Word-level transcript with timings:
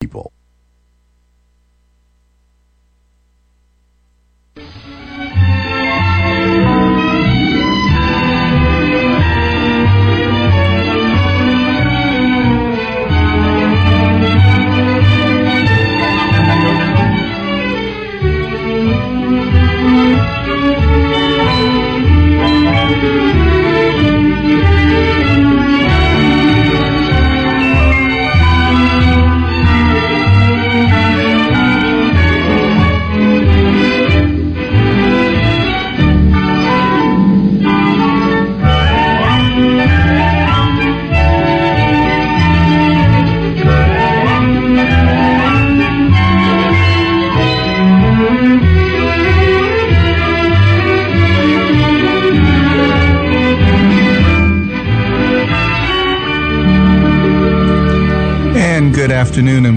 people. 0.00 0.32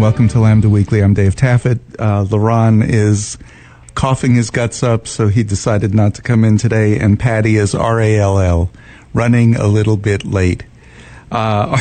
Welcome 0.04 0.28
to 0.28 0.38
Lambda 0.38 0.68
Weekly. 0.68 1.02
I'm 1.02 1.14
Dave 1.14 1.34
Taffet. 1.34 1.80
Uh, 1.98 2.26
Laron 2.26 2.86
is 2.86 3.38
coughing 3.96 4.36
his 4.36 4.50
guts 4.50 4.84
up, 4.84 5.08
so 5.08 5.30
he 5.30 5.44
decided 5.44 5.96
not 5.96 6.16
to 6.16 6.22
come 6.22 6.44
in 6.44 6.58
today. 6.58 7.00
And 7.00 7.18
Patty 7.18 7.56
is 7.56 7.74
R 7.74 8.02
A 8.02 8.18
L 8.18 8.38
L, 8.38 8.70
running 9.14 9.56
a 9.56 9.66
little 9.66 9.96
bit 9.96 10.26
late. 10.26 10.66
Uh, 11.32 11.78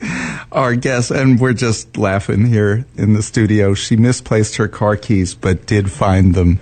our, 0.00 0.46
our 0.52 0.74
guest, 0.76 1.10
and 1.10 1.40
we're 1.40 1.52
just 1.52 1.96
laughing 1.96 2.46
here 2.46 2.86
in 2.96 3.14
the 3.14 3.24
studio. 3.24 3.74
She 3.74 3.96
misplaced 3.96 4.54
her 4.54 4.68
car 4.68 4.94
keys, 4.94 5.34
but 5.34 5.66
did 5.66 5.90
find 5.90 6.36
them 6.36 6.60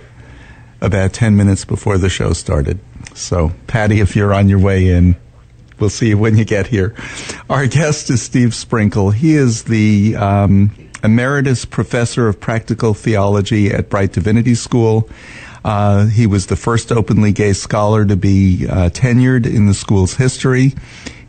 about 0.81 1.13
10 1.13 1.35
minutes 1.35 1.63
before 1.63 1.99
the 1.99 2.09
show 2.09 2.33
started. 2.33 2.79
So, 3.13 3.51
Patty, 3.67 3.99
if 3.99 4.15
you're 4.15 4.33
on 4.33 4.49
your 4.49 4.59
way 4.59 4.89
in, 4.89 5.15
we'll 5.79 5.91
see 5.91 6.09
you 6.09 6.17
when 6.17 6.37
you 6.37 6.43
get 6.43 6.65
here. 6.65 6.95
Our 7.51 7.67
guest 7.67 8.09
is 8.09 8.23
Steve 8.23 8.55
Sprinkle. 8.55 9.11
He 9.11 9.35
is 9.35 9.65
the 9.65 10.15
um, 10.15 10.71
emeritus 11.07 11.63
professor 11.63 12.27
of 12.27 12.37
practical 12.37 12.93
theology 12.93 13.71
at 13.71 13.89
Brite 13.89 14.11
Divinity 14.11 14.55
School. 14.55 15.09
Uh, 15.63 16.07
he 16.07 16.27
was 16.27 16.47
the 16.47 16.57
first 16.57 16.91
openly 16.91 17.31
gay 17.31 17.53
scholar 17.53 18.05
to 18.05 18.17
be 18.17 18.67
uh, 18.67 18.89
tenured 18.89 19.45
in 19.45 19.67
the 19.67 19.73
school's 19.73 20.15
history. 20.15 20.73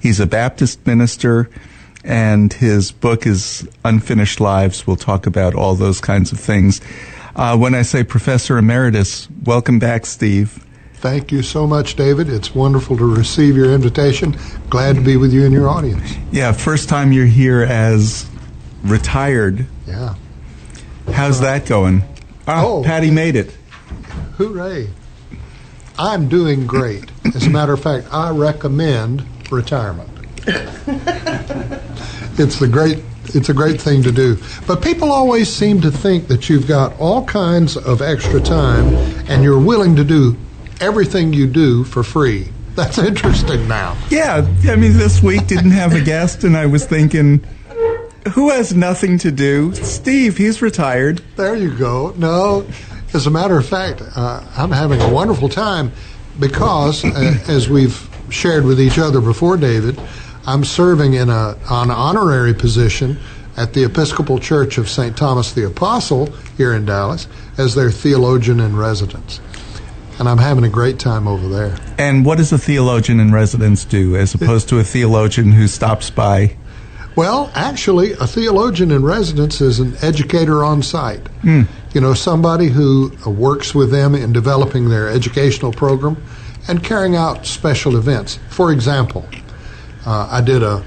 He's 0.00 0.18
a 0.18 0.26
Baptist 0.26 0.84
minister, 0.84 1.48
and 2.02 2.52
his 2.52 2.90
book 2.90 3.24
is 3.24 3.68
Unfinished 3.84 4.40
Lives. 4.40 4.84
We'll 4.84 4.96
talk 4.96 5.26
about 5.26 5.54
all 5.54 5.76
those 5.76 6.00
kinds 6.00 6.32
of 6.32 6.40
things. 6.40 6.80
Uh, 7.36 7.56
when 7.56 7.76
I 7.76 7.82
say 7.82 8.02
Professor 8.02 8.58
Emeritus, 8.58 9.28
welcome 9.44 9.78
back, 9.78 10.06
Steve. 10.06 10.64
Thank 10.94 11.30
you 11.30 11.44
so 11.44 11.68
much, 11.68 11.94
David. 11.94 12.28
It's 12.28 12.52
wonderful 12.52 12.96
to 12.96 13.04
receive 13.04 13.56
your 13.56 13.72
invitation. 13.72 14.36
Glad 14.70 14.96
to 14.96 15.00
be 15.00 15.16
with 15.16 15.32
you 15.32 15.44
and 15.44 15.52
your 15.54 15.68
audience. 15.68 16.16
Yeah, 16.32 16.50
first 16.50 16.88
time 16.88 17.12
you're 17.12 17.26
here 17.26 17.62
as 17.62 18.28
retired. 18.82 19.66
Yeah. 19.86 20.14
How's 21.12 21.40
that 21.40 21.66
going? 21.66 22.02
Ah, 22.46 22.64
Oh. 22.64 22.82
Patty 22.84 23.10
made 23.10 23.36
it. 23.36 23.56
Hooray. 24.36 24.88
I'm 25.98 26.28
doing 26.28 26.66
great. 26.66 27.10
As 27.34 27.46
a 27.46 27.50
matter 27.50 27.72
of 27.72 27.82
fact, 27.82 28.06
I 28.12 28.30
recommend 28.30 29.26
retirement. 29.50 30.08
it's 32.38 32.58
the 32.58 32.68
great 32.70 33.02
it's 33.34 33.50
a 33.50 33.54
great 33.54 33.78
thing 33.80 34.02
to 34.04 34.10
do. 34.12 34.38
But 34.66 34.80
people 34.82 35.12
always 35.12 35.52
seem 35.52 35.82
to 35.82 35.90
think 35.90 36.28
that 36.28 36.48
you've 36.48 36.66
got 36.66 36.98
all 36.98 37.24
kinds 37.26 37.76
of 37.76 38.00
extra 38.00 38.40
time 38.40 38.86
and 39.28 39.42
you're 39.44 39.58
willing 39.60 39.94
to 39.96 40.04
do 40.04 40.34
everything 40.80 41.34
you 41.34 41.46
do 41.46 41.84
for 41.84 42.02
free. 42.02 42.48
That's 42.74 42.96
interesting 42.96 43.68
now. 43.68 43.98
Yeah, 44.08 44.46
I 44.68 44.76
mean, 44.76 44.94
this 44.96 45.22
week 45.22 45.46
didn't 45.48 45.72
have 45.72 45.92
a 45.94 46.00
guest, 46.00 46.44
and 46.44 46.56
I 46.56 46.64
was 46.66 46.86
thinking, 46.86 47.44
who 48.28 48.50
has 48.50 48.74
nothing 48.74 49.18
to 49.18 49.30
do? 49.30 49.74
Steve, 49.74 50.36
he's 50.36 50.62
retired. 50.62 51.22
There 51.36 51.56
you 51.56 51.76
go. 51.76 52.14
No, 52.16 52.66
as 53.14 53.26
a 53.26 53.30
matter 53.30 53.56
of 53.56 53.66
fact, 53.66 54.02
uh, 54.16 54.44
I'm 54.56 54.70
having 54.70 55.00
a 55.00 55.12
wonderful 55.12 55.48
time 55.48 55.92
because, 56.38 57.04
uh, 57.04 57.38
as 57.48 57.68
we've 57.68 58.08
shared 58.30 58.64
with 58.64 58.80
each 58.80 58.98
other 58.98 59.20
before, 59.20 59.56
David, 59.56 60.00
I'm 60.46 60.64
serving 60.64 61.14
in 61.14 61.28
a 61.28 61.56
an 61.70 61.90
honorary 61.90 62.54
position 62.54 63.18
at 63.56 63.74
the 63.74 63.84
Episcopal 63.84 64.38
Church 64.38 64.78
of 64.78 64.88
St. 64.88 65.16
Thomas 65.16 65.52
the 65.52 65.66
Apostle 65.66 66.32
here 66.56 66.72
in 66.72 66.84
Dallas 66.84 67.26
as 67.58 67.74
their 67.74 67.90
theologian 67.90 68.60
in 68.60 68.76
residence. 68.76 69.40
And 70.18 70.28
I'm 70.28 70.38
having 70.38 70.64
a 70.64 70.68
great 70.68 70.98
time 70.98 71.28
over 71.28 71.48
there. 71.48 71.76
And 71.98 72.24
what 72.24 72.38
does 72.38 72.52
a 72.52 72.58
theologian 72.58 73.20
in 73.20 73.32
residence 73.32 73.84
do, 73.84 74.16
as 74.16 74.34
opposed 74.34 74.68
to 74.70 74.78
a 74.78 74.84
theologian 74.84 75.52
who 75.52 75.66
stops 75.66 76.10
by? 76.10 76.56
Well, 77.16 77.50
actually, 77.54 78.12
a 78.12 78.26
theologian 78.26 78.90
in 78.92 79.04
residence 79.04 79.60
is 79.60 79.80
an 79.80 79.96
educator 80.02 80.62
on 80.64 80.82
site. 80.82 81.26
You 81.94 82.00
know, 82.00 82.14
somebody 82.14 82.68
who 82.68 83.10
works 83.26 83.74
with 83.74 83.90
them 83.90 84.14
in 84.14 84.32
developing 84.32 84.88
their 84.88 85.08
educational 85.08 85.72
program 85.72 86.22
and 86.68 86.84
carrying 86.84 87.16
out 87.16 87.46
special 87.46 87.96
events. 87.96 88.38
For 88.50 88.70
example, 88.72 89.26
uh, 90.06 90.28
I 90.30 90.40
did 90.40 90.62
a, 90.62 90.84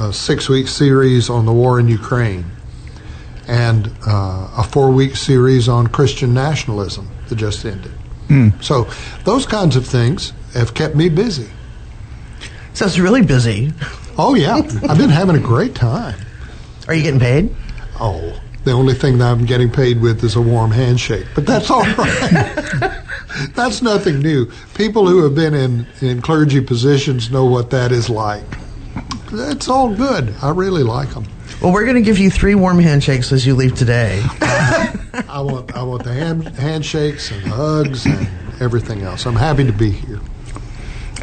a 0.00 0.12
six 0.12 0.48
week 0.48 0.68
series 0.68 1.28
on 1.28 1.44
the 1.46 1.52
war 1.52 1.78
in 1.78 1.88
Ukraine 1.88 2.46
and 3.48 3.88
uh, 4.06 4.48
a 4.56 4.62
four 4.70 4.90
week 4.90 5.16
series 5.16 5.68
on 5.68 5.88
Christian 5.88 6.32
nationalism 6.32 7.08
that 7.28 7.36
just 7.36 7.64
ended. 7.64 7.92
So, 8.60 8.88
those 9.24 9.46
kinds 9.46 9.76
of 9.76 9.86
things 9.86 10.32
have 10.54 10.74
kept 10.74 10.96
me 10.96 11.08
busy. 11.08 11.48
So 12.72 12.86
it's 12.86 12.98
really 12.98 13.22
busy. 13.22 13.72
Oh, 14.18 14.34
yeah, 14.34 14.56
I've 14.56 14.98
been 14.98 15.10
having 15.10 15.36
a 15.36 15.40
great 15.40 15.74
time. 15.74 16.18
Are 16.88 16.94
you 16.94 17.02
getting 17.02 17.20
paid? 17.20 17.54
Oh, 18.00 18.40
the 18.64 18.72
only 18.72 18.94
thing 18.94 19.18
that 19.18 19.30
I'm 19.30 19.44
getting 19.44 19.70
paid 19.70 20.00
with 20.00 20.24
is 20.24 20.36
a 20.36 20.40
warm 20.40 20.70
handshake, 20.70 21.26
but 21.34 21.44
that's 21.44 21.70
all 21.70 21.82
right. 21.82 23.02
that's 23.54 23.82
nothing 23.82 24.20
new. 24.20 24.50
People 24.74 25.06
who 25.06 25.22
have 25.24 25.34
been 25.34 25.54
in, 25.54 25.86
in 26.00 26.22
clergy 26.22 26.60
positions 26.60 27.30
know 27.30 27.44
what 27.44 27.70
that 27.70 27.92
is 27.92 28.08
like. 28.08 28.44
It's 29.32 29.68
all 29.68 29.94
good. 29.94 30.34
I 30.42 30.50
really 30.50 30.82
like 30.82 31.10
them. 31.10 31.26
Well, 31.60 31.72
we're 31.72 31.84
going 31.84 31.96
to 31.96 32.02
give 32.02 32.18
you 32.18 32.30
three 32.30 32.54
warm 32.54 32.78
handshakes 32.78 33.32
as 33.32 33.46
you 33.46 33.54
leave 33.54 33.74
today. 33.74 34.22
I 35.28 35.40
want 35.40 35.74
I 35.74 35.82
want 35.82 36.04
the 36.04 36.12
hand, 36.12 36.48
handshakes 36.58 37.30
and 37.30 37.42
hugs 37.42 38.06
and 38.06 38.28
everything 38.60 39.02
else. 39.02 39.26
I'm 39.26 39.36
happy 39.36 39.64
to 39.64 39.72
be 39.72 39.90
here. 39.90 40.20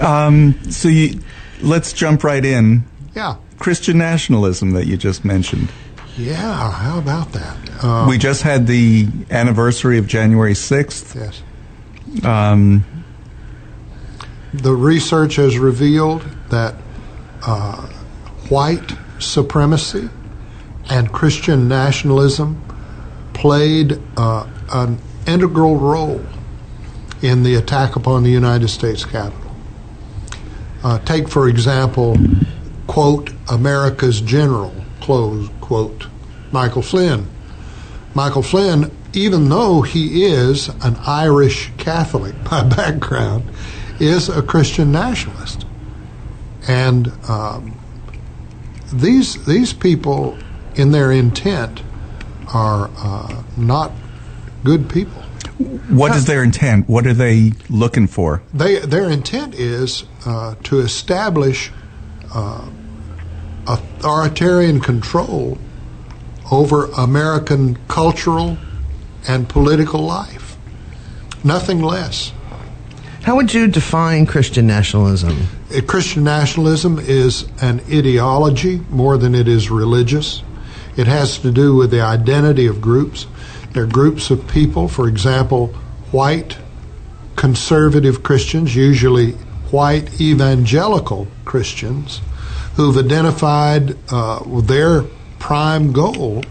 Um, 0.01 0.71
so 0.71 0.89
you, 0.89 1.19
let's 1.63 1.93
jump 1.93 2.23
right 2.23 2.43
in. 2.43 2.83
Yeah, 3.15 3.35
Christian 3.59 3.97
nationalism 3.97 4.71
that 4.71 4.87
you 4.87 4.97
just 4.97 5.23
mentioned. 5.25 5.71
yeah. 6.17 6.71
How 6.71 6.99
about 6.99 7.31
that? 7.33 7.57
Uh, 7.83 8.05
we 8.07 8.17
just 8.17 8.41
had 8.43 8.67
the 8.67 9.07
anniversary 9.29 9.97
of 9.97 10.07
January 10.07 10.53
6th. 10.53 11.15
yes. 11.15 11.43
Um, 12.25 12.83
the 14.53 14.73
research 14.73 15.35
has 15.37 15.57
revealed 15.57 16.21
that 16.49 16.75
uh, 17.45 17.87
white 18.49 18.93
supremacy 19.19 20.09
and 20.89 21.11
Christian 21.11 21.67
nationalism 21.67 22.61
played 23.33 23.99
uh, 24.17 24.47
an 24.73 24.99
integral 25.25 25.77
role 25.77 26.23
in 27.21 27.43
the 27.43 27.55
attack 27.55 27.95
upon 27.95 28.23
the 28.23 28.29
United 28.29 28.67
States 28.67 29.05
Capitol. 29.05 29.42
Uh, 30.83 30.99
take, 30.99 31.27
for 31.27 31.47
example, 31.47 32.17
quote, 32.87 33.31
America's 33.49 34.19
general, 34.21 34.73
close 34.99 35.49
quote, 35.61 36.07
Michael 36.51 36.81
Flynn. 36.81 37.27
Michael 38.13 38.43
Flynn, 38.43 38.91
even 39.13 39.49
though 39.49 39.81
he 39.81 40.25
is 40.25 40.69
an 40.83 40.95
Irish 41.07 41.71
Catholic 41.77 42.35
by 42.43 42.63
background, 42.75 43.49
is 43.99 44.29
a 44.29 44.41
Christian 44.41 44.91
nationalist. 44.91 45.65
And 46.67 47.11
um, 47.27 47.79
these, 48.91 49.43
these 49.45 49.73
people, 49.73 50.37
in 50.75 50.91
their 50.91 51.11
intent, 51.11 51.81
are 52.53 52.89
uh, 52.97 53.43
not 53.57 53.91
good 54.63 54.89
people. 54.89 55.22
What 55.89 56.15
is 56.15 56.25
their 56.25 56.43
intent? 56.43 56.87
What 56.89 57.05
are 57.07 57.13
they 57.13 57.51
looking 57.69 58.07
for? 58.07 58.41
They, 58.53 58.79
their 58.79 59.09
intent 59.09 59.55
is 59.55 60.05
uh, 60.25 60.55
to 60.63 60.79
establish 60.79 61.71
uh, 62.33 62.69
authoritarian 63.67 64.79
control 64.79 65.57
over 66.51 66.85
American 66.91 67.77
cultural 67.87 68.57
and 69.27 69.47
political 69.47 70.01
life. 70.01 70.57
Nothing 71.43 71.81
less. 71.81 72.31
How 73.23 73.37
would 73.37 73.53
you 73.53 73.67
define 73.67 74.25
Christian 74.25 74.67
nationalism? 74.67 75.47
Uh, 75.73 75.81
Christian 75.87 76.25
nationalism 76.25 76.99
is 76.99 77.47
an 77.61 77.79
ideology 77.89 78.81
more 78.89 79.17
than 79.17 79.33
it 79.33 79.47
is 79.47 79.69
religious. 79.69 80.43
It 80.97 81.07
has 81.07 81.39
to 81.39 81.51
do 81.51 81.75
with 81.75 81.91
the 81.91 82.01
identity 82.01 82.67
of 82.67 82.81
groups. 82.81 83.25
There 83.73 83.83
are 83.83 83.87
groups 83.87 84.29
of 84.29 84.47
people, 84.47 84.87
for 84.87 85.07
example, 85.07 85.67
white 86.11 86.57
conservative 87.35 88.21
Christians, 88.23 88.75
usually 88.75 89.31
white 89.71 90.21
evangelical 90.21 91.27
Christians, 91.45 92.21
who've 92.75 92.97
identified 92.97 93.97
uh, 94.11 94.43
their 94.61 95.03
prime 95.39 95.91
goal 95.91 96.43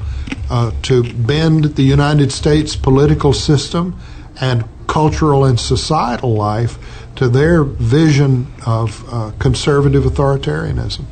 uh, 0.51 0.73
to 0.83 1.03
bend 1.15 1.77
the 1.77 1.83
United 1.83 2.33
States 2.33 2.75
political 2.77 3.33
system 3.33 3.99
and 4.41 4.65
cultural 4.89 5.45
and 5.45 5.59
societal 5.59 6.35
life 6.35 6.79
to 7.17 7.29
their 7.29 7.63
vision 7.65 8.47
of 8.67 9.05
uh, 9.13 9.31
conservative 9.39 10.05
authoritarianism. 10.05 11.05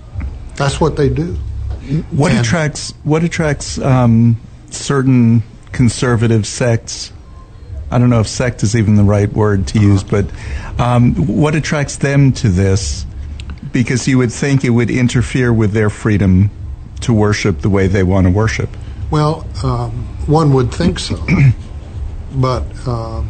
That's 0.56 0.80
what 0.80 0.96
they 0.96 1.08
do. 1.08 1.34
What 2.10 2.32
And- 2.32 2.40
attracts 2.40 2.92
what 3.04 3.24
attracts 3.24 3.78
um, 3.78 4.36
certain 4.70 5.42
conservative 5.72 6.46
sects? 6.46 7.12
I 7.90 7.98
don't 7.98 8.10
know 8.10 8.20
if 8.20 8.28
sect 8.28 8.62
is 8.62 8.76
even 8.76 8.94
the 8.94 9.04
right 9.04 9.30
word 9.32 9.66
to 9.68 9.80
use, 9.80 10.04
but 10.04 10.26
um, 10.78 11.14
what 11.26 11.54
attracts 11.54 11.96
them 11.96 12.32
to 12.34 12.48
this? 12.48 13.04
Because 13.72 14.06
you 14.06 14.18
would 14.18 14.32
think 14.32 14.64
it 14.64 14.70
would 14.70 14.90
interfere 14.90 15.52
with 15.52 15.72
their 15.72 15.90
freedom 15.90 16.50
to 17.00 17.12
worship 17.12 17.60
the 17.60 17.68
way 17.68 17.86
they 17.88 18.02
want 18.02 18.26
to 18.26 18.30
worship. 18.30 18.70
Well, 19.10 19.46
um, 19.64 19.90
one 20.26 20.52
would 20.54 20.72
think 20.72 20.98
so. 21.00 21.24
but, 22.34 22.64
um, 22.86 23.28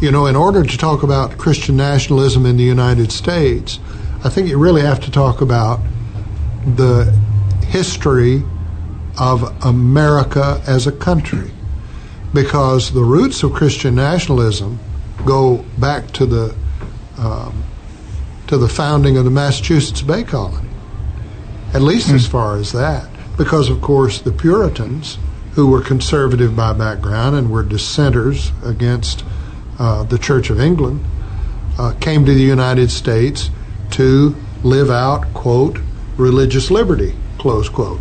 you 0.00 0.10
know, 0.10 0.26
in 0.26 0.34
order 0.34 0.64
to 0.64 0.78
talk 0.78 1.02
about 1.04 1.38
Christian 1.38 1.76
nationalism 1.76 2.46
in 2.46 2.56
the 2.56 2.64
United 2.64 3.12
States, 3.12 3.78
I 4.24 4.28
think 4.28 4.48
you 4.48 4.58
really 4.58 4.82
have 4.82 5.00
to 5.00 5.10
talk 5.10 5.40
about 5.40 5.80
the 6.66 7.04
history 7.66 8.42
of 9.18 9.64
America 9.64 10.60
as 10.66 10.86
a 10.86 10.92
country. 10.92 11.50
Because 12.32 12.92
the 12.92 13.02
roots 13.02 13.42
of 13.42 13.52
Christian 13.52 13.94
nationalism 13.94 14.78
go 15.26 15.64
back 15.78 16.10
to 16.12 16.26
the 16.26 16.54
um, 17.18 17.64
to 18.46 18.56
the 18.56 18.68
founding 18.68 19.16
of 19.16 19.24
the 19.24 19.30
Massachusetts 19.30 20.02
Bay 20.02 20.24
Colony 20.24 20.70
at 21.72 21.82
least 21.82 22.10
as 22.10 22.26
far 22.26 22.56
as 22.56 22.72
that. 22.72 23.08
Because, 23.36 23.70
of 23.70 23.80
course, 23.80 24.20
the 24.20 24.32
Puritans, 24.32 25.18
who 25.52 25.68
were 25.68 25.80
conservative 25.80 26.56
by 26.56 26.72
background 26.72 27.36
and 27.36 27.50
were 27.50 27.62
dissenters 27.62 28.52
against 28.64 29.24
uh, 29.78 30.02
the 30.04 30.18
Church 30.18 30.50
of 30.50 30.60
England, 30.60 31.04
uh, 31.78 31.94
came 32.00 32.24
to 32.24 32.34
the 32.34 32.42
United 32.42 32.90
States 32.90 33.50
to 33.92 34.34
live 34.62 34.90
out, 34.90 35.32
quote, 35.32 35.78
religious 36.16 36.70
liberty, 36.70 37.14
close 37.38 37.68
quote, 37.68 38.00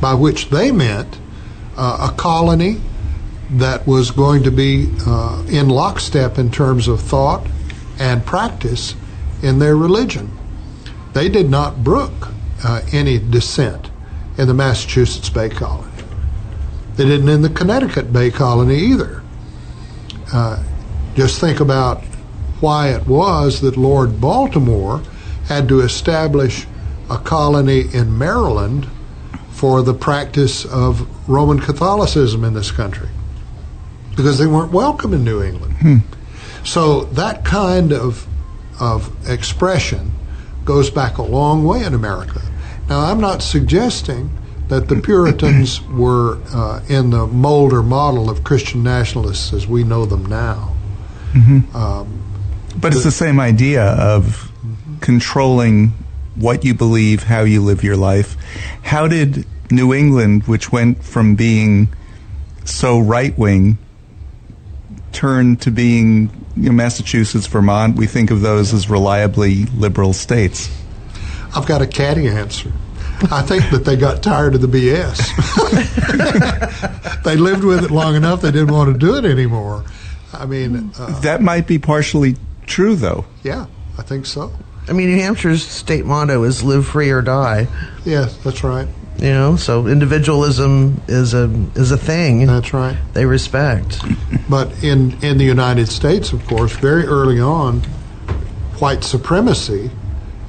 by 0.00 0.12
which 0.12 0.50
they 0.50 0.70
meant 0.70 1.18
uh, 1.76 2.10
a 2.10 2.16
colony 2.16 2.80
that 3.50 3.86
was 3.86 4.10
going 4.10 4.42
to 4.42 4.50
be 4.50 4.92
uh, 5.06 5.44
in 5.48 5.68
lockstep 5.68 6.38
in 6.38 6.50
terms 6.50 6.88
of 6.88 7.00
thought 7.00 7.46
and 7.98 8.24
practice 8.26 8.94
in 9.42 9.58
their 9.58 9.76
religion. 9.76 10.30
They 11.12 11.28
did 11.28 11.48
not 11.48 11.84
brook 11.84 12.28
uh, 12.64 12.82
any 12.92 13.18
dissent 13.18 13.90
in 14.36 14.48
the 14.48 14.54
Massachusetts 14.54 15.30
Bay 15.30 15.48
Colony. 15.48 15.90
They 16.96 17.04
didn't 17.04 17.28
in 17.28 17.42
the 17.42 17.50
Connecticut 17.50 18.12
Bay 18.12 18.30
Colony 18.30 18.78
either. 18.78 19.22
Uh, 20.32 20.62
just 21.14 21.40
think 21.40 21.60
about 21.60 22.02
why 22.60 22.88
it 22.88 23.06
was 23.06 23.60
that 23.60 23.76
Lord 23.76 24.20
Baltimore 24.20 25.02
had 25.46 25.68
to 25.68 25.80
establish 25.80 26.66
a 27.08 27.18
colony 27.18 27.84
in 27.94 28.18
Maryland 28.18 28.88
for 29.50 29.82
the 29.82 29.94
practice 29.94 30.64
of 30.64 31.06
Roman 31.28 31.60
Catholicism 31.60 32.44
in 32.44 32.54
this 32.54 32.70
country 32.70 33.08
because 34.16 34.38
they 34.38 34.46
weren't 34.46 34.72
welcome 34.72 35.12
in 35.12 35.24
New 35.24 35.42
England. 35.42 35.74
Hmm. 35.74 35.96
So 36.64 37.04
that 37.04 37.44
kind 37.44 37.92
of 37.92 38.26
of 38.80 39.28
expression 39.28 40.12
goes 40.64 40.90
back 40.90 41.18
a 41.18 41.22
long 41.22 41.64
way 41.64 41.84
in 41.84 41.94
America. 41.94 42.42
Now, 42.88 43.00
I'm 43.00 43.20
not 43.20 43.42
suggesting 43.42 44.30
that 44.68 44.88
the 44.88 44.96
Puritans 44.96 45.80
were 45.90 46.38
uh, 46.52 46.82
in 46.88 47.10
the 47.10 47.26
mold 47.26 47.72
or 47.72 47.82
model 47.82 48.28
of 48.28 48.44
Christian 48.44 48.82
nationalists 48.82 49.52
as 49.52 49.66
we 49.66 49.84
know 49.84 50.04
them 50.04 50.26
now. 50.26 50.74
Mm-hmm. 51.32 51.76
Um, 51.76 52.22
but 52.76 52.94
it's 52.94 53.04
the 53.04 53.10
same 53.10 53.40
idea 53.40 53.84
of 53.84 54.24
mm-hmm. 54.24 54.98
controlling 54.98 55.92
what 56.34 56.64
you 56.64 56.74
believe, 56.74 57.22
how 57.22 57.42
you 57.42 57.62
live 57.62 57.82
your 57.82 57.96
life. 57.96 58.36
How 58.82 59.08
did 59.08 59.46
New 59.70 59.94
England, 59.94 60.46
which 60.46 60.70
went 60.70 61.02
from 61.02 61.34
being 61.34 61.88
so 62.64 63.00
right 63.00 63.36
wing, 63.38 63.78
turn 65.16 65.56
to 65.56 65.70
being 65.70 66.30
you 66.56 66.64
know, 66.68 66.72
Massachusetts, 66.72 67.46
Vermont? 67.46 67.96
We 67.96 68.06
think 68.06 68.30
of 68.30 68.42
those 68.42 68.72
as 68.74 68.88
reliably 68.90 69.64
liberal 69.66 70.12
states. 70.12 70.68
I've 71.54 71.66
got 71.66 71.80
a 71.82 71.86
catty 71.86 72.28
answer. 72.28 72.70
I 73.30 73.40
think 73.42 73.70
that 73.70 73.84
they 73.86 73.96
got 73.96 74.22
tired 74.22 74.54
of 74.54 74.60
the 74.60 74.66
BS. 74.68 75.16
they 77.24 77.36
lived 77.36 77.64
with 77.64 77.82
it 77.84 77.90
long 77.90 78.14
enough, 78.14 78.42
they 78.42 78.50
didn't 78.50 78.72
want 78.72 78.92
to 78.92 78.98
do 78.98 79.16
it 79.16 79.24
anymore. 79.24 79.84
I 80.34 80.44
mean, 80.46 80.90
uh, 80.98 81.18
That 81.20 81.40
might 81.40 81.66
be 81.66 81.78
partially 81.78 82.36
true, 82.66 82.94
though. 82.94 83.24
yeah, 83.42 83.66
I 83.98 84.02
think 84.02 84.26
so. 84.26 84.52
I 84.88 84.92
mean, 84.92 85.08
New 85.08 85.20
Hampshire's 85.22 85.66
state 85.66 86.04
motto 86.04 86.42
is 86.44 86.62
"Live 86.62 86.86
free 86.86 87.10
or 87.10 87.22
die." 87.22 87.66
Yes, 88.04 88.36
that's 88.44 88.62
right. 88.62 88.86
You 89.18 89.32
know, 89.32 89.56
so 89.56 89.86
individualism 89.86 91.00
is 91.08 91.32
a 91.32 91.44
is 91.74 91.90
a 91.90 91.96
thing 91.96 92.46
That's 92.46 92.72
right. 92.74 92.96
they 93.14 93.24
respect. 93.24 94.00
But 94.48 94.84
in, 94.84 95.20
in 95.24 95.38
the 95.38 95.44
United 95.44 95.88
States, 95.88 96.32
of 96.32 96.46
course, 96.46 96.70
very 96.76 97.04
early 97.04 97.40
on, 97.40 97.80
white 98.78 99.02
supremacy 99.02 99.90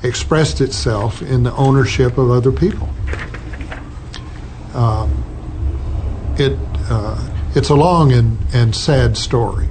expressed 0.04 0.62
itself 0.62 1.24
in 1.24 1.42
the 1.42 1.52
ownership 1.54 2.20
of 2.20 2.30
other 2.30 2.52
people. 2.52 2.88
Um, 4.76 5.24
it, 6.38 6.60
uh, 6.92 7.18
it's 7.56 7.70
a 7.70 7.76
long 7.76 8.12
and, 8.14 8.38
and 8.54 8.76
sad 8.76 9.18
story, 9.18 9.68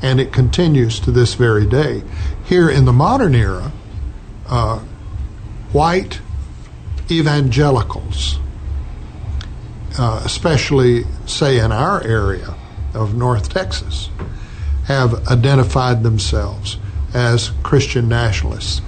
and 0.00 0.20
it 0.20 0.32
continues 0.32 1.00
to 1.00 1.10
this 1.10 1.34
very 1.34 1.66
day. 1.66 2.04
Here 2.44 2.70
in 2.70 2.84
the 2.84 2.92
modern 2.92 3.34
era, 3.34 3.72
uh, 4.48 4.78
white 5.72 6.20
evangelicals, 7.10 8.38
uh, 9.98 10.22
especially, 10.24 11.04
say, 11.26 11.58
in 11.58 11.72
our 11.72 12.02
area 12.02 12.54
of 12.94 13.14
North 13.14 13.48
Texas, 13.48 14.10
have 14.86 15.26
identified 15.28 16.02
themselves 16.02 16.78
as 17.14 17.50
Christian 17.62 18.08
nationalists. 18.08 18.80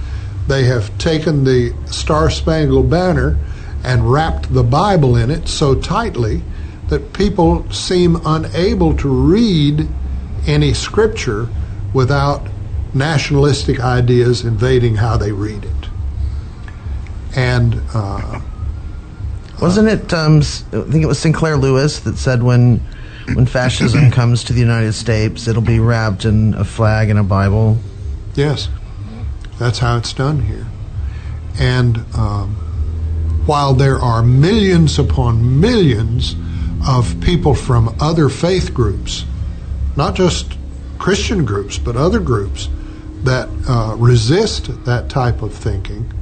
They 0.46 0.64
have 0.64 0.96
taken 0.98 1.44
the 1.44 1.74
Star 1.86 2.30
Spangled 2.30 2.88
Banner 2.88 3.38
and 3.84 4.10
wrapped 4.10 4.52
the 4.52 4.62
Bible 4.62 5.16
in 5.16 5.30
it 5.30 5.48
so 5.48 5.74
tightly 5.74 6.42
that 6.88 7.12
people 7.12 7.70
seem 7.70 8.16
unable 8.24 8.96
to 8.96 9.08
read 9.08 9.88
any 10.46 10.72
scripture 10.72 11.48
without 11.92 12.46
nationalistic 12.94 13.80
ideas 13.80 14.44
invading 14.44 14.96
how 14.96 15.16
they 15.16 15.32
read 15.32 15.64
it. 15.64 15.77
And 17.38 17.80
uh, 17.94 18.40
Wasn't 19.62 19.86
it? 19.88 20.12
Um, 20.12 20.38
I 20.38 20.82
think 20.90 21.04
it 21.04 21.06
was 21.06 21.20
Sinclair 21.20 21.56
Lewis 21.56 22.00
that 22.00 22.18
said 22.18 22.42
when 22.42 22.78
when 23.34 23.46
fascism 23.46 24.10
comes 24.18 24.42
to 24.44 24.52
the 24.52 24.58
United 24.58 24.92
States, 24.94 25.46
it'll 25.46 25.62
be 25.62 25.78
wrapped 25.78 26.24
in 26.24 26.54
a 26.54 26.64
flag 26.64 27.10
and 27.10 27.18
a 27.18 27.22
Bible. 27.22 27.78
Yes, 28.34 28.68
that's 29.58 29.78
how 29.78 29.96
it's 29.98 30.12
done 30.12 30.40
here. 30.42 30.66
And 31.60 31.98
um, 32.16 32.56
while 33.46 33.72
there 33.72 33.98
are 33.98 34.22
millions 34.22 34.98
upon 34.98 35.60
millions 35.60 36.34
of 36.88 37.20
people 37.20 37.54
from 37.54 37.94
other 38.00 38.28
faith 38.28 38.74
groups, 38.74 39.24
not 39.96 40.16
just 40.16 40.56
Christian 40.98 41.44
groups, 41.44 41.78
but 41.78 41.94
other 41.94 42.18
groups 42.18 42.68
that 43.22 43.48
uh, 43.68 43.94
resist 43.96 44.84
that 44.86 45.08
type 45.08 45.42
of 45.42 45.54
thinking, 45.54 46.12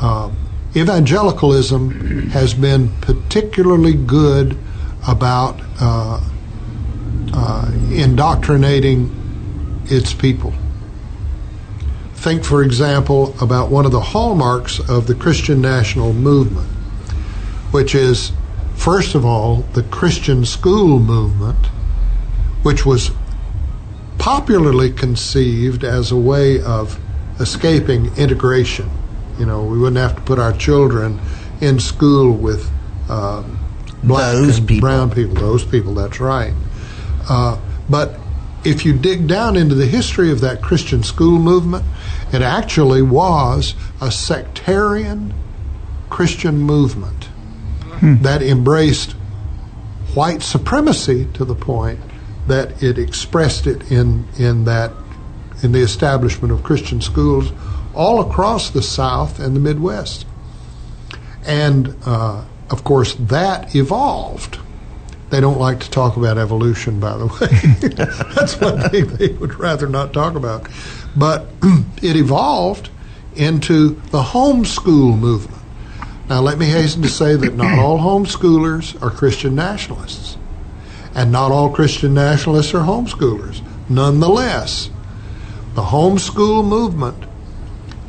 um, 0.00 0.36
evangelicalism 0.76 2.28
has 2.30 2.52
been 2.52 2.90
particularly 3.00 3.94
good 3.94 4.56
about 5.08 5.58
uh, 5.80 6.20
uh, 7.32 7.70
indoctrinating 7.90 9.10
its 9.86 10.12
people. 10.12 10.52
Think, 12.14 12.44
for 12.44 12.62
example, 12.62 13.34
about 13.40 13.70
one 13.70 13.86
of 13.86 13.92
the 13.92 14.00
hallmarks 14.00 14.78
of 14.80 15.06
the 15.06 15.14
Christian 15.14 15.62
national 15.62 16.12
movement, 16.12 16.68
which 17.70 17.94
is 17.94 18.32
first 18.74 19.14
of 19.14 19.24
all, 19.24 19.62
the 19.72 19.82
Christian 19.84 20.44
school 20.44 20.98
movement, 20.98 21.66
which 22.62 22.84
was 22.84 23.12
popularly 24.18 24.90
conceived 24.90 25.84
as 25.84 26.10
a 26.10 26.16
way 26.16 26.60
of 26.60 26.98
escaping 27.40 28.14
integration. 28.16 28.90
You 29.38 29.46
know, 29.46 29.64
we 29.64 29.78
wouldn't 29.78 29.98
have 29.98 30.16
to 30.16 30.22
put 30.22 30.38
our 30.38 30.52
children 30.52 31.20
in 31.60 31.78
school 31.78 32.32
with 32.32 32.70
um, 33.08 33.58
black 34.02 34.34
Those 34.34 34.58
and 34.58 34.68
people. 34.68 34.80
brown 34.80 35.10
people. 35.10 35.34
Those 35.34 35.64
people, 35.64 35.94
that's 35.94 36.20
right. 36.20 36.54
Uh, 37.28 37.58
but 37.88 38.18
if 38.64 38.84
you 38.84 38.92
dig 38.96 39.28
down 39.28 39.56
into 39.56 39.74
the 39.74 39.86
history 39.86 40.30
of 40.32 40.40
that 40.40 40.62
Christian 40.62 41.02
school 41.02 41.38
movement, 41.38 41.84
it 42.32 42.42
actually 42.42 43.02
was 43.02 43.74
a 44.00 44.10
sectarian 44.10 45.32
Christian 46.10 46.58
movement 46.58 47.28
that 48.02 48.42
embraced 48.42 49.12
white 50.14 50.42
supremacy 50.42 51.26
to 51.34 51.44
the 51.44 51.54
point 51.54 51.98
that 52.46 52.82
it 52.82 52.98
expressed 52.98 53.66
it 53.66 53.90
in 53.90 54.26
in 54.38 54.64
that 54.64 54.92
in 55.62 55.72
the 55.72 55.80
establishment 55.80 56.52
of 56.52 56.62
Christian 56.62 57.00
schools 57.00 57.52
all 57.96 58.20
across 58.20 58.70
the 58.70 58.82
South 58.82 59.40
and 59.40 59.56
the 59.56 59.60
Midwest. 59.60 60.26
And 61.46 61.96
uh, 62.04 62.44
of 62.70 62.84
course, 62.84 63.14
that 63.14 63.74
evolved. 63.74 64.58
They 65.30 65.40
don't 65.40 65.58
like 65.58 65.80
to 65.80 65.90
talk 65.90 66.16
about 66.16 66.38
evolution, 66.38 67.00
by 67.00 67.16
the 67.16 67.26
way. 67.26 67.88
That's 68.34 68.60
one 68.60 68.88
thing 68.90 69.06
they 69.16 69.28
would 69.28 69.58
rather 69.58 69.88
not 69.88 70.12
talk 70.12 70.34
about. 70.34 70.68
But 71.16 71.46
it 72.02 72.16
evolved 72.16 72.90
into 73.34 73.90
the 74.10 74.22
homeschool 74.22 75.18
movement. 75.18 75.60
Now, 76.28 76.40
let 76.40 76.58
me 76.58 76.66
hasten 76.66 77.02
to 77.02 77.08
say 77.08 77.36
that 77.36 77.54
not 77.54 77.78
all 77.78 77.98
homeschoolers 77.98 79.00
are 79.02 79.10
Christian 79.10 79.54
nationalists, 79.54 80.36
and 81.14 81.30
not 81.30 81.52
all 81.52 81.70
Christian 81.70 82.14
nationalists 82.14 82.74
are 82.74 82.84
homeschoolers. 82.84 83.62
Nonetheless, 83.88 84.90
the 85.74 85.82
homeschool 85.82 86.66
movement 86.66 87.24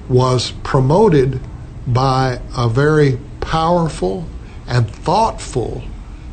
was 0.10 0.52
promoted 0.64 1.40
by 1.86 2.42
a 2.56 2.68
very 2.68 3.18
powerful 3.42 4.28
and 4.68 4.90
thoughtful 4.90 5.84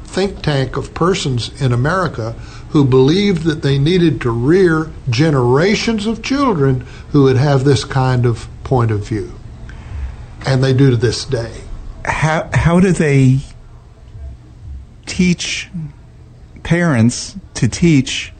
think 0.04 0.42
tank 0.42 0.76
of 0.76 0.94
persons 0.94 1.60
in 1.60 1.72
America 1.72 2.32
who 2.70 2.84
believed 2.84 3.44
that 3.44 3.62
they 3.62 3.78
needed 3.78 4.20
to 4.20 4.30
rear 4.30 4.90
generations 5.10 6.06
of 6.06 6.22
children 6.22 6.80
who 7.10 7.24
would 7.24 7.36
have 7.36 7.64
this 7.64 7.84
kind 7.84 8.26
of 8.26 8.48
point 8.64 8.90
of 8.90 9.06
view. 9.06 9.32
And 10.46 10.62
they 10.62 10.72
do 10.72 10.90
to 10.90 10.96
this 10.96 11.24
day. 11.24 11.62
How 12.04 12.48
how 12.52 12.80
do 12.80 12.92
they 12.92 13.38
teach 15.06 15.70
parents 16.62 17.36
to 17.54 17.68
teach 17.68 18.32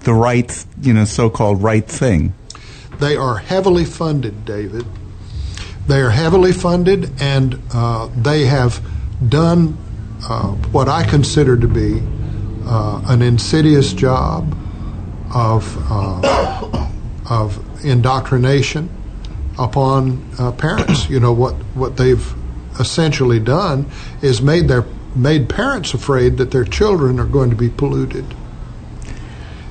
the 0.00 0.14
right, 0.14 0.64
you 0.80 0.92
know, 0.92 1.04
so-called 1.04 1.62
right 1.62 1.86
thing? 1.86 2.34
They 2.98 3.16
are 3.16 3.36
heavily 3.36 3.84
funded, 3.84 4.44
David. 4.44 4.84
They 5.86 6.00
are 6.00 6.10
heavily 6.10 6.52
funded, 6.52 7.10
and 7.20 7.60
uh, 7.72 8.08
they 8.16 8.44
have 8.44 8.84
done 9.28 9.78
uh, 10.28 10.48
what 10.72 10.88
I 10.88 11.04
consider 11.04 11.56
to 11.56 11.68
be 11.68 12.02
uh, 12.66 13.02
an 13.06 13.22
insidious 13.22 13.92
job 13.92 14.54
of 15.34 15.76
uh, 15.90 16.90
of 17.30 17.84
indoctrination 17.84 18.90
upon 19.58 20.28
uh, 20.38 20.52
parents. 20.52 21.08
You 21.08 21.20
know 21.20 21.32
what 21.32 21.54
what 21.74 21.96
they've 21.96 22.34
essentially 22.80 23.38
done 23.38 23.86
is 24.22 24.42
made 24.42 24.68
their 24.68 24.84
made 25.14 25.48
parents 25.48 25.94
afraid 25.94 26.36
that 26.38 26.50
their 26.50 26.64
children 26.64 27.18
are 27.18 27.26
going 27.26 27.50
to 27.50 27.56
be 27.56 27.68
polluted. 27.70 28.26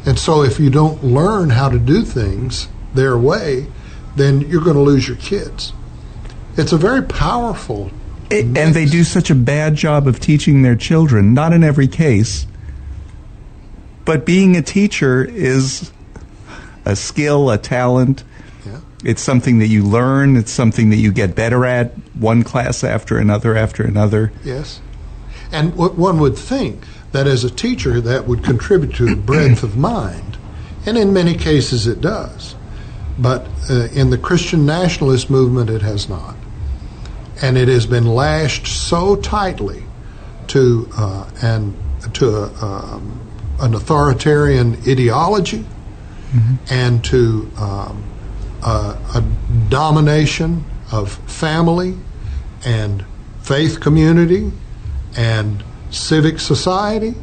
And 0.05 0.17
so, 0.17 0.41
if 0.41 0.59
you 0.59 0.69
don't 0.69 1.03
learn 1.03 1.49
how 1.49 1.69
to 1.69 1.77
do 1.77 2.03
things 2.03 2.69
their 2.97 3.17
way, 3.17 3.67
then 4.17 4.41
you're 4.41 4.63
going 4.63 4.75
to 4.75 4.81
lose 4.81 5.07
your 5.07 5.17
kids. 5.17 5.71
It's 6.57 6.73
a 6.73 6.77
very 6.77 7.03
powerful. 7.03 7.91
It, 8.29 8.45
and 8.57 8.73
they 8.75 8.85
do 8.85 9.05
such 9.05 9.29
a 9.29 9.35
bad 9.35 9.75
job 9.75 10.07
of 10.07 10.19
teaching 10.19 10.63
their 10.63 10.75
children, 10.75 11.33
not 11.33 11.53
in 11.53 11.63
every 11.63 11.87
case. 11.87 12.45
But 14.03 14.25
being 14.25 14.57
a 14.57 14.61
teacher 14.61 15.23
is 15.23 15.91
a 16.83 16.95
skill, 16.95 17.49
a 17.49 17.57
talent. 17.57 18.23
Yeah. 18.65 18.79
It's 19.03 19.21
something 19.21 19.59
that 19.59 19.67
you 19.67 19.83
learn, 19.83 20.35
it's 20.35 20.51
something 20.51 20.89
that 20.89 20.97
you 20.97 21.11
get 21.11 21.35
better 21.35 21.65
at, 21.65 21.93
one 22.15 22.43
class 22.43 22.83
after 22.83 23.17
another 23.17 23.55
after 23.55 23.83
another. 23.83 24.31
Yes. 24.43 24.81
And 25.51 25.75
what 25.75 25.95
one 25.95 26.19
would 26.19 26.37
think 26.37 26.83
that 27.11 27.27
as 27.27 27.43
a 27.43 27.49
teacher 27.49 28.01
that 28.01 28.27
would 28.27 28.43
contribute 28.43 28.95
to 28.95 29.05
the 29.05 29.15
breadth 29.15 29.63
of 29.63 29.77
mind, 29.77 30.37
and 30.85 30.97
in 30.97 31.13
many 31.13 31.35
cases 31.35 31.87
it 31.87 32.01
does. 32.01 32.55
But 33.19 33.47
uh, 33.69 33.87
in 33.93 34.09
the 34.09 34.17
Christian 34.17 34.65
nationalist 34.65 35.29
movement, 35.29 35.69
it 35.69 35.81
has 35.81 36.07
not. 36.07 36.35
And 37.41 37.57
it 37.57 37.67
has 37.67 37.85
been 37.85 38.05
lashed 38.05 38.67
so 38.67 39.15
tightly 39.15 39.83
to 40.47 40.89
uh, 40.97 41.29
and 41.41 41.75
to 42.13 42.29
a, 42.35 42.65
um, 42.65 43.19
an 43.59 43.73
authoritarian 43.73 44.75
ideology 44.87 45.65
and 46.69 47.03
to 47.05 47.49
um, 47.57 48.03
a, 48.63 48.97
a 49.15 49.23
domination 49.69 50.63
of 50.91 51.11
family 51.29 51.97
and 52.65 53.05
faith 53.41 53.79
community 53.79 54.51
and 55.15 55.63
civic 55.89 56.39
society 56.39 57.15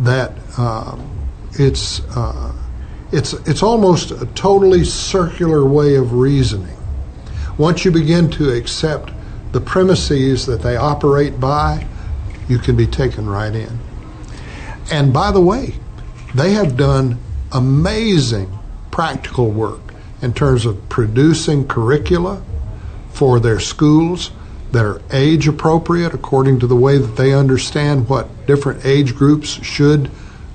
that 0.00 0.32
um, 0.58 1.28
it's 1.52 2.00
uh, 2.16 2.52
it's 3.12 3.34
it's 3.46 3.62
almost 3.62 4.10
a 4.10 4.26
totally 4.34 4.84
circular 4.84 5.64
way 5.64 5.96
of 5.96 6.14
reasoning. 6.14 6.76
Once 7.58 7.84
you 7.84 7.90
begin 7.90 8.30
to 8.30 8.50
accept 8.50 9.12
the 9.52 9.60
premises 9.60 10.46
that 10.46 10.62
they 10.62 10.76
operate 10.76 11.38
by, 11.38 11.86
you 12.48 12.58
can 12.58 12.74
be 12.74 12.86
taken 12.86 13.28
right 13.28 13.54
in. 13.54 13.78
And 14.90 15.12
by 15.12 15.30
the 15.30 15.40
way, 15.40 15.74
they 16.34 16.52
have 16.52 16.76
done 16.76 17.18
amazing 17.52 18.58
practical 18.90 19.50
work 19.50 19.80
in 20.22 20.32
terms 20.32 20.64
of 20.64 20.88
producing 20.88 21.68
curricula 21.68 22.42
for 23.10 23.38
their 23.38 23.60
schools 23.60 24.30
that 24.72 24.84
are 24.84 25.02
age 25.12 25.46
appropriate 25.46 26.14
according 26.14 26.58
to 26.60 26.66
the 26.66 26.76
way 26.76 26.96
that 26.96 27.16
they 27.16 27.34
understand 27.34 28.08
what 28.08 28.46
different 28.46 28.84
age 28.86 29.14
groups 29.14 29.62
should 29.62 30.10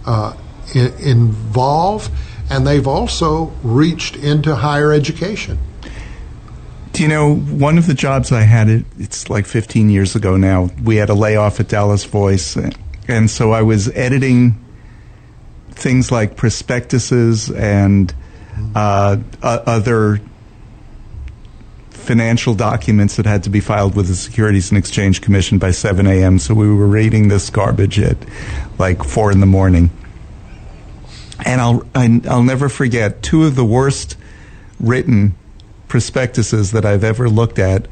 uh, 0.06 0.36
I- 0.74 0.94
involve. 1.00 2.10
And 2.50 2.66
they've 2.66 2.88
also 2.88 3.52
reached 3.64 4.16
into 4.16 4.56
higher 4.56 4.92
education. 4.92 5.60
Do 6.94 7.04
you 7.04 7.10
know 7.10 7.36
one 7.36 7.78
of 7.78 7.86
the 7.86 7.94
jobs 7.94 8.32
I 8.32 8.42
had? 8.42 8.70
It, 8.70 8.86
it's 8.98 9.30
like 9.30 9.46
15 9.46 9.90
years 9.90 10.16
ago 10.16 10.38
now. 10.38 10.70
We 10.84 10.96
had 10.96 11.10
a 11.10 11.14
layoff 11.14 11.60
at 11.60 11.68
Dallas 11.68 12.06
Voice, 12.06 12.58
and 13.08 13.30
so 13.30 13.52
I 13.52 13.62
was 13.62 13.90
editing 13.90 14.64
things 15.72 16.12
like 16.12 16.36
prospectuses 16.36 17.52
and 17.52 18.14
uh, 18.76 19.18
other 19.44 20.20
financial 21.92 22.56
documents 22.56 23.18
that 23.18 23.26
had 23.26 23.44
to 23.44 23.50
be 23.50 23.60
filed 23.60 23.96
with 23.96 24.08
the 24.08 24.16
Securities 24.16 24.72
and 24.72 24.78
Exchange 24.78 25.22
Commission 25.22 25.60
by 25.60 25.72
7 25.72 26.08
a.m. 26.08 26.40
So 26.40 26.54
we 26.54 26.74
were 26.74 26.88
reading 26.88 27.28
this 27.28 27.50
garbage 27.50 28.00
at 28.00 28.18
like 28.80 29.04
four 29.04 29.32
in 29.32 29.40
the 29.40 29.46
morning. 29.46 29.92
And 31.48 31.62
I'll 31.62 31.88
I, 31.96 32.22
I'll 32.30 32.44
never 32.44 32.68
forget 32.68 33.24
two 33.24 33.46
of 33.46 33.56
the 33.56 33.66
worst 33.66 34.18
written 34.80 35.36
prospectuses 35.88 36.74
that 36.74 36.86
I've 36.86 37.04
ever 37.04 37.30
looked 37.30 37.58
at. 37.58 37.88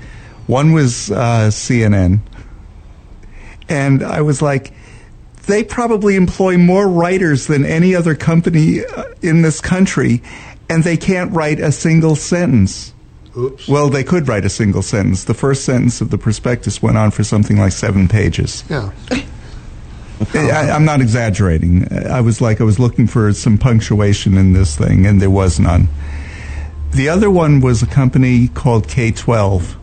One 0.45 0.73
was 0.73 1.09
uh, 1.09 1.49
CNN, 1.51 2.19
and 3.69 4.03
I 4.03 4.21
was 4.21 4.41
like, 4.41 4.73
they 5.47 5.63
probably 5.63 6.15
employ 6.15 6.57
more 6.57 6.87
writers 6.87 7.47
than 7.47 7.65
any 7.65 7.95
other 7.95 8.13
company 8.13 8.85
uh, 8.85 9.05
in 9.21 9.41
this 9.41 9.61
country, 9.61 10.21
and 10.69 10.83
they 10.83 10.97
can't 10.97 11.31
write 11.31 11.59
a 11.59 11.71
single 11.71 12.15
sentence. 12.15 12.93
Oops. 13.37 13.67
Well, 13.67 13.89
they 13.89 14.03
could 14.03 14.27
write 14.27 14.45
a 14.45 14.49
single 14.49 14.81
sentence. 14.81 15.23
The 15.23 15.33
first 15.33 15.65
sentence 15.65 16.01
of 16.01 16.09
the 16.09 16.17
prospectus 16.17 16.81
went 16.81 16.97
on 16.97 17.11
for 17.11 17.23
something 17.23 17.57
like 17.57 17.71
seven 17.71 18.07
pages. 18.07 18.63
Yeah. 18.69 18.91
I, 20.33 20.71
I'm 20.71 20.85
not 20.85 21.01
exaggerating. 21.01 21.87
I 21.91 22.21
was 22.21 22.41
like, 22.41 22.61
I 22.61 22.63
was 22.63 22.79
looking 22.79 23.07
for 23.07 23.31
some 23.33 23.57
punctuation 23.57 24.37
in 24.37 24.53
this 24.53 24.75
thing, 24.75 25.05
and 25.05 25.21
there 25.21 25.29
was 25.29 25.59
none. 25.59 25.87
The 26.91 27.09
other 27.09 27.29
one 27.29 27.59
was 27.59 27.83
a 27.83 27.85
company 27.87 28.47
called 28.47 28.87
K12, 28.87 29.75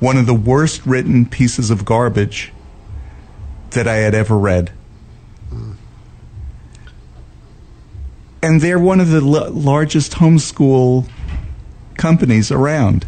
one 0.00 0.16
of 0.18 0.26
the 0.26 0.34
worst 0.34 0.84
written 0.84 1.24
pieces 1.26 1.70
of 1.70 1.84
garbage 1.84 2.52
that 3.70 3.88
I 3.88 3.96
had 3.96 4.14
ever 4.14 4.36
read. 4.36 4.72
And 8.42 8.60
they're 8.60 8.78
one 8.78 9.00
of 9.00 9.10
the 9.10 9.20
l- 9.20 9.50
largest 9.50 10.12
homeschool 10.12 11.08
companies 11.96 12.50
around. 12.50 13.06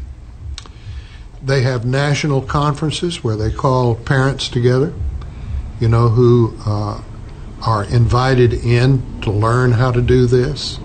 they 1.42 1.62
have 1.62 1.84
national 1.84 2.42
conferences 2.42 3.24
where 3.24 3.34
they 3.36 3.50
call 3.50 3.94
parents 3.94 4.48
together, 4.48 4.92
you 5.82 5.88
know, 5.88 6.08
who 6.08 6.56
uh, 6.64 7.02
are 7.66 7.82
invited 7.86 8.52
in 8.52 9.02
to 9.22 9.32
learn 9.32 9.72
how 9.72 9.90
to 9.90 10.00
do 10.00 10.26
this. 10.26 10.78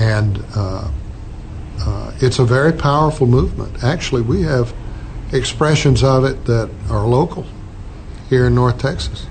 And 0.00 0.44
uh, 0.56 0.90
uh, 1.78 2.12
it's 2.20 2.40
a 2.40 2.44
very 2.44 2.72
powerful 2.72 3.28
movement. 3.28 3.84
Actually, 3.84 4.22
we 4.22 4.42
have 4.42 4.74
expressions 5.32 6.02
of 6.02 6.24
it 6.24 6.44
that 6.46 6.68
are 6.90 7.06
local 7.06 7.46
here 8.28 8.48
in 8.48 8.56
North 8.56 8.80
Texas. 8.80 9.28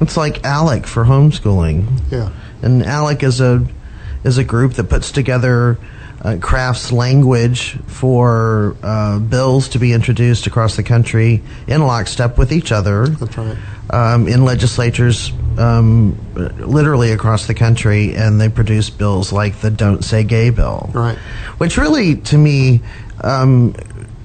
It's 0.00 0.16
like 0.16 0.42
ALEC 0.42 0.84
for 0.84 1.04
homeschooling. 1.04 2.00
Yeah. 2.10 2.32
And 2.60 2.82
ALEC 2.82 3.22
is 3.22 3.40
a 3.40 3.64
is 4.24 4.36
a 4.36 4.42
group 4.42 4.72
that 4.74 4.90
puts 4.90 5.12
together 5.12 5.78
uh, 6.22 6.36
crafts 6.40 6.90
language 6.90 7.78
for 7.86 8.76
uh, 8.82 9.18
bills 9.18 9.68
to 9.70 9.78
be 9.78 9.92
introduced 9.92 10.46
across 10.46 10.76
the 10.76 10.82
country 10.82 11.42
in 11.66 11.82
lockstep 11.82 12.38
with 12.38 12.52
each 12.52 12.72
other. 12.72 13.06
That's 13.06 13.38
right. 13.38 13.56
Um, 13.90 14.28
in 14.28 14.44
legislatures 14.44 15.32
um, 15.58 16.18
literally 16.34 17.12
across 17.12 17.46
the 17.46 17.54
country, 17.54 18.14
and 18.14 18.40
they 18.40 18.48
produce 18.48 18.90
bills 18.90 19.32
like 19.32 19.60
the 19.60 19.70
Don't 19.70 20.04
Say 20.04 20.24
Gay 20.24 20.50
bill. 20.50 20.90
Right. 20.92 21.16
Which 21.58 21.76
really, 21.76 22.16
to 22.16 22.38
me, 22.38 22.80
um, 23.22 23.74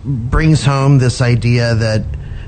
brings 0.04 0.64
home 0.64 1.00
this 1.00 1.22
idea 1.22 1.76
that. 1.76 2.04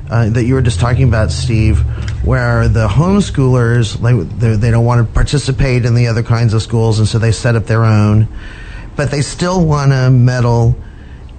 Uh, 0.07 0.29
that 0.29 0.43
you 0.43 0.53
were 0.53 0.61
just 0.61 0.79
talking 0.79 1.07
about, 1.07 1.31
Steve, 1.31 1.79
where 2.23 2.67
the 2.67 2.87
homeschoolers 2.87 3.99
like 3.99 4.15
they, 4.37 4.55
they 4.55 4.69
don't 4.69 4.85
want 4.85 5.03
to 5.03 5.13
participate 5.15 5.83
in 5.83 5.95
the 5.95 6.05
other 6.05 6.21
kinds 6.21 6.53
of 6.53 6.61
schools, 6.61 6.99
and 6.99 7.07
so 7.07 7.17
they 7.17 7.31
set 7.31 7.55
up 7.55 7.65
their 7.65 7.83
own 7.83 8.27
but 8.95 9.11
they 9.11 9.21
still 9.21 9.65
want 9.65 9.91
to 9.91 10.09
meddle 10.09 10.75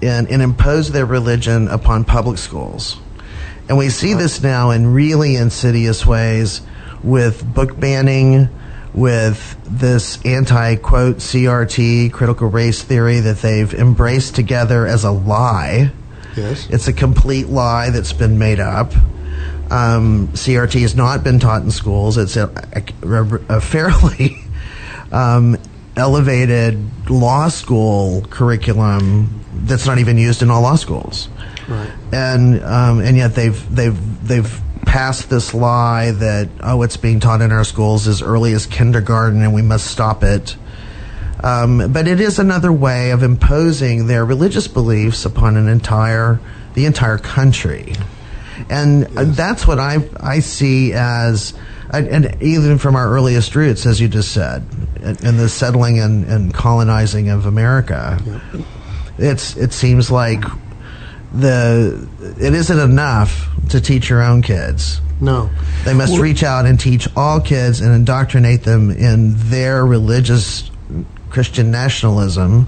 in, 0.01 0.27
and 0.27 0.41
impose 0.41 0.91
their 0.91 1.05
religion 1.05 1.67
upon 1.67 2.03
public 2.03 2.37
schools. 2.37 2.97
And 3.67 3.77
we 3.77 3.89
see 3.89 4.13
this 4.13 4.41
now 4.41 4.71
in 4.71 4.93
really 4.93 5.35
insidious 5.35 6.05
ways 6.05 6.61
with 7.03 7.45
book 7.53 7.79
banning, 7.79 8.49
with 8.93 9.57
this 9.65 10.23
anti 10.25 10.75
quote 10.75 11.17
CRT, 11.17 12.11
critical 12.13 12.47
race 12.47 12.81
theory, 12.81 13.19
that 13.19 13.37
they've 13.37 13.73
embraced 13.73 14.35
together 14.35 14.87
as 14.87 15.03
a 15.03 15.11
lie. 15.11 15.91
Yes. 16.35 16.67
It's 16.69 16.87
a 16.87 16.93
complete 16.93 17.47
lie 17.47 17.89
that's 17.89 18.13
been 18.13 18.37
made 18.37 18.59
up. 18.59 18.93
Um, 19.69 20.29
CRT 20.29 20.81
has 20.81 20.95
not 20.95 21.23
been 21.23 21.39
taught 21.39 21.61
in 21.63 21.71
schools. 21.71 22.17
It's 22.17 22.37
a, 22.37 22.49
a, 23.03 23.23
a 23.49 23.59
fairly 23.59 24.37
um, 25.11 25.57
elevated 25.97 27.09
law 27.09 27.49
school 27.49 28.21
curriculum 28.29 29.43
that's 29.53 29.85
not 29.85 29.97
even 29.97 30.17
used 30.17 30.41
in 30.41 30.49
all 30.49 30.61
law 30.61 30.75
schools. 30.75 31.29
Right. 31.67 31.91
And 32.13 32.63
um, 32.63 32.99
and 32.99 33.17
yet 33.17 33.35
they've 33.35 33.75
they've 33.75 34.27
they've 34.27 34.61
passed 34.85 35.29
this 35.29 35.53
lie 35.53 36.11
that 36.11 36.49
oh 36.61 36.81
it's 36.83 36.95
being 36.95 37.19
taught 37.19 37.41
in 37.41 37.51
our 37.51 37.65
schools 37.65 38.07
as 38.07 38.21
early 38.21 38.53
as 38.53 38.65
kindergarten 38.65 39.41
and 39.41 39.53
we 39.53 39.61
must 39.61 39.87
stop 39.87 40.23
it. 40.23 40.55
Um, 41.43 41.91
but 41.91 42.07
it 42.07 42.19
is 42.19 42.39
another 42.39 42.71
way 42.71 43.11
of 43.11 43.21
imposing 43.21 44.07
their 44.07 44.25
religious 44.25 44.67
beliefs 44.67 45.25
upon 45.25 45.55
an 45.57 45.67
entire 45.67 46.39
the 46.73 46.85
entire 46.85 47.17
country, 47.17 47.93
and 48.69 49.07
yes. 49.11 49.35
that's 49.35 49.67
what 49.67 49.79
I 49.79 50.07
I 50.19 50.39
see 50.39 50.93
as 50.93 51.53
and 51.91 52.41
even 52.41 52.77
from 52.77 52.95
our 52.95 53.09
earliest 53.09 53.55
roots, 53.55 53.85
as 53.85 53.99
you 53.99 54.07
just 54.07 54.31
said, 54.31 54.65
in 55.21 55.37
the 55.37 55.49
settling 55.49 55.99
and, 55.99 56.25
and 56.25 56.53
colonizing 56.53 57.29
of 57.29 57.45
America, 57.45 58.19
it's 59.17 59.55
it 59.55 59.73
seems 59.73 60.11
like 60.11 60.43
the 61.33 62.07
it 62.39 62.53
isn't 62.53 62.79
enough 62.79 63.49
to 63.69 63.81
teach 63.81 64.09
your 64.09 64.21
own 64.21 64.41
kids. 64.41 65.01
No, 65.19 65.49
they 65.85 65.93
must 65.93 66.13
well, 66.13 66.21
reach 66.21 66.43
out 66.43 66.65
and 66.65 66.79
teach 66.79 67.07
all 67.15 67.39
kids 67.39 67.81
and 67.81 67.93
indoctrinate 67.93 68.63
them 68.63 68.91
in 68.91 69.33
their 69.49 69.85
religious 69.85 70.69
Christian 71.29 71.71
nationalism, 71.71 72.67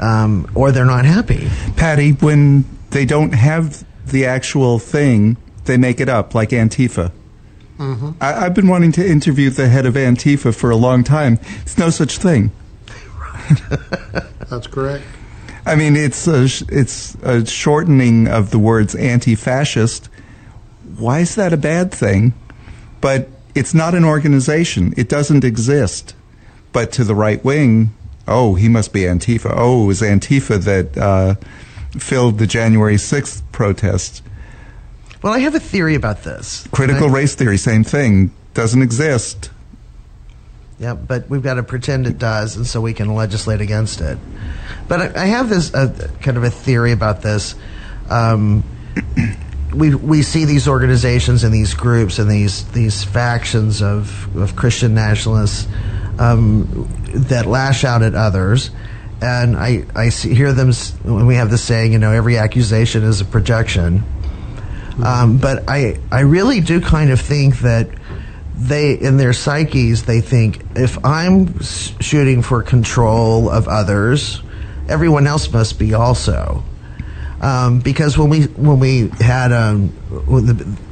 um, 0.00 0.50
or 0.54 0.72
they're 0.72 0.84
not 0.84 1.04
happy. 1.04 1.48
Patty, 1.76 2.12
when 2.12 2.64
they 2.90 3.04
don't 3.04 3.32
have 3.32 3.84
the 4.06 4.26
actual 4.26 4.78
thing, 4.78 5.36
they 5.64 5.76
make 5.76 6.00
it 6.00 6.08
up, 6.08 6.34
like 6.34 6.50
Antifa. 6.50 7.12
Mm-hmm. 7.78 8.10
I, 8.20 8.32
have 8.32 8.54
been 8.54 8.68
wanting 8.68 8.92
to 8.92 9.06
interview 9.06 9.50
the 9.50 9.68
head 9.68 9.86
of 9.86 9.94
Antifa 9.94 10.54
for 10.54 10.70
a 10.70 10.76
long 10.76 11.04
time. 11.04 11.38
It's 11.62 11.78
no 11.78 11.90
such 11.90 12.18
thing. 12.18 12.52
That's 14.50 14.66
correct. 14.66 15.04
I 15.64 15.76
mean, 15.76 15.96
it's 15.96 16.26
a, 16.26 16.44
it's 16.68 17.14
a 17.22 17.46
shortening 17.46 18.28
of 18.28 18.50
the 18.50 18.58
words 18.58 18.94
anti-fascist. 18.94 20.08
Why 20.96 21.20
is 21.20 21.34
that 21.36 21.52
a 21.52 21.56
bad 21.56 21.92
thing? 21.92 22.34
But 23.00 23.28
it's 23.54 23.74
not 23.74 23.94
an 23.94 24.04
organization. 24.04 24.92
It 24.96 25.08
doesn't 25.08 25.44
exist. 25.44 26.14
But 26.72 26.92
to 26.92 27.04
the 27.04 27.14
right 27.14 27.42
wing, 27.44 27.94
oh, 28.26 28.54
he 28.54 28.68
must 28.68 28.92
be 28.92 29.02
Antifa. 29.02 29.52
Oh, 29.56 29.84
it 29.84 29.86
was 29.86 30.00
Antifa 30.00 30.62
that 30.64 30.96
uh, 30.96 31.34
filled 31.98 32.38
the 32.38 32.46
January 32.46 32.96
6th 32.96 33.42
protests. 33.52 34.22
Well, 35.22 35.32
I 35.32 35.38
have 35.38 35.54
a 35.54 35.60
theory 35.60 35.94
about 35.94 36.24
this. 36.24 36.66
Critical 36.72 37.08
I, 37.08 37.12
race 37.12 37.34
theory, 37.34 37.56
same 37.56 37.84
thing. 37.84 38.32
Doesn't 38.54 38.82
exist. 38.82 39.50
Yeah, 40.78 40.94
but 40.94 41.30
we've 41.30 41.42
got 41.42 41.54
to 41.54 41.62
pretend 41.62 42.08
it 42.08 42.18
does, 42.18 42.56
and 42.56 42.66
so 42.66 42.80
we 42.80 42.92
can 42.92 43.14
legislate 43.14 43.60
against 43.60 44.00
it. 44.00 44.18
But 44.88 45.16
I, 45.16 45.22
I 45.22 45.26
have 45.26 45.48
this 45.48 45.72
uh, 45.72 46.10
kind 46.20 46.36
of 46.36 46.42
a 46.42 46.50
theory 46.50 46.90
about 46.90 47.22
this. 47.22 47.54
Um, 48.10 48.64
we 49.72 49.94
we 49.94 50.22
see 50.22 50.44
these 50.44 50.66
organizations 50.66 51.44
and 51.44 51.54
these 51.54 51.74
groups 51.74 52.18
and 52.18 52.28
these 52.28 52.64
these 52.72 53.04
factions 53.04 53.80
of 53.80 54.34
of 54.36 54.56
Christian 54.56 54.92
nationalists 54.92 55.68
um, 56.18 56.88
that 57.14 57.46
lash 57.46 57.84
out 57.84 58.02
at 58.02 58.16
others, 58.16 58.70
and 59.20 59.56
I 59.56 59.84
I 59.94 60.08
see, 60.08 60.34
hear 60.34 60.52
them 60.52 60.72
when 61.04 61.26
we 61.26 61.36
have 61.36 61.48
this 61.48 61.62
saying, 61.62 61.92
you 61.92 62.00
know, 62.00 62.10
every 62.10 62.38
accusation 62.38 63.04
is 63.04 63.20
a 63.20 63.24
projection. 63.24 64.02
Um, 65.02 65.38
but 65.38 65.68
I, 65.68 65.98
I 66.10 66.20
really 66.20 66.60
do 66.60 66.80
kind 66.80 67.10
of 67.10 67.20
think 67.20 67.60
that 67.60 67.88
they, 68.54 68.92
in 68.92 69.16
their 69.16 69.32
psyches, 69.32 70.04
they 70.04 70.20
think 70.20 70.62
if 70.76 71.04
I'm 71.04 71.60
shooting 71.62 72.42
for 72.42 72.62
control 72.62 73.48
of 73.48 73.68
others, 73.68 74.42
everyone 74.88 75.26
else 75.26 75.50
must 75.50 75.78
be 75.78 75.94
also. 75.94 76.62
Um, 77.40 77.80
because 77.80 78.16
when 78.16 78.28
we 78.28 78.42
when 78.42 78.78
we 78.78 79.08
had 79.18 79.50
um, 79.50 79.92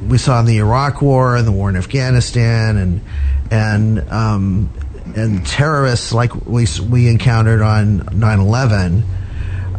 we 0.09 0.17
saw 0.17 0.41
in 0.41 0.45
the 0.45 0.57
Iraq 0.57 1.01
War 1.01 1.37
and 1.37 1.47
the 1.47 1.51
war 1.51 1.69
in 1.69 1.77
Afghanistan 1.77 2.75
and 2.75 3.01
and 3.49 4.11
um, 4.11 4.69
and 5.15 5.45
terrorists 5.47 6.11
like 6.11 6.35
we 6.45 6.67
we 6.89 7.07
encountered 7.07 7.61
on 7.61 8.01
9/11, 8.01 9.03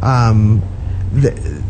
um, 0.01 0.63
the, 1.11 1.63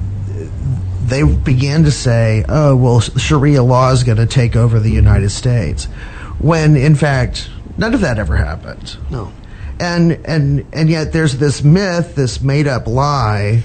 they 1.04 1.24
began 1.24 1.84
to 1.84 1.92
say, 1.92 2.46
oh, 2.48 2.76
well, 2.76 3.00
Sharia 3.00 3.63
law 3.63 3.92
is 3.92 4.04
going 4.04 4.18
to 4.18 4.26
take 4.26 4.56
over 4.56 4.80
the 4.80 4.92
United 4.92 5.30
States. 5.30 5.86
When, 6.39 6.76
in 6.76 6.96
fact, 6.96 7.50
none 7.78 7.94
of 7.94 8.02
that 8.02 8.20
ever 8.20 8.36
happened. 8.36 8.98
No. 9.10 9.32
And, 9.80 10.13
and, 10.26 10.66
and 10.72 10.89
yet 10.89 11.12
there's 11.12 11.38
this 11.38 11.63
myth, 11.63 12.16
this 12.16 12.42
made 12.42 12.68
up 12.68 12.88
lie 12.88 13.63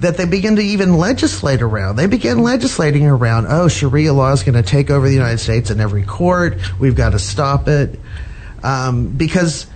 that 0.00 0.16
they 0.16 0.24
begin 0.24 0.56
to 0.56 0.62
even 0.62 0.96
legislate 0.96 1.60
around. 1.60 1.96
They 1.96 2.06
begin 2.06 2.42
legislating 2.42 3.06
around, 3.06 3.46
oh, 3.48 3.68
Sharia 3.68 4.12
law 4.12 4.32
is 4.32 4.42
going 4.42 4.54
to 4.54 4.68
take 4.68 4.90
over 4.90 5.06
the 5.06 5.14
United 5.14 5.38
States 5.38 5.70
in 5.70 5.78
every 5.78 6.04
court. 6.04 6.58
We've 6.80 6.96
got 6.96 7.10
to 7.10 7.18
stop 7.18 7.68
it. 7.68 8.00
Um, 8.62 9.08
because 9.08 9.66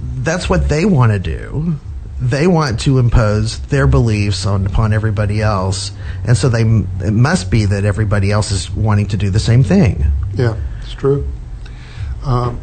that's 0.00 0.48
what 0.48 0.68
they 0.68 0.84
want 0.84 1.12
to 1.12 1.18
do 1.18 1.78
they 2.22 2.46
want 2.46 2.80
to 2.80 2.98
impose 2.98 3.58
their 3.66 3.88
beliefs 3.88 4.46
on 4.46 4.64
upon 4.64 4.92
everybody 4.92 5.42
else, 5.42 5.90
and 6.24 6.36
so 6.36 6.48
they 6.48 6.62
it 7.04 7.12
must 7.12 7.50
be 7.50 7.64
that 7.64 7.84
everybody 7.84 8.30
else 8.30 8.52
is 8.52 8.70
wanting 8.70 9.08
to 9.08 9.16
do 9.16 9.28
the 9.28 9.40
same 9.40 9.64
thing. 9.64 10.04
Yeah, 10.34 10.56
it's 10.82 10.92
true. 10.92 11.26
Um, 12.24 12.60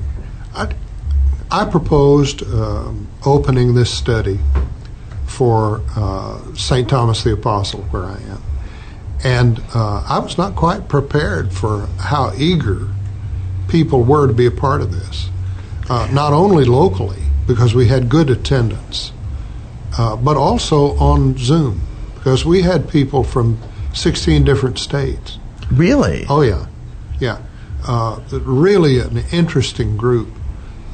I, 0.55 0.73
I 1.51 1.65
proposed 1.65 2.43
um, 2.43 3.07
opening 3.25 3.75
this 3.75 3.93
study 3.93 4.39
for 5.25 5.81
uh, 5.95 6.55
St. 6.55 6.89
Thomas 6.89 7.23
the 7.23 7.33
Apostle, 7.33 7.81
where 7.83 8.05
I 8.05 8.17
am, 8.17 8.41
and 9.25 9.61
uh, 9.75 10.05
I 10.07 10.19
was 10.19 10.37
not 10.37 10.55
quite 10.55 10.87
prepared 10.87 11.51
for 11.51 11.87
how 11.99 12.31
eager 12.37 12.87
people 13.67 14.03
were 14.03 14.25
to 14.25 14.33
be 14.33 14.45
a 14.45 14.51
part 14.51 14.81
of 14.81 14.93
this. 14.93 15.29
Uh, 15.89 16.07
not 16.13 16.31
only 16.31 16.63
locally, 16.63 17.23
because 17.45 17.75
we 17.75 17.87
had 17.87 18.07
good 18.07 18.29
attendance 18.29 19.11
uh, 19.97 20.15
but 20.15 20.37
also 20.37 20.97
on 20.97 21.37
Zoom 21.37 21.81
because 22.15 22.45
we 22.45 22.61
had 22.61 22.89
people 22.89 23.23
from 23.23 23.59
16 23.93 24.43
different 24.43 24.77
states. 24.77 25.39
Really? 25.71 26.25
Oh, 26.29 26.41
yeah. 26.41 26.67
Yeah. 27.19 27.41
Uh, 27.87 28.19
really 28.31 28.99
an 28.99 29.23
interesting 29.31 29.95
group, 29.97 30.29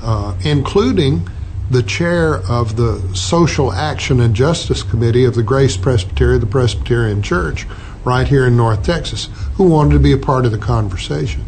uh, 0.01 0.37
including 0.43 1.27
the 1.69 1.81
chair 1.81 2.35
of 2.47 2.75
the 2.75 3.01
Social 3.15 3.71
Action 3.71 4.19
and 4.19 4.35
Justice 4.35 4.83
Committee 4.83 5.25
of 5.25 5.33
the 5.33 5.43
Grace 5.43 5.77
Presbytery, 5.77 6.37
the 6.37 6.45
Presbyterian 6.45 7.23
Church, 7.23 7.65
right 8.03 8.27
here 8.27 8.45
in 8.45 8.55
North 8.55 8.83
Texas, 8.83 9.29
who 9.55 9.63
wanted 9.63 9.93
to 9.93 9.99
be 9.99 10.11
a 10.11 10.17
part 10.17 10.45
of 10.45 10.51
the 10.51 10.59
conversation. 10.59 11.43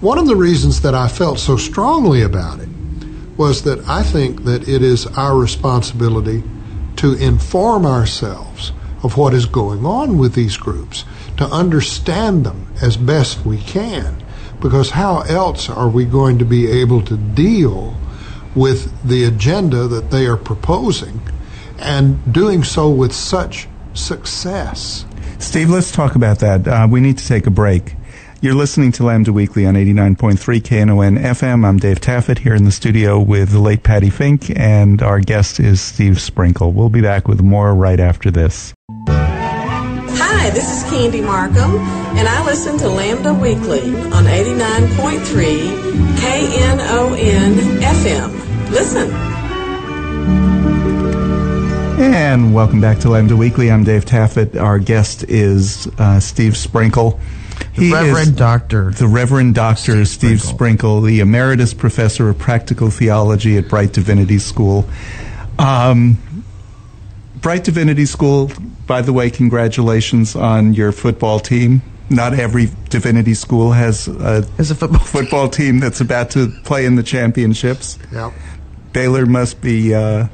One 0.00 0.18
of 0.18 0.26
the 0.26 0.36
reasons 0.36 0.82
that 0.82 0.94
I 0.94 1.08
felt 1.08 1.38
so 1.38 1.56
strongly 1.56 2.22
about 2.22 2.58
it 2.58 2.68
was 3.36 3.62
that 3.62 3.86
I 3.88 4.02
think 4.02 4.44
that 4.44 4.68
it 4.68 4.82
is 4.82 5.06
our 5.06 5.36
responsibility 5.36 6.42
to 6.96 7.14
inform 7.14 7.84
ourselves 7.84 8.72
of 9.02 9.16
what 9.16 9.34
is 9.34 9.46
going 9.46 9.84
on 9.84 10.18
with 10.18 10.34
these 10.34 10.56
groups, 10.56 11.04
to 11.36 11.44
understand 11.46 12.44
them 12.44 12.66
as 12.80 12.96
best 12.96 13.44
we 13.44 13.58
can, 13.58 14.22
because 14.60 14.90
how 14.90 15.20
else 15.22 15.68
are 15.68 15.88
we 15.88 16.04
going 16.04 16.38
to 16.38 16.44
be 16.44 16.70
able 16.70 17.02
to 17.02 17.16
deal 17.16 17.94
with 18.54 18.90
the 19.06 19.24
agenda 19.24 19.86
that 19.86 20.10
they 20.10 20.26
are 20.26 20.36
proposing 20.36 21.20
and 21.78 22.32
doing 22.32 22.64
so 22.64 22.90
with 22.90 23.12
such 23.12 23.68
success? 23.92 25.04
Steve, 25.38 25.68
let's 25.68 25.92
talk 25.92 26.14
about 26.14 26.38
that. 26.38 26.66
Uh, 26.66 26.88
we 26.90 27.00
need 27.00 27.18
to 27.18 27.26
take 27.26 27.46
a 27.46 27.50
break. 27.50 27.94
You're 28.46 28.54
listening 28.54 28.92
to 28.92 29.02
Lambda 29.02 29.32
Weekly 29.32 29.66
on 29.66 29.74
89.3 29.74 30.38
KNON 30.62 31.18
FM. 31.18 31.66
I'm 31.66 31.78
Dave 31.78 32.00
Taffet 32.00 32.38
here 32.38 32.54
in 32.54 32.62
the 32.62 32.70
studio 32.70 33.18
with 33.18 33.50
the 33.50 33.58
late 33.58 33.82
Patty 33.82 34.08
Fink, 34.08 34.56
and 34.56 35.02
our 35.02 35.18
guest 35.18 35.58
is 35.58 35.80
Steve 35.80 36.20
Sprinkle. 36.20 36.70
We'll 36.70 36.88
be 36.88 37.00
back 37.00 37.26
with 37.26 37.40
more 37.40 37.74
right 37.74 37.98
after 37.98 38.30
this. 38.30 38.72
Hi, 39.08 40.50
this 40.50 40.70
is 40.70 40.88
Candy 40.88 41.22
Marcum, 41.22 41.80
and 42.16 42.28
I 42.28 42.46
listen 42.46 42.78
to 42.78 42.88
Lambda 42.88 43.34
Weekly 43.34 43.80
on 44.12 44.26
89.3 44.26 46.06
KNON 46.20 47.54
FM. 47.80 48.70
Listen. 48.70 49.10
And 52.00 52.54
welcome 52.54 52.80
back 52.80 53.00
to 53.00 53.08
Lambda 53.08 53.36
Weekly. 53.36 53.72
I'm 53.72 53.82
Dave 53.82 54.04
Taffet. 54.04 54.54
Our 54.54 54.78
guest 54.78 55.24
is 55.24 55.88
uh, 55.98 56.20
Steve 56.20 56.56
Sprinkle. 56.56 57.18
He 57.72 57.92
Reverend 57.92 58.36
Doctor. 58.36 58.90
The 58.90 59.06
Reverend 59.06 59.54
Doctor 59.54 60.04
Steve, 60.04 60.08
Steve 60.08 60.40
Sprinkle. 60.40 60.56
Sprinkle, 60.56 61.00
the 61.02 61.20
Emeritus 61.20 61.74
Professor 61.74 62.28
of 62.28 62.38
Practical 62.38 62.90
Theology 62.90 63.56
at 63.58 63.68
Brite 63.68 63.92
Divinity 63.92 64.38
School. 64.38 64.88
Um, 65.58 66.44
Brite 67.36 67.64
Divinity 67.64 68.06
School, 68.06 68.50
by 68.86 69.02
the 69.02 69.12
way, 69.12 69.30
congratulations 69.30 70.34
on 70.34 70.74
your 70.74 70.92
football 70.92 71.38
team. 71.38 71.82
Not 72.08 72.34
every 72.34 72.70
divinity 72.88 73.34
school 73.34 73.72
has 73.72 74.06
a, 74.06 74.46
has 74.56 74.70
a 74.70 74.74
football, 74.76 75.00
football 75.00 75.48
team 75.48 75.80
that's 75.80 76.00
about 76.00 76.30
to 76.30 76.48
play 76.64 76.86
in 76.86 76.94
the 76.94 77.02
championships. 77.02 77.98
Yeah. 78.12 78.32
Baylor 78.92 79.26
must 79.26 79.60
be 79.60 79.92
uh, 79.92 80.28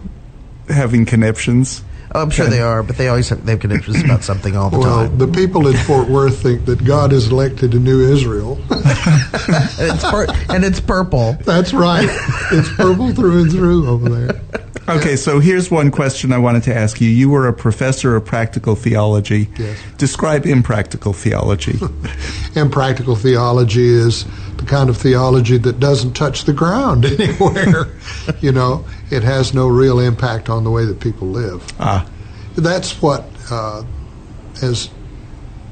having 0.69 1.07
connections. 1.07 1.83
Oh, 2.15 2.23
I'm 2.23 2.31
sure 2.31 2.47
they 2.47 2.61
are, 2.61 2.83
but 2.83 2.97
they 2.97 3.09
always 3.09 3.29
have, 3.31 3.45
they 3.47 3.53
have 3.53 3.61
connections 3.61 4.03
about 4.05 4.23
something 4.23 4.55
all 4.55 4.69
the 4.69 4.79
well, 4.79 5.07
time. 5.07 5.19
Well, 5.19 5.27
the 5.27 5.33
people 5.33 5.67
in 5.67 5.77
Fort 5.79 6.09
Worth 6.09 6.43
think 6.43 6.67
that 6.67 6.85
God 6.85 7.13
has 7.13 7.29
elected 7.29 7.73
a 7.75 7.79
new 7.79 8.01
Israel. 8.13 8.61
and, 8.71 8.81
it's 9.79 10.11
pur- 10.11 10.27
and 10.51 10.65
it's 10.65 10.81
purple. 10.81 11.39
That's 11.45 11.73
right. 11.73 12.09
It's 12.51 12.69
purple 12.75 13.15
through 13.15 13.43
and 13.43 13.51
through 13.51 13.89
over 13.89 14.09
there. 14.09 14.41
Okay, 14.89 15.15
so 15.15 15.39
here's 15.39 15.71
one 15.71 15.93
question 15.93 16.33
I 16.33 16.39
wanted 16.39 16.65
to 16.65 16.75
ask 16.75 17.01
you. 17.01 17.09
You 17.09 17.31
were 17.31 17.47
a 17.47 17.53
professor 17.53 18.17
of 18.17 18.25
practical 18.25 18.75
theology. 18.75 19.49
Yes. 19.57 19.79
Describe 19.97 20.45
impractical 20.45 21.13
theology. 21.13 21.79
impractical 22.57 23.15
theology 23.15 23.87
is 23.87 24.25
the 24.57 24.65
kind 24.67 24.91
of 24.91 24.97
theology 24.97 25.57
that 25.59 25.79
doesn't 25.79 26.15
touch 26.15 26.45
the 26.45 26.53
ground 26.53 27.05
anywhere. 27.05 27.93
you 28.41 28.51
know, 28.51 28.85
it 29.13 29.23
has 29.23 29.53
no 29.53 29.69
real 29.69 30.01
impact 30.01 30.49
on 30.49 30.65
the 30.65 30.71
way 30.71 30.85
that 30.85 31.01
people 31.01 31.29
live. 31.29 31.71
Ah. 31.79 32.07
That's 32.57 33.01
what 33.03 33.25
uh, 33.51 33.85
has 34.61 34.91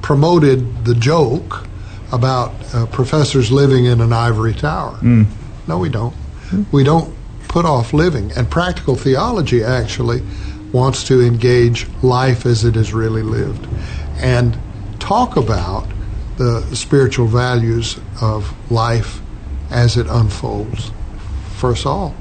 promoted 0.03 0.85
the 0.85 0.94
joke 0.94 1.66
about 2.12 2.53
uh, 2.74 2.87
professors 2.87 3.50
living 3.50 3.87
in 3.87 4.00
an 4.00 4.12
ivory 4.12 4.55
tower. 4.55 4.96
Mm. 4.96 5.26
No, 5.66 5.79
we 5.79 5.88
don't. 5.88 6.14
We 6.72 6.83
don't 6.83 7.14
put 7.48 7.64
off 7.64 7.92
living. 7.92 8.33
And 8.33 8.50
practical 8.50 8.96
theology 8.96 9.62
actually 9.62 10.22
wants 10.72 11.05
to 11.05 11.20
engage 11.20 11.88
life 12.03 12.46
as 12.46 12.64
it 12.64 12.76
is 12.76 12.92
really 12.92 13.22
lived 13.22 13.66
and 14.18 14.59
talk 15.00 15.37
about 15.37 15.88
the 16.37 16.62
spiritual 16.74 17.26
values 17.26 17.98
of 18.22 18.55
life 18.70 19.20
as 19.70 19.96
it 19.96 20.07
unfolds 20.09 20.92
for 21.57 21.72
us 21.72 21.85
all. 21.87 22.14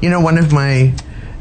You 0.00 0.10
know, 0.10 0.20
one 0.20 0.38
of 0.38 0.52
my 0.52 0.94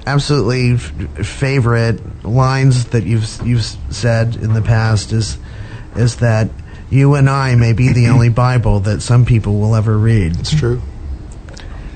absolutely 0.06 0.74
f- 0.74 1.26
favorite 1.26 2.26
lines 2.26 2.86
that 2.86 3.04
you've 3.04 3.46
you've 3.46 3.64
said 3.90 4.36
in 4.36 4.54
the 4.54 4.62
past 4.62 5.12
is 5.12 5.38
is 5.96 6.18
that 6.18 6.50
you 6.90 7.16
and 7.16 7.30
I 7.30 7.56
may 7.56 7.74
be 7.74 7.92
the 7.92 8.08
only 8.08 8.30
Bible 8.48 8.80
that 8.82 9.02
some 9.02 9.26
people 9.26 9.60
will 9.60 9.76
ever 9.76 9.98
read. 9.98 10.40
It's 10.40 10.56
true. 10.58 10.82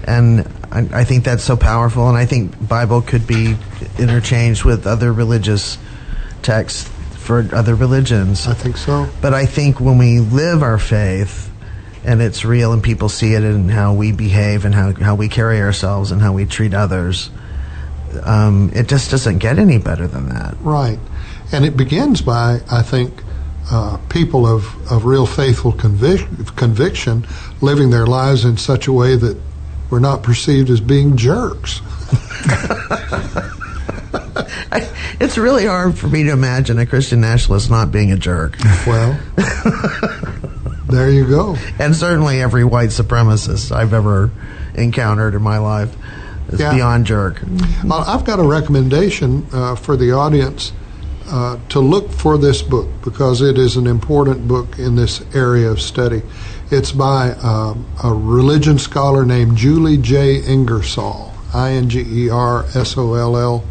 And 0.04 0.41
I, 0.71 1.02
I 1.02 1.04
think 1.04 1.24
that's 1.24 1.43
so 1.43 1.56
powerful, 1.56 2.10
and 2.10 2.17
I 2.17 2.26
think 2.26 2.67
Bible 2.67 3.02
could 3.02 3.28
be 3.28 3.56
interchanged 3.97 4.65
with 4.65 4.88
other 4.88 5.13
religious 5.13 5.78
texts 6.41 6.89
for 7.13 7.47
other 7.54 7.76
religions. 7.76 8.47
I 8.47 8.54
think 8.54 8.78
so. 8.78 9.08
But 9.21 9.34
I 9.34 9.45
think 9.45 9.80
when 9.80 9.97
we 9.97 10.19
live 10.19 10.63
our 10.63 10.80
faith 10.80 11.52
and 12.03 12.21
it's 12.21 12.43
real 12.43 12.73
and 12.73 12.83
people 12.83 13.09
see 13.09 13.33
it 13.33 13.43
in 13.43 13.69
how 13.69 13.93
we 13.93 14.11
behave 14.11 14.65
and 14.65 14.73
how, 14.73 14.93
how 14.93 15.15
we 15.15 15.29
carry 15.29 15.61
ourselves 15.61 16.11
and 16.11 16.21
how 16.21 16.33
we 16.33 16.45
treat 16.45 16.73
others, 16.73 17.29
um, 18.23 18.71
it 18.73 18.87
just 18.87 19.11
doesn't 19.11 19.37
get 19.37 19.59
any 19.59 19.77
better 19.77 20.07
than 20.07 20.29
that. 20.29 20.55
Right. 20.61 20.99
And 21.51 21.65
it 21.65 21.77
begins 21.77 22.21
by, 22.21 22.61
I 22.71 22.81
think, 22.81 23.21
uh, 23.71 23.97
people 24.09 24.47
of, 24.47 24.91
of 24.91 25.05
real 25.05 25.25
faithful 25.25 25.71
convic- 25.71 26.55
conviction 26.57 27.25
living 27.61 27.89
their 27.89 28.07
lives 28.07 28.43
in 28.45 28.57
such 28.57 28.87
a 28.87 28.91
way 28.93 29.15
that 29.15 29.37
we're 29.89 29.99
not 29.99 30.23
perceived 30.23 30.69
as 30.69 30.79
being 30.79 31.17
jerks. 31.17 31.81
I, 34.71 34.89
it's 35.19 35.37
really 35.37 35.65
hard 35.65 35.97
for 35.97 36.07
me 36.07 36.23
to 36.23 36.31
imagine 36.31 36.79
a 36.79 36.85
Christian 36.85 37.21
nationalist 37.21 37.69
not 37.69 37.91
being 37.91 38.11
a 38.11 38.17
jerk. 38.17 38.57
Well, 38.87 39.19
there 40.91 41.10
you 41.10 41.25
go. 41.27 41.56
And 41.80 41.95
certainly 41.95 42.41
every 42.41 42.63
white 42.63 42.89
supremacist 42.89 43.71
I've 43.75 43.93
ever 43.93 44.32
encountered 44.75 45.34
in 45.36 45.41
my 45.41 45.58
life 45.58 45.95
is 46.49 46.60
Yeah. 46.60 46.73
beyond 46.73 47.06
jerk. 47.06 47.41
Well, 47.84 48.04
I've 48.08 48.25
got 48.25 48.39
a 48.39 48.43
recommendation 48.43 49.45
uh, 49.51 49.75
for 49.75 49.95
the 49.97 50.12
audience 50.12 50.71
uh, 51.30 51.58
to 51.69 51.80
look 51.80 52.12
for 52.12 52.38
this 52.38 52.62
book 52.62 52.88
because 53.04 53.41
it 53.41 53.58
is 53.58 53.77
an 53.77 53.88
important 53.88 54.47
book 54.47 54.77
in 54.77 54.95
this 54.95 55.21
area 55.34 55.69
of 55.69 55.82
study. 55.82 56.21
It's 56.69 56.91
by 56.91 57.32
um, 57.41 57.86
a 58.04 58.13
religion 58.13 58.77
scholar 58.77 59.25
named 59.25 59.58
Julie 59.58 59.97
J. 59.97 60.41
Ingersoll, 60.45 61.34
I 61.54 61.71
N 61.71 61.89
G 61.89 62.01
E 62.25 62.30
R 62.30 62.65
S 62.75 62.97
O 62.97 63.13
L 63.13 63.36
L. 63.38 63.63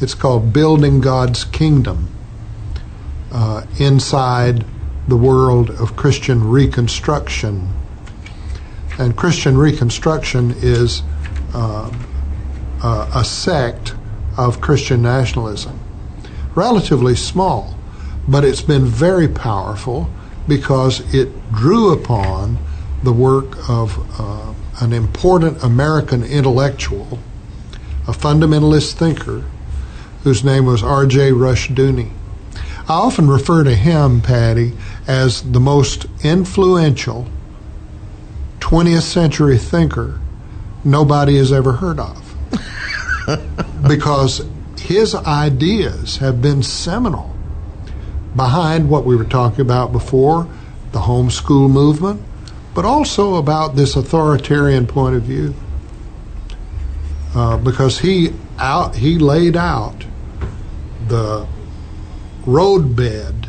It's 0.00 0.14
called 0.14 0.52
Building 0.52 1.00
God's 1.00 1.44
Kingdom 1.44 2.08
uh, 3.32 3.64
Inside 3.78 4.64
the 5.08 5.16
World 5.16 5.70
of 5.70 5.96
Christian 5.96 6.48
Reconstruction. 6.48 7.68
And 8.98 9.16
Christian 9.16 9.56
Reconstruction 9.58 10.54
is 10.58 11.02
uh, 11.54 11.90
uh, 12.82 13.10
a 13.14 13.24
sect 13.24 13.94
of 14.36 14.60
Christian 14.60 15.02
nationalism. 15.02 15.78
Relatively 16.54 17.16
small, 17.16 17.76
but 18.28 18.44
it's 18.44 18.62
been 18.62 18.84
very 18.84 19.28
powerful 19.28 20.08
because 20.46 21.00
it 21.14 21.28
drew 21.52 21.92
upon 21.92 22.58
the 23.02 23.12
work 23.12 23.68
of 23.68 23.98
uh, 24.20 24.52
an 24.80 24.92
important 24.92 25.62
American 25.62 26.22
intellectual, 26.22 27.18
a 28.06 28.12
fundamentalist 28.12 28.94
thinker, 28.94 29.44
whose 30.22 30.44
name 30.44 30.66
was 30.66 30.82
R.J. 30.82 31.32
Rushdoony. 31.32 32.10
I 32.88 32.94
often 32.94 33.28
refer 33.28 33.64
to 33.64 33.74
him, 33.74 34.20
Patty, 34.20 34.72
as 35.06 35.42
the 35.52 35.60
most 35.60 36.06
influential 36.24 37.26
20th 38.60 39.02
century 39.02 39.58
thinker 39.58 40.20
nobody 40.84 41.36
has 41.36 41.52
ever 41.52 41.72
heard 41.72 41.98
of. 41.98 42.34
because 43.88 44.46
his 44.78 45.14
ideas 45.14 46.16
have 46.18 46.42
been 46.42 46.62
seminal 46.62 47.34
behind 48.34 48.88
what 48.88 49.04
we 49.04 49.16
were 49.16 49.24
talking 49.24 49.60
about 49.60 49.92
before 49.92 50.48
the 50.92 51.00
homeschool 51.00 51.70
movement, 51.70 52.20
but 52.74 52.84
also 52.84 53.36
about 53.36 53.76
this 53.76 53.96
authoritarian 53.96 54.86
point 54.86 55.16
of 55.16 55.22
view. 55.22 55.54
Uh, 57.34 57.56
because 57.56 58.00
he 58.00 58.32
out 58.58 58.94
he 58.96 59.18
laid 59.18 59.56
out 59.56 60.04
the 61.08 61.46
roadbed 62.44 63.41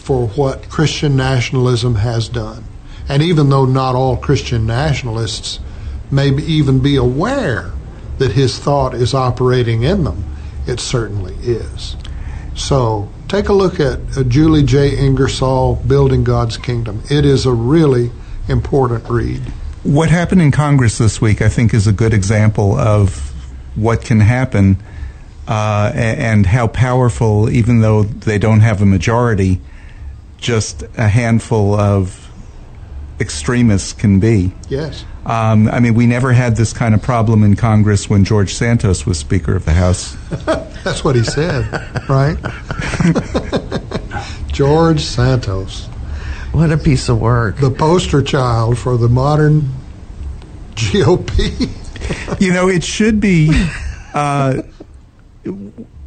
for 0.00 0.28
what 0.28 0.68
Christian 0.68 1.16
nationalism 1.16 1.96
has 1.96 2.28
done. 2.28 2.64
And 3.08 3.22
even 3.22 3.48
though 3.48 3.66
not 3.66 3.94
all 3.94 4.16
Christian 4.16 4.66
nationalists 4.66 5.60
may 6.10 6.28
even 6.28 6.80
be 6.80 6.96
aware 6.96 7.70
that 8.18 8.32
his 8.32 8.58
thought 8.58 8.94
is 8.94 9.14
operating 9.14 9.82
in 9.82 10.04
them. 10.04 10.24
It 10.66 10.80
certainly 10.80 11.34
is. 11.36 11.96
So 12.54 13.08
take 13.28 13.48
a 13.48 13.52
look 13.52 13.80
at 13.80 13.98
uh, 14.16 14.24
Julie 14.24 14.62
J. 14.62 14.96
Ingersoll, 14.96 15.76
Building 15.76 16.24
God's 16.24 16.56
Kingdom. 16.56 17.02
It 17.10 17.24
is 17.24 17.46
a 17.46 17.52
really 17.52 18.10
important 18.48 19.08
read. 19.08 19.40
What 19.82 20.10
happened 20.10 20.42
in 20.42 20.50
Congress 20.50 20.98
this 20.98 21.20
week, 21.20 21.40
I 21.40 21.48
think, 21.48 21.72
is 21.72 21.86
a 21.86 21.92
good 21.92 22.12
example 22.12 22.76
of 22.76 23.32
what 23.74 24.02
can 24.04 24.20
happen 24.20 24.76
uh, 25.48 25.90
and 25.94 26.44
how 26.44 26.66
powerful, 26.66 27.48
even 27.48 27.80
though 27.80 28.02
they 28.02 28.38
don't 28.38 28.60
have 28.60 28.82
a 28.82 28.86
majority, 28.86 29.60
just 30.40 30.82
a 30.96 31.08
handful 31.08 31.74
of 31.74 32.28
extremists 33.20 33.92
can 33.92 34.18
be. 34.18 34.52
Yes. 34.68 35.04
Um, 35.26 35.68
I 35.68 35.80
mean, 35.80 35.94
we 35.94 36.06
never 36.06 36.32
had 36.32 36.56
this 36.56 36.72
kind 36.72 36.94
of 36.94 37.02
problem 37.02 37.44
in 37.44 37.54
Congress 37.54 38.08
when 38.08 38.24
George 38.24 38.54
Santos 38.54 39.04
was 39.04 39.18
Speaker 39.18 39.54
of 39.54 39.66
the 39.66 39.72
House. 39.72 40.16
That's 40.82 41.04
what 41.04 41.14
he 41.14 41.22
said, 41.22 41.70
right? 42.08 42.38
George 44.48 45.02
Santos. 45.02 45.86
What 46.52 46.72
a 46.72 46.78
piece 46.78 47.08
of 47.08 47.20
work. 47.20 47.58
The 47.58 47.70
poster 47.70 48.22
child 48.22 48.78
for 48.78 48.96
the 48.96 49.08
modern 49.08 49.68
GOP. 50.74 52.40
you 52.40 52.52
know, 52.52 52.68
it 52.68 52.82
should 52.82 53.20
be. 53.20 53.50
Uh, 54.14 54.62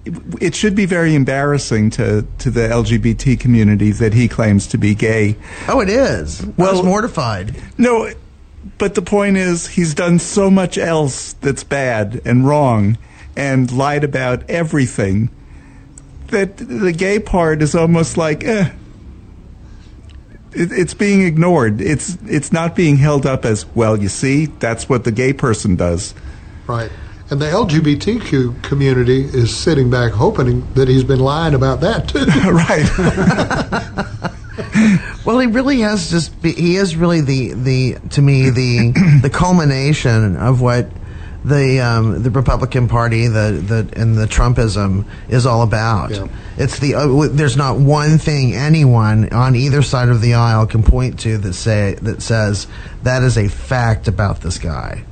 it 0.05 0.53
should 0.53 0.75
be 0.75 0.85
very 0.85 1.15
embarrassing 1.15 1.89
to, 1.91 2.27
to 2.39 2.51
the 2.51 2.61
LGBT 2.61 3.39
community 3.39 3.91
that 3.91 4.13
he 4.13 4.27
claims 4.27 4.67
to 4.67 4.77
be 4.77 4.95
gay. 4.95 5.37
Oh, 5.67 5.79
it 5.79 5.89
is. 5.89 6.45
Well, 6.57 6.69
I 6.69 6.71
was 6.73 6.83
mortified. 6.83 7.55
No, 7.77 8.11
but 8.77 8.95
the 8.95 9.01
point 9.01 9.37
is, 9.37 9.67
he's 9.67 9.93
done 9.93 10.19
so 10.19 10.49
much 10.49 10.77
else 10.77 11.33
that's 11.33 11.63
bad 11.63 12.21
and 12.25 12.45
wrong 12.45 12.97
and 13.35 13.71
lied 13.71 14.03
about 14.03 14.49
everything 14.49 15.29
that 16.27 16.57
the 16.57 16.91
gay 16.91 17.19
part 17.19 17.61
is 17.61 17.75
almost 17.75 18.17
like, 18.17 18.43
eh. 18.43 18.71
It, 20.51 20.71
it's 20.71 20.93
being 20.93 21.21
ignored. 21.21 21.81
It's 21.81 22.15
it's 22.27 22.51
not 22.51 22.75
being 22.75 22.97
held 22.97 23.25
up 23.25 23.43
as 23.43 23.65
well. 23.67 23.99
You 23.99 24.09
see, 24.09 24.45
that's 24.45 24.87
what 24.87 25.03
the 25.03 25.11
gay 25.11 25.33
person 25.33 25.75
does. 25.75 26.13
Right. 26.67 26.91
And 27.33 27.41
the 27.41 27.47
LGBTQ 27.47 28.61
community 28.61 29.23
is 29.23 29.57
sitting 29.57 29.89
back 29.89 30.11
hoping 30.11 30.71
that 30.75 30.87
he's 30.87 31.03
been 31.03 31.19
lying 31.19 31.55
about 31.55 31.81
that 31.81 32.07
too. 32.07 32.19
right. 32.51 32.85
well, 35.25 35.39
he 35.39 35.47
really 35.47 35.79
has 35.79 36.11
just 36.11 36.39
be, 36.43 36.51
he 36.51 36.75
is 36.75 36.95
really 36.95 37.21
the 37.21 37.53
the 37.53 37.97
to 38.11 38.21
me 38.21 38.51
the 38.51 38.91
the 39.23 39.31
culmination 39.31 40.35
of 40.37 40.61
what 40.61 40.91
the 41.43 41.79
um, 41.79 42.21
the 42.21 42.29
Republican 42.29 42.87
Party, 42.87 43.25
the 43.25 43.63
the 43.65 43.99
and 43.99 44.15
the 44.15 44.27
Trumpism 44.27 45.07
is 45.27 45.47
all 45.47 45.63
about. 45.63 46.11
Yeah. 46.11 46.27
It's 46.57 46.77
the 46.77 46.93
uh, 46.93 47.29
there's 47.31 47.57
not 47.57 47.79
one 47.79 48.19
thing 48.19 48.53
anyone 48.53 49.33
on 49.33 49.55
either 49.55 49.81
side 49.81 50.09
of 50.09 50.21
the 50.21 50.35
aisle 50.35 50.67
can 50.67 50.83
point 50.83 51.21
to 51.21 51.39
that 51.39 51.53
say 51.53 51.95
that 52.03 52.21
says 52.21 52.67
that 53.01 53.23
is 53.23 53.39
a 53.39 53.47
fact 53.47 54.07
about 54.07 54.41
this 54.41 54.59
guy. 54.59 55.03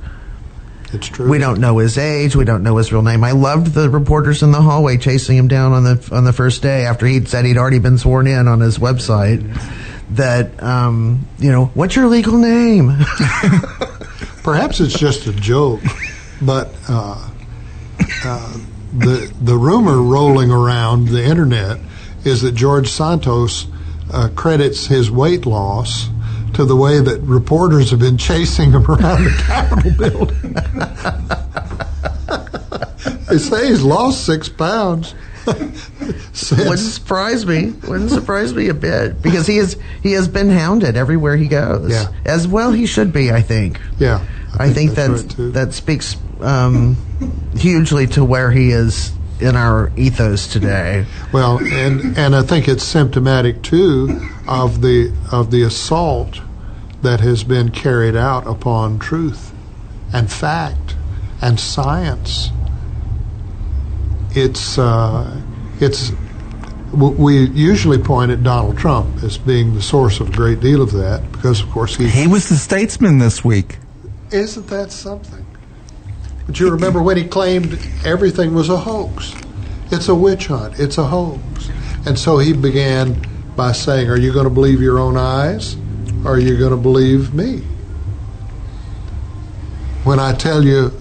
It's 0.92 1.08
true. 1.08 1.28
We 1.28 1.38
don't 1.38 1.58
know 1.58 1.78
his 1.78 1.96
age. 1.96 2.36
We 2.36 2.44
don't 2.44 2.62
know 2.62 2.76
his 2.76 2.92
real 2.92 3.02
name. 3.02 3.24
I 3.24 3.32
loved 3.32 3.68
the 3.68 3.88
reporters 3.88 4.42
in 4.42 4.52
the 4.52 4.60
hallway 4.60 4.98
chasing 4.98 5.36
him 5.36 5.48
down 5.48 5.72
on 5.72 5.84
the 5.84 6.08
on 6.12 6.24
the 6.24 6.32
first 6.32 6.62
day 6.62 6.84
after 6.84 7.06
he'd 7.06 7.28
said 7.28 7.44
he'd 7.44 7.56
already 7.56 7.78
been 7.78 7.98
sworn 7.98 8.26
in 8.26 8.46
on 8.46 8.60
his 8.60 8.78
website. 8.78 9.42
That 10.10 10.62
um, 10.62 11.26
you 11.38 11.50
know, 11.50 11.66
what's 11.74 11.96
your 11.96 12.08
legal 12.08 12.36
name? 12.36 12.88
Perhaps 14.42 14.80
it's 14.80 14.98
just 14.98 15.26
a 15.26 15.32
joke, 15.32 15.80
but 16.42 16.74
uh, 16.88 17.30
uh, 18.24 18.58
the 18.92 19.32
the 19.40 19.56
rumor 19.56 20.02
rolling 20.02 20.50
around 20.50 21.08
the 21.08 21.24
internet 21.24 21.78
is 22.24 22.42
that 22.42 22.52
George 22.52 22.88
Santos 22.88 23.66
uh, 24.12 24.28
credits 24.34 24.86
his 24.86 25.10
weight 25.10 25.46
loss 25.46 26.08
to 26.54 26.64
the 26.64 26.76
way 26.76 27.00
that 27.00 27.20
reporters 27.22 27.90
have 27.90 28.00
been 28.00 28.18
chasing 28.18 28.72
him 28.72 28.84
around 28.86 29.24
the 29.24 29.42
Capitol 29.46 29.90
building. 29.98 30.52
they 33.28 33.38
say 33.38 33.68
he's 33.68 33.82
lost 33.82 34.24
six 34.26 34.48
pounds. 34.48 35.14
Wouldn't 35.46 36.78
surprise 36.78 37.44
me. 37.44 37.72
Wouldn't 37.88 38.10
surprise 38.10 38.54
me 38.54 38.68
a 38.68 38.74
bit 38.74 39.20
because 39.22 39.46
he 39.46 39.58
is 39.58 39.76
he 40.02 40.12
has 40.12 40.28
been 40.28 40.50
hounded 40.50 40.96
everywhere 40.96 41.36
he 41.36 41.48
goes. 41.48 41.90
Yeah. 41.90 42.12
as 42.24 42.46
well 42.46 42.70
he 42.70 42.86
should 42.86 43.12
be. 43.12 43.32
I 43.32 43.42
think. 43.42 43.80
Yeah, 43.98 44.24
I, 44.56 44.66
I 44.66 44.70
think, 44.70 44.92
think 44.92 45.16
that 45.16 45.52
that 45.54 45.72
speaks 45.72 46.16
um, 46.40 46.96
hugely 47.56 48.06
to 48.08 48.24
where 48.24 48.52
he 48.52 48.70
is 48.70 49.12
in 49.42 49.56
our 49.56 49.90
ethos 49.96 50.46
today. 50.46 51.06
Well, 51.32 51.58
and 51.58 52.16
and 52.16 52.34
I 52.34 52.42
think 52.42 52.68
it's 52.68 52.84
symptomatic 52.84 53.62
too 53.62 54.20
of 54.48 54.80
the 54.80 55.12
of 55.30 55.50
the 55.50 55.62
assault 55.62 56.40
that 57.02 57.20
has 57.20 57.44
been 57.44 57.70
carried 57.70 58.16
out 58.16 58.46
upon 58.46 58.98
truth 58.98 59.52
and 60.12 60.30
fact 60.30 60.96
and 61.40 61.58
science. 61.58 62.50
It's 64.34 64.78
uh, 64.78 65.40
it's 65.80 66.12
we 66.92 67.46
usually 67.50 67.98
point 67.98 68.30
at 68.30 68.42
Donald 68.42 68.76
Trump 68.76 69.22
as 69.22 69.38
being 69.38 69.74
the 69.74 69.82
source 69.82 70.20
of 70.20 70.28
a 70.28 70.32
great 70.32 70.60
deal 70.60 70.82
of 70.82 70.92
that 70.92 71.30
because, 71.32 71.60
of 71.60 71.70
course, 71.70 71.96
he 71.96 72.08
he 72.08 72.26
was 72.26 72.48
the 72.48 72.56
statesman 72.56 73.18
this 73.18 73.44
week. 73.44 73.78
Isn't 74.30 74.66
that 74.68 74.92
something? 74.92 75.41
But 76.52 76.60
you 76.60 76.70
remember 76.70 77.02
when 77.02 77.16
he 77.16 77.24
claimed 77.24 77.78
everything 78.04 78.52
was 78.52 78.68
a 78.68 78.76
hoax? 78.76 79.34
It's 79.90 80.08
a 80.08 80.14
witch 80.14 80.48
hunt. 80.48 80.78
It's 80.78 80.98
a 80.98 81.04
hoax. 81.04 81.70
And 82.04 82.18
so 82.18 82.36
he 82.36 82.52
began 82.52 83.16
by 83.56 83.72
saying, 83.72 84.10
Are 84.10 84.18
you 84.18 84.34
going 84.34 84.44
to 84.44 84.50
believe 84.50 84.82
your 84.82 84.98
own 84.98 85.16
eyes? 85.16 85.78
Or 86.26 86.32
are 86.32 86.38
you 86.38 86.58
going 86.58 86.72
to 86.72 86.76
believe 86.76 87.32
me? 87.32 87.60
When 90.04 90.20
I 90.20 90.34
tell 90.34 90.62
you 90.62 90.92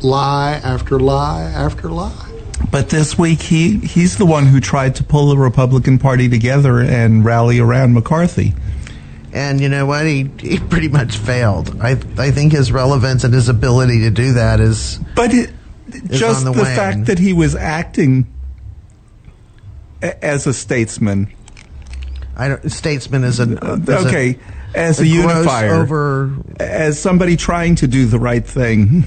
lie 0.00 0.60
after 0.62 1.00
lie 1.00 1.42
after 1.42 1.88
lie. 1.88 2.30
But 2.70 2.90
this 2.90 3.18
week, 3.18 3.42
he, 3.42 3.78
he's 3.78 4.16
the 4.16 4.26
one 4.26 4.46
who 4.46 4.60
tried 4.60 4.94
to 4.94 5.02
pull 5.02 5.30
the 5.30 5.38
Republican 5.38 5.98
Party 5.98 6.28
together 6.28 6.78
and 6.78 7.24
rally 7.24 7.58
around 7.58 7.94
McCarthy. 7.94 8.54
And 9.32 9.60
you 9.60 9.68
know 9.68 9.86
what? 9.86 10.06
He 10.06 10.30
he 10.40 10.58
pretty 10.58 10.88
much 10.88 11.16
failed. 11.16 11.80
I 11.80 11.92
I 12.18 12.30
think 12.30 12.52
his 12.52 12.72
relevance 12.72 13.24
and 13.24 13.32
his 13.32 13.48
ability 13.48 14.00
to 14.00 14.10
do 14.10 14.32
that 14.32 14.60
is. 14.60 14.98
But 15.14 15.32
it, 15.32 15.52
just 16.08 16.44
the, 16.44 16.52
the 16.52 16.64
fact 16.64 17.06
that 17.06 17.18
he 17.18 17.32
was 17.32 17.54
acting 17.54 18.26
as 20.02 20.46
a 20.46 20.54
statesman. 20.54 21.32
I 22.36 22.48
don't, 22.48 22.70
statesman 22.70 23.24
is 23.24 23.38
an 23.38 23.58
uh, 23.58 23.78
okay 23.88 24.38
a, 24.74 24.78
as 24.78 25.00
a, 25.00 25.02
a 25.02 25.06
unifier 25.06 25.74
over 25.74 26.32
as 26.58 26.98
somebody 26.98 27.36
trying 27.36 27.76
to 27.76 27.86
do 27.86 28.06
the 28.06 28.18
right 28.18 28.44
thing. 28.44 29.04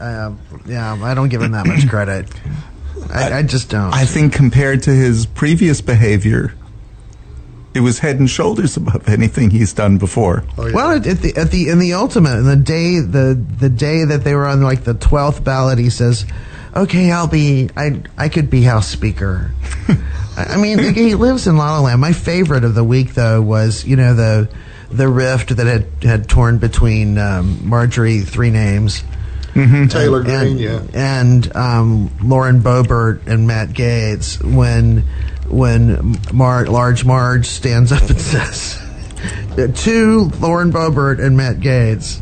Uh, 0.00 0.34
yeah, 0.66 0.98
I 1.02 1.14
don't 1.14 1.28
give 1.28 1.40
him 1.40 1.52
that 1.52 1.66
much 1.66 1.88
credit. 1.88 2.28
I, 3.10 3.38
I, 3.38 3.42
just 3.42 3.70
don't. 3.70 3.94
I 3.94 4.04
think 4.04 4.32
compared 4.32 4.82
to 4.84 4.90
his 4.90 5.24
previous 5.24 5.80
behavior, 5.80 6.54
it 7.74 7.80
was 7.80 7.98
head 7.98 8.18
and 8.18 8.30
shoulders 8.30 8.76
above 8.76 9.08
anything 9.08 9.50
he's 9.50 9.72
done 9.72 9.98
before. 9.98 10.44
Oh, 10.56 10.66
yeah. 10.66 10.74
Well, 10.74 10.90
at, 10.92 11.06
at, 11.06 11.18
the 11.18 11.36
at 11.36 11.50
the 11.50 11.68
in 11.68 11.80
the 11.80 11.94
ultimate, 11.94 12.38
in 12.38 12.46
the 12.46 12.56
day 12.56 13.00
the 13.00 13.34
the 13.34 13.68
day 13.68 14.04
that 14.04 14.22
they 14.24 14.34
were 14.34 14.46
on 14.46 14.62
like 14.62 14.84
the 14.84 14.94
twelfth 14.94 15.42
ballot, 15.42 15.78
he 15.78 15.90
says, 15.90 16.24
"Okay, 16.74 17.10
I'll 17.10 17.26
be 17.26 17.68
I 17.76 18.00
I 18.16 18.28
could 18.28 18.48
be 18.48 18.62
House 18.62 18.88
Speaker." 18.88 19.50
I 20.36 20.56
mean, 20.56 20.78
he 20.94 21.14
lives 21.14 21.46
in 21.46 21.56
La 21.56 21.78
La 21.78 21.80
Land. 21.80 22.00
My 22.00 22.12
favorite 22.12 22.64
of 22.64 22.74
the 22.74 22.84
week, 22.84 23.14
though, 23.14 23.42
was 23.42 23.84
you 23.84 23.96
know 23.96 24.14
the 24.14 24.48
the 24.90 25.08
rift 25.08 25.56
that 25.56 25.66
had 25.66 25.86
had 26.02 26.28
torn 26.28 26.58
between 26.58 27.18
um, 27.18 27.68
Marjorie 27.68 28.20
Three 28.20 28.50
Names. 28.50 29.02
Mm-hmm. 29.54 29.86
Taylor 29.86 30.24
Greene, 30.24 30.36
and, 30.36 30.60
yeah, 30.60 30.82
and 30.94 31.56
um, 31.56 32.10
Lauren 32.20 32.60
Boebert 32.60 33.28
and 33.28 33.46
Matt 33.46 33.68
Gaetz 33.68 34.42
when 34.42 35.04
when 35.48 36.16
Mar- 36.32 36.66
Large 36.66 37.04
Marge 37.04 37.46
stands 37.46 37.92
up 37.92 38.08
and 38.08 38.20
says 38.20 38.80
to 39.56 40.30
Lauren 40.40 40.72
Boebert 40.72 41.24
and 41.24 41.36
Matt 41.36 41.56
Gaetz, 41.56 42.20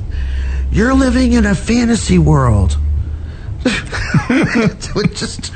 "You're 0.70 0.94
living 0.94 1.32
in 1.32 1.46
a 1.46 1.54
fantasy 1.54 2.18
world." 2.18 2.76
it 3.64 5.14
just 5.14 5.52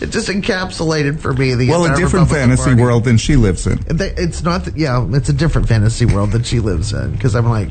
it 0.00 0.10
just 0.10 0.28
encapsulated 0.28 1.20
for 1.20 1.32
me 1.32 1.54
the 1.54 1.68
well 1.68 1.84
a 1.84 1.96
different 1.96 2.28
fantasy 2.28 2.64
Party. 2.64 2.82
world 2.82 3.04
than 3.04 3.16
she 3.16 3.36
lives 3.36 3.66
in. 3.66 3.78
It's 3.88 4.42
not 4.42 4.64
that, 4.66 4.76
yeah, 4.76 5.06
it's 5.12 5.28
a 5.28 5.32
different 5.32 5.68
fantasy 5.68 6.06
world 6.06 6.32
that 6.32 6.46
she 6.46 6.60
lives 6.60 6.92
in 6.92 7.12
because 7.12 7.34
I'm 7.34 7.48
like, 7.48 7.68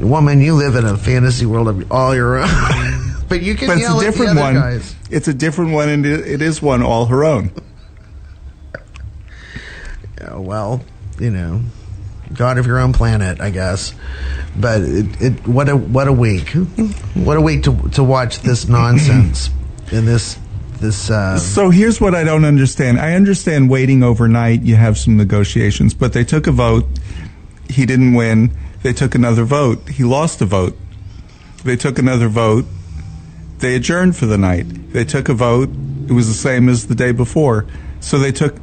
woman, 0.00 0.40
you 0.40 0.54
live 0.54 0.74
in 0.74 0.86
a 0.86 0.96
fantasy 0.96 1.46
world 1.46 1.68
of 1.68 1.92
all 1.92 2.14
your 2.14 2.38
own. 2.38 2.48
but 3.28 3.42
you 3.42 3.54
can 3.54 3.68
but 3.68 3.78
yell 3.78 4.00
it's 4.00 4.08
a 4.08 4.10
different 4.10 4.38
one. 4.38 4.54
Guys. 4.54 4.96
It's 5.10 5.28
a 5.28 5.34
different 5.34 5.72
one, 5.72 5.88
and 5.88 6.06
it 6.06 6.40
is 6.40 6.62
one 6.62 6.82
all 6.82 7.06
her 7.06 7.24
own. 7.24 7.50
Yeah, 10.20 10.36
well, 10.36 10.84
you 11.18 11.30
know, 11.30 11.62
god 12.34 12.58
of 12.58 12.66
your 12.66 12.78
own 12.78 12.92
planet, 12.92 13.40
I 13.40 13.50
guess. 13.50 13.94
But 14.56 14.82
it, 14.82 15.20
it 15.22 15.48
what 15.48 15.68
a 15.68 15.76
what 15.76 16.08
a 16.08 16.12
week, 16.12 16.48
what 17.14 17.36
a 17.36 17.40
week 17.40 17.62
to 17.64 17.88
to 17.90 18.02
watch 18.04 18.40
this 18.40 18.68
nonsense 18.68 19.50
in 19.92 20.04
this 20.06 20.38
this. 20.80 21.10
Uh, 21.10 21.38
So 21.38 21.70
here's 21.70 22.00
what 22.00 22.14
I 22.14 22.24
don't 22.24 22.44
understand. 22.44 22.98
I 23.00 23.14
understand 23.14 23.70
waiting 23.70 24.02
overnight, 24.02 24.62
you 24.62 24.76
have 24.76 24.98
some 24.98 25.16
negotiations, 25.16 25.94
but 25.94 26.12
they 26.12 26.24
took 26.24 26.46
a 26.46 26.52
vote. 26.52 26.86
He 27.68 27.86
didn't 27.86 28.14
win. 28.14 28.50
They 28.82 28.92
took 28.92 29.14
another 29.14 29.44
vote. 29.44 29.88
He 29.88 30.04
lost 30.04 30.40
a 30.40 30.46
vote. 30.46 30.76
They 31.64 31.76
took 31.76 31.98
another 31.98 32.28
vote. 32.28 32.64
They 33.58 33.74
adjourned 33.74 34.16
for 34.16 34.26
the 34.26 34.38
night. 34.38 34.92
They 34.92 35.04
took 35.04 35.28
a 35.28 35.34
vote. 35.34 35.68
It 36.08 36.12
was 36.12 36.28
the 36.28 36.34
same 36.34 36.68
as 36.68 36.86
the 36.86 36.94
day 36.94 37.10
before. 37.12 37.66
So 38.00 38.18
they 38.18 38.30
took 38.32 38.54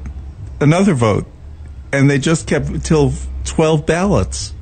another 0.62 0.94
vote. 0.94 1.28
And 1.96 2.10
they 2.10 2.18
just 2.20 2.48
kept 2.48 2.84
till 2.86 3.14
12 3.46 3.86
ballots. 3.86 4.54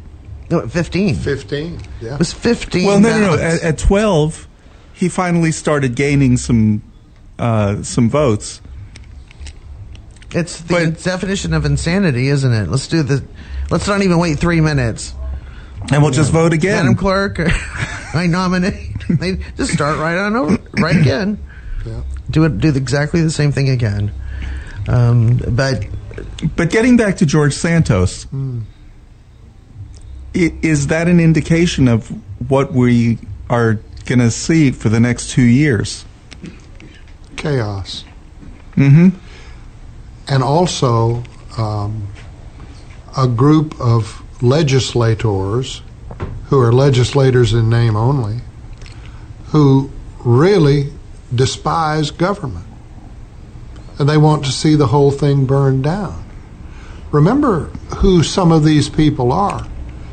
no, 0.50 0.68
fifteen. 0.68 1.16
15, 1.16 1.80
yeah. 2.02 2.14
It 2.14 2.20
was 2.20 2.34
fifteen. 2.34 2.86
Well, 2.88 3.00
no, 3.00 3.10
no, 3.20 3.36
no. 3.36 3.42
At, 3.42 3.64
at 3.64 3.78
12, 3.78 4.48
he 4.94 5.10
finally 5.10 5.52
started 5.52 5.96
gaining 5.96 6.38
some 6.38 6.84
uh, 7.40 7.82
some 7.84 8.10
votes. 8.10 8.62
It's 10.32 10.62
the 10.62 10.74
But- 10.92 11.04
definition 11.04 11.54
of 11.54 11.66
insanity, 11.66 12.28
isn't 12.28 12.52
it? 12.52 12.68
Let's 12.70 12.88
do 12.88 13.04
the. 13.04 13.24
Let's 13.70 13.88
not 13.88 14.02
even 14.02 14.18
wait 14.20 14.40
three 14.40 14.62
minutes. 14.62 15.14
And 15.92 16.02
we'll 16.02 16.12
just 16.12 16.32
vote 16.32 16.54
again. 16.54 16.78
Madam 16.86 16.96
Clerk, 16.96 17.40
I 18.14 18.28
nominate. 18.28 18.92
They 19.10 19.36
just 19.58 19.74
start 19.74 19.98
right 20.00 20.18
on 20.18 20.36
over, 20.36 20.58
right 20.80 20.96
again. 20.96 21.38
Yeah. 21.86 22.04
Do 22.30 22.46
it. 22.46 22.58
Do 22.60 22.70
exactly 22.70 23.22
the 23.22 23.30
same 23.30 23.52
thing 23.52 23.70
again. 23.70 24.12
Um, 24.88 25.38
but 25.50 25.84
But 26.56 26.70
getting 26.70 26.98
back 26.98 27.18
to 27.18 27.26
George 27.26 27.54
Santos, 27.54 28.26
i- 30.36 30.54
is 30.62 30.88
that 30.88 31.08
an 31.08 31.20
indication 31.20 31.88
of 31.88 32.10
what 32.50 32.74
we 32.74 33.18
are 33.50 33.80
going 34.06 34.20
to 34.20 34.32
see 34.32 34.72
for 34.72 34.90
the 34.90 35.00
next 35.00 35.30
two 35.32 35.44
years? 35.44 36.06
chaos. 37.36 38.06
Mm-hmm. 38.78 39.10
And 40.30 40.44
also 40.44 41.24
um, 41.58 42.08
a 43.18 43.28
group 43.28 43.76
of 43.82 44.22
legislators 44.42 45.82
who 46.46 46.60
are 46.62 46.72
legislators 46.72 47.52
in 47.54 47.70
name 47.70 47.98
only 47.98 48.40
who 49.48 49.92
really 50.24 50.94
despise 51.36 52.12
government. 52.12 52.66
And 54.00 54.10
they 54.10 54.18
want 54.18 54.46
to 54.46 54.52
see 54.52 54.76
the 54.76 54.88
whole 54.88 55.12
thing 55.12 55.46
burned 55.46 55.84
down. 55.84 56.24
Remember 57.12 57.66
who 57.98 58.24
some 58.24 58.52
of 58.52 58.64
these 58.64 58.90
people 58.90 59.32
are. 59.32 59.68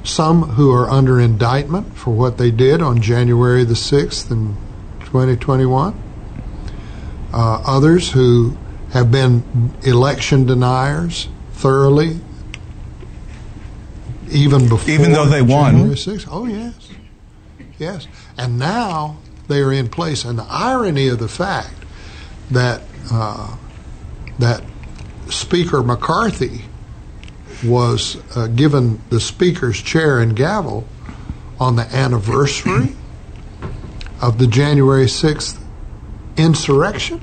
Some 0.04 0.42
who 0.42 0.72
are 0.72 0.88
under 0.90 1.20
indictment 1.20 1.96
for 1.96 2.10
what 2.10 2.38
they 2.38 2.50
did 2.50 2.82
on 2.82 3.00
January 3.00 3.64
the 3.64 3.74
6th 3.74 4.30
in 4.30 4.56
2021 5.04 6.10
uh, 7.32 7.62
others 7.66 8.10
who 8.10 8.56
have 8.92 9.10
been 9.10 9.72
election 9.82 10.46
deniers 10.46 11.28
thoroughly, 11.52 12.18
even 14.30 14.68
before 14.68 14.90
Even 14.90 15.12
though 15.12 15.26
they 15.26 15.42
won. 15.42 15.72
January 15.72 15.96
6th. 15.96 16.28
Oh 16.30 16.46
yes, 16.46 16.90
yes, 17.78 18.08
and 18.36 18.58
now 18.58 19.18
they 19.48 19.60
are 19.60 19.72
in 19.72 19.88
place. 19.88 20.24
And 20.24 20.38
the 20.38 20.46
irony 20.48 21.08
of 21.08 21.18
the 21.18 21.28
fact 21.28 21.74
that 22.50 22.82
uh, 23.12 23.56
that 24.40 24.62
Speaker 25.28 25.82
McCarthy 25.82 26.62
was 27.64 28.16
uh, 28.36 28.46
given 28.48 29.00
the 29.10 29.20
Speaker's 29.20 29.80
chair 29.80 30.18
and 30.18 30.34
gavel 30.34 30.86
on 31.58 31.76
the 31.76 31.82
anniversary 31.94 32.94
of 34.22 34.38
the 34.38 34.46
January 34.46 35.04
6th 35.06 35.58
insurrection 36.36 37.20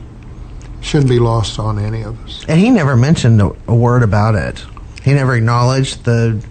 shouldn't 0.81 1.09
be 1.09 1.19
lost 1.19 1.59
on 1.59 1.79
any 1.79 2.03
of 2.03 2.23
us. 2.25 2.45
and 2.47 2.59
he 2.59 2.69
never 2.69 2.95
mentioned 2.95 3.41
a, 3.41 3.51
a 3.67 3.75
word 3.75 4.03
about 4.03 4.35
it. 4.35 4.63
He 5.03 5.13
never 5.13 5.35
acknowledged 5.35 6.03
the 6.05 6.43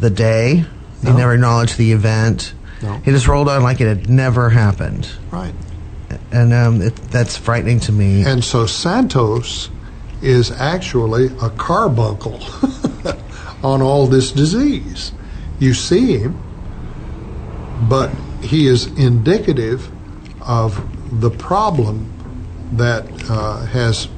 the 0.00 0.10
day. 0.10 0.64
He 1.02 1.08
No. 1.08 1.16
never 1.16 1.34
acknowledged 1.34 1.76
the 1.76 1.92
event. 1.92 2.52
No. 2.82 2.94
He 3.04 3.10
just 3.10 3.26
rolled 3.26 3.48
on 3.48 3.62
like 3.62 3.80
it 3.80 3.86
had 3.88 4.08
never 4.08 4.50
happened, 4.50 5.08
Right. 5.30 5.54
And 6.34 6.52
um, 6.52 6.82
it, 6.82 6.96
that's 7.10 7.36
frightening 7.36 7.78
to 7.80 7.92
me. 7.92 8.24
And 8.24 8.42
so 8.42 8.66
Santos 8.66 9.70
is 10.20 10.50
actually 10.50 11.26
a 11.40 11.50
carbuncle 11.50 12.40
on 13.62 13.80
all 13.80 14.06
this 14.06 14.32
disease. 14.32 15.12
You 15.60 15.74
see 15.74 16.18
him, 16.18 16.38
but 17.88 18.10
he 18.42 18.66
is 18.66 18.86
indicative 18.98 19.90
of 20.42 21.20
the 21.20 21.30
problem 21.30 22.10
that 22.72 23.06
uh, 23.30 23.64
has 23.66 24.08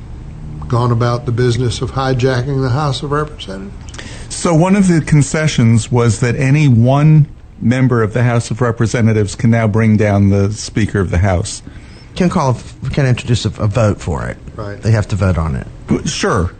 gone 0.68 0.90
about 0.90 1.26
the 1.26 1.33
business 1.33 1.83
of 1.83 1.92
hijacking 1.92 2.62
the 2.62 2.70
House 2.70 3.02
of 3.02 3.11
Representatives. 3.11 4.35
So 4.35 4.55
one 4.55 4.74
of 4.74 4.88
the 4.88 5.00
concessions 5.00 5.90
was 5.92 6.20
that 6.20 6.35
any 6.35 6.66
one 6.66 7.26
member 7.61 8.02
of 8.02 8.12
the 8.12 8.22
House 8.22 8.50
of 8.50 8.61
Representatives 8.61 9.35
can 9.35 9.50
now 9.50 9.66
bring 9.68 9.96
down 9.96 10.31
the 10.31 10.52
Speaker 10.52 11.00
of 11.00 11.11
the 11.11 11.18
House. 11.18 11.62
Can 12.16 12.29
call 12.29 12.59
can 12.92 13.07
introduce 13.07 13.44
a, 13.44 13.48
a 13.62 13.66
vote 13.66 14.00
for 14.00 14.26
it. 14.29 14.37
Right. 14.55 14.81
They 14.81 14.90
have 14.90 15.09
to 15.09 15.16
vote 15.16 15.38
on 15.38 15.57
it. 15.57 16.09
Sure. 16.09 16.52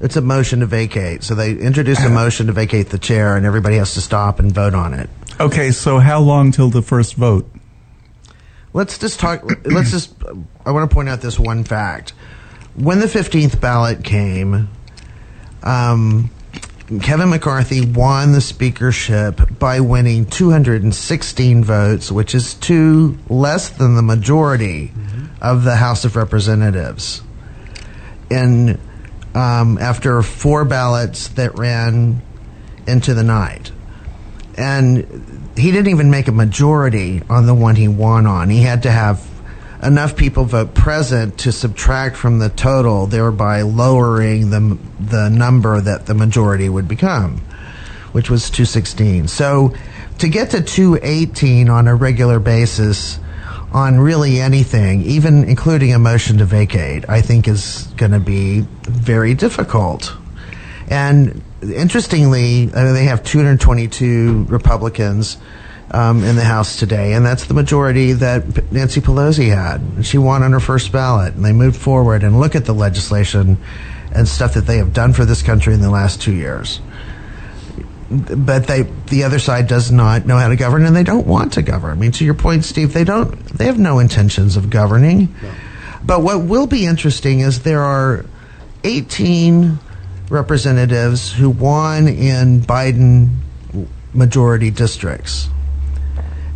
It's 0.00 0.16
a 0.16 0.20
motion 0.20 0.60
to 0.60 0.66
vacate. 0.66 1.22
So 1.22 1.34
they 1.34 1.52
introduce 1.56 2.04
a 2.04 2.08
motion 2.10 2.48
to 2.48 2.52
vacate 2.52 2.88
the 2.88 2.98
chair, 2.98 3.36
and 3.36 3.46
everybody 3.46 3.76
has 3.76 3.94
to 3.94 4.00
stop 4.00 4.40
and 4.40 4.52
vote 4.52 4.74
on 4.74 4.94
it. 4.94 5.08
Okay, 5.40 5.70
so 5.70 5.98
how 5.98 6.20
long 6.20 6.52
till 6.52 6.68
the 6.68 6.82
first 6.82 7.14
vote? 7.14 7.48
Let's 8.74 8.98
just 8.98 9.20
talk. 9.20 9.44
let's 9.64 9.90
just. 9.90 10.14
I 10.66 10.72
want 10.72 10.90
to 10.90 10.94
point 10.94 11.08
out 11.08 11.20
this 11.20 11.38
one 11.38 11.64
fact. 11.64 12.10
When 12.74 13.00
the 13.00 13.08
fifteenth 13.08 13.60
ballot 13.60 14.02
came, 14.02 14.68
um, 15.62 16.30
Kevin 17.00 17.30
McCarthy 17.30 17.86
won 17.86 18.32
the 18.32 18.40
speakership 18.40 19.40
by 19.58 19.80
winning 19.80 20.26
216 20.26 21.64
votes, 21.64 22.10
which 22.10 22.34
is 22.34 22.54
two 22.54 23.18
less 23.28 23.68
than 23.70 23.94
the 23.94 24.02
majority 24.02 24.92
of 25.40 25.64
the 25.64 25.76
House 25.76 26.04
of 26.04 26.16
Representatives. 26.16 27.22
In 28.30 28.80
um, 29.34 29.78
after 29.78 30.22
four 30.22 30.64
ballots 30.64 31.28
that 31.28 31.56
ran 31.58 32.20
into 32.86 33.14
the 33.14 33.22
night, 33.22 33.70
and 34.56 35.52
he 35.56 35.70
didn't 35.70 35.88
even 35.88 36.10
make 36.10 36.28
a 36.28 36.32
majority 36.32 37.22
on 37.30 37.46
the 37.46 37.54
one 37.54 37.76
he 37.76 37.88
won 37.88 38.26
on. 38.26 38.50
He 38.50 38.62
had 38.62 38.82
to 38.82 38.90
have 38.90 39.26
enough 39.82 40.16
people 40.16 40.44
vote 40.44 40.74
present 40.74 41.38
to 41.38 41.52
subtract 41.52 42.16
from 42.16 42.38
the 42.38 42.48
total, 42.48 43.06
thereby 43.06 43.62
lowering 43.62 44.50
the 44.50 44.78
the 45.00 45.28
number 45.28 45.80
that 45.80 46.06
the 46.06 46.14
majority 46.14 46.68
would 46.68 46.88
become, 46.88 47.38
which 48.12 48.30
was 48.30 48.48
216. 48.50 49.28
So 49.28 49.74
to 50.18 50.28
get 50.28 50.50
to 50.50 50.62
218 50.62 51.68
on 51.68 51.88
a 51.88 51.94
regular 51.94 52.38
basis 52.38 53.18
on 53.72 53.98
really 53.98 54.40
anything, 54.40 55.02
even 55.02 55.44
including 55.44 55.94
a 55.94 55.98
motion 55.98 56.38
to 56.38 56.44
vacate, 56.44 57.08
I 57.08 57.22
think 57.22 57.48
is 57.48 57.88
going 57.96 58.12
to 58.12 58.20
be 58.20 58.60
very 58.82 59.34
difficult. 59.34 60.14
And 60.88 61.42
interestingly, 61.62 62.70
I 62.74 62.84
mean, 62.84 62.94
they 62.94 63.04
have 63.04 63.24
222 63.24 64.44
Republicans 64.48 65.38
um, 65.92 66.24
in 66.24 66.36
the 66.36 66.44
House 66.44 66.76
today, 66.76 67.12
and 67.12 67.24
that's 67.24 67.44
the 67.44 67.54
majority 67.54 68.12
that 68.14 68.72
Nancy 68.72 69.00
Pelosi 69.00 69.54
had. 69.54 70.04
She 70.04 70.18
won 70.18 70.42
on 70.42 70.52
her 70.52 70.60
first 70.60 70.90
ballot, 70.90 71.34
and 71.34 71.44
they 71.44 71.52
moved 71.52 71.76
forward 71.76 72.24
and 72.24 72.40
look 72.40 72.54
at 72.54 72.64
the 72.64 72.72
legislation 72.72 73.58
and 74.14 74.26
stuff 74.26 74.54
that 74.54 74.66
they 74.66 74.78
have 74.78 74.92
done 74.92 75.12
for 75.12 75.24
this 75.24 75.42
country 75.42 75.74
in 75.74 75.80
the 75.80 75.90
last 75.90 76.20
two 76.20 76.32
years. 76.32 76.80
But 78.10 78.66
they, 78.66 78.82
the 78.82 79.24
other 79.24 79.38
side 79.38 79.68
does 79.68 79.90
not 79.90 80.26
know 80.26 80.36
how 80.36 80.48
to 80.48 80.56
govern, 80.56 80.84
and 80.84 80.96
they 80.96 81.02
don't 81.02 81.26
want 81.26 81.54
to 81.54 81.62
govern. 81.62 81.92
I 81.92 81.94
mean, 81.94 82.12
to 82.12 82.24
your 82.24 82.34
point, 82.34 82.64
Steve, 82.64 82.92
they 82.92 83.04
don't. 83.04 83.32
They 83.46 83.66
have 83.66 83.78
no 83.78 83.98
intentions 83.98 84.56
of 84.56 84.70
governing. 84.70 85.34
But 86.04 86.22
what 86.22 86.44
will 86.44 86.66
be 86.66 86.84
interesting 86.84 87.40
is 87.40 87.62
there 87.62 87.82
are 87.82 88.26
18 88.84 89.78
representatives 90.28 91.32
who 91.32 91.50
won 91.50 92.08
in 92.08 92.60
Biden 92.60 93.36
majority 94.12 94.70
districts. 94.70 95.48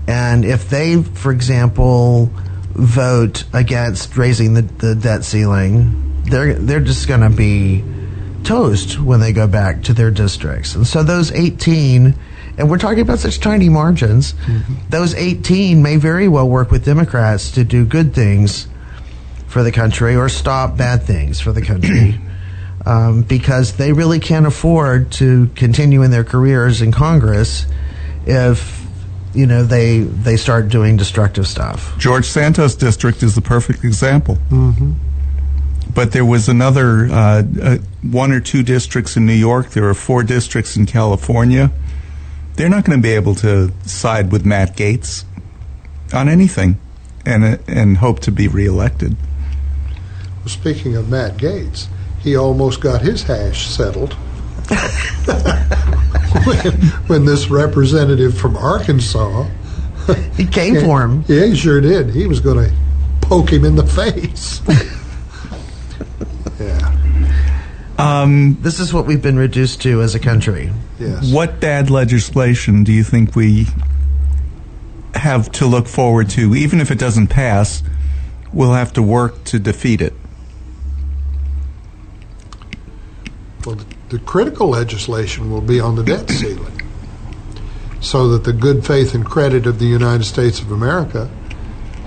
And 0.09 0.44
if 0.44 0.70
they, 0.70 1.02
for 1.02 1.32
example, 1.32 2.30
vote 2.72 3.44
against 3.52 4.16
raising 4.16 4.54
the, 4.54 4.62
the 4.62 4.94
debt 4.94 5.24
ceiling, 5.24 6.22
they're 6.24 6.54
they're 6.54 6.80
just 6.80 7.09
going 7.09 7.20
to 7.20 7.30
be 7.30 7.84
toast 8.44 9.00
when 9.00 9.20
they 9.20 9.32
go 9.32 9.46
back 9.46 9.82
to 9.84 9.92
their 9.92 10.11
districts. 10.11 10.74
And 10.74 10.86
so 10.86 11.02
those 11.02 11.32
18 11.32 12.14
and 12.59 12.70
we're 12.70 12.78
talking 12.78 13.00
about 13.00 13.18
such 13.18 13.40
tiny 13.40 13.68
margins, 13.68 14.34
those 14.88 15.14
18 15.14 15.82
may 15.82 15.96
very 15.96 16.26
well 16.26 16.48
work 16.48 16.70
with 16.70 16.84
Democrats 16.84 17.50
to 17.52 17.64
do 17.64 17.84
good 17.84 18.14
things 18.14 18.66
for 19.46 19.62
the 19.62 19.72
country 19.72 20.16
or 20.16 20.28
stop 20.28 20.76
bad 20.76 21.02
things 21.02 21.38
for 21.38 21.52
the 21.52 21.61
country. 21.61 22.18
um, 22.86 23.22
because 23.22 23.74
they 23.74 23.92
really 23.92 24.20
can't 24.20 24.46
afford 24.46 25.11
to 25.12 25.48
continue 25.57 26.02
in 26.02 26.11
their 26.11 26.24
careers 26.24 26.80
in 26.80 26.92
Congress 26.92 27.66
if 28.24 28.86
you 29.37 29.47
know 29.47 29.62
they 29.62 30.01
they 30.01 30.37
start 30.37 30.68
doing 30.68 30.97
destructive 30.97 31.47
stuff. 31.47 31.95
George 31.99 32.24
Santos 32.24 32.74
district 32.74 33.22
is 33.22 33.34
the 33.34 33.43
perfect 33.43 33.84
example. 33.84 34.37
Mm-hmm. 34.51 34.93
But 35.95 36.12
there 36.12 36.24
was 36.24 36.49
another 36.49 37.07
uh, 37.07 37.43
uh, 37.62 37.78
one 38.03 38.32
or 38.32 38.41
two 38.41 38.62
districts 38.62 39.16
in 39.16 39.24
New 39.26 39.32
York. 39.32 39.70
There 39.70 39.89
are 39.89 39.95
four 39.95 40.22
districts 40.22 40.76
in 40.76 40.87
California. 40.87 41.70
They're 42.55 42.68
not 42.68 42.84
going 42.84 42.99
to 42.99 43.03
be 43.03 43.12
able 43.12 43.34
to 43.37 43.72
side 43.84 44.32
with 44.32 44.45
Matt 44.45 44.76
Gaetz 44.76 45.24
on 46.12 46.28
anything, 46.28 46.78
and 47.24 47.45
uh, 47.45 47.59
and 47.68 47.99
hope 47.99 48.20
to 48.20 48.32
be 48.32 48.49
reelected. 48.49 49.16
Well, 50.39 50.49
speaking 50.49 50.97
of 50.97 51.09
Matt 51.09 51.37
Gaetz, 51.37 51.87
he 52.20 52.37
almost 52.37 52.80
got 52.80 53.03
his 53.03 53.22
hash 53.22 53.66
settled 53.66 54.16
when, 56.44 56.72
when 57.06 57.24
this 57.24 57.48
representative 57.50 58.36
from 58.36 58.56
Arkansas. 58.56 59.46
He 60.36 60.46
came 60.46 60.80
for 60.84 61.02
him. 61.02 61.24
Yeah, 61.28 61.46
he 61.46 61.56
sure 61.56 61.80
did. 61.80 62.10
He 62.10 62.26
was 62.26 62.40
going 62.40 62.68
to 62.68 62.74
poke 63.20 63.52
him 63.52 63.64
in 63.64 63.74
the 63.76 63.86
face. 63.86 64.60
yeah. 66.60 66.92
Um, 67.98 68.58
This 68.60 68.78
is 68.78 68.92
what 68.92 69.06
we've 69.06 69.22
been 69.22 69.38
reduced 69.38 69.80
to 69.82 70.02
as 70.02 70.14
a 70.14 70.20
country. 70.20 70.72
Yes. 70.98 71.32
What 71.32 71.60
bad 71.60 71.90
legislation 71.90 72.84
do 72.84 72.92
you 72.92 73.02
think 73.02 73.34
we 73.34 73.66
have 75.14 75.50
to 75.52 75.66
look 75.66 75.88
forward 75.88 76.28
to, 76.30 76.54
even 76.54 76.80
if 76.80 76.90
it 76.90 76.98
doesn't 76.98 77.28
pass? 77.28 77.82
We'll 78.52 78.74
have 78.74 78.92
to 78.94 79.02
work 79.02 79.44
to 79.44 79.58
defeat 79.58 80.00
it. 80.00 80.14
Well, 83.64 83.78
the, 84.09 84.18
critical 84.20 84.68
legislation 84.68 85.50
will 85.50 85.61
be 85.61 85.80
on 85.80 85.96
the 85.96 86.04
debt 86.04 86.30
ceiling, 86.30 86.82
so 88.00 88.28
that 88.28 88.44
the 88.44 88.52
good 88.52 88.86
faith 88.86 89.14
and 89.14 89.24
credit 89.24 89.66
of 89.66 89.78
the 89.78 89.86
United 89.86 90.24
States 90.24 90.61
of 90.61 90.70
America 90.72 91.30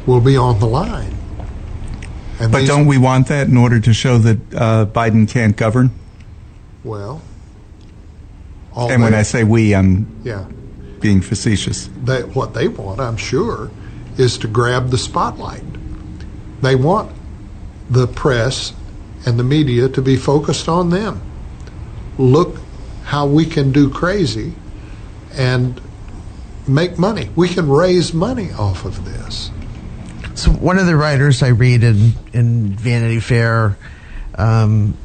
will 0.05 0.21
be 0.21 0.37
on 0.37 0.59
the 0.59 0.67
line. 0.67 1.15
And 2.39 2.51
But 2.51 2.65
don't 2.65 2.85
we 2.85 2.97
want 2.97 3.27
that 3.27 3.47
in 3.47 3.57
order 3.57 3.79
to 3.81 3.93
show 3.93 4.17
that 4.19 4.37
uh, 4.53 4.85
Biden 4.85 5.29
can't 5.29 5.57
govern? 5.57 5.91
Well, 6.83 7.21
all 8.73 8.89
And 8.89 9.01
when 9.01 9.13
I 9.13 9.23
say 9.23 9.43
we, 9.43 9.75
I'm 9.75 10.21
yeah, 10.23 10.45
being 10.99 11.21
facetious. 11.21 11.89
they, 12.03 12.23
what 12.23 12.53
they 12.53 12.67
want, 12.67 13.01
I'm 13.01 13.17
sure, 13.17 13.69
is 14.17 14.37
to 14.39 14.47
grab 14.47 14.89
the 14.89 14.97
spotlight. 14.97 15.63
They 16.61 16.75
want 16.75 17.11
the 17.89 18.07
press 18.07 18.73
and 19.25 19.39
the 19.39 19.43
media 19.43 19.89
to 19.89 20.01
be 20.01 20.15
focused 20.15 20.69
on 20.69 20.89
them. 20.91 21.21
Look 22.19 22.57
how 23.05 23.25
we 23.25 23.45
can 23.45 23.71
do 23.71 23.89
crazy 23.89 24.53
and 25.33 25.81
make 26.67 26.99
money. 26.99 27.29
We 27.35 27.49
can 27.49 27.67
raise 27.67 28.13
money 28.13 28.51
off 28.51 28.85
of 28.85 29.05
this. 29.05 29.49
So 30.35 30.51
one 30.51 30.77
of 30.77 30.85
the 30.85 30.95
writers 30.95 31.41
I 31.41 31.49
read 31.49 31.83
in 31.83 32.13
in 32.33 32.69
Vanity 32.73 33.19
Fair 33.19 33.77
um, 34.35 34.95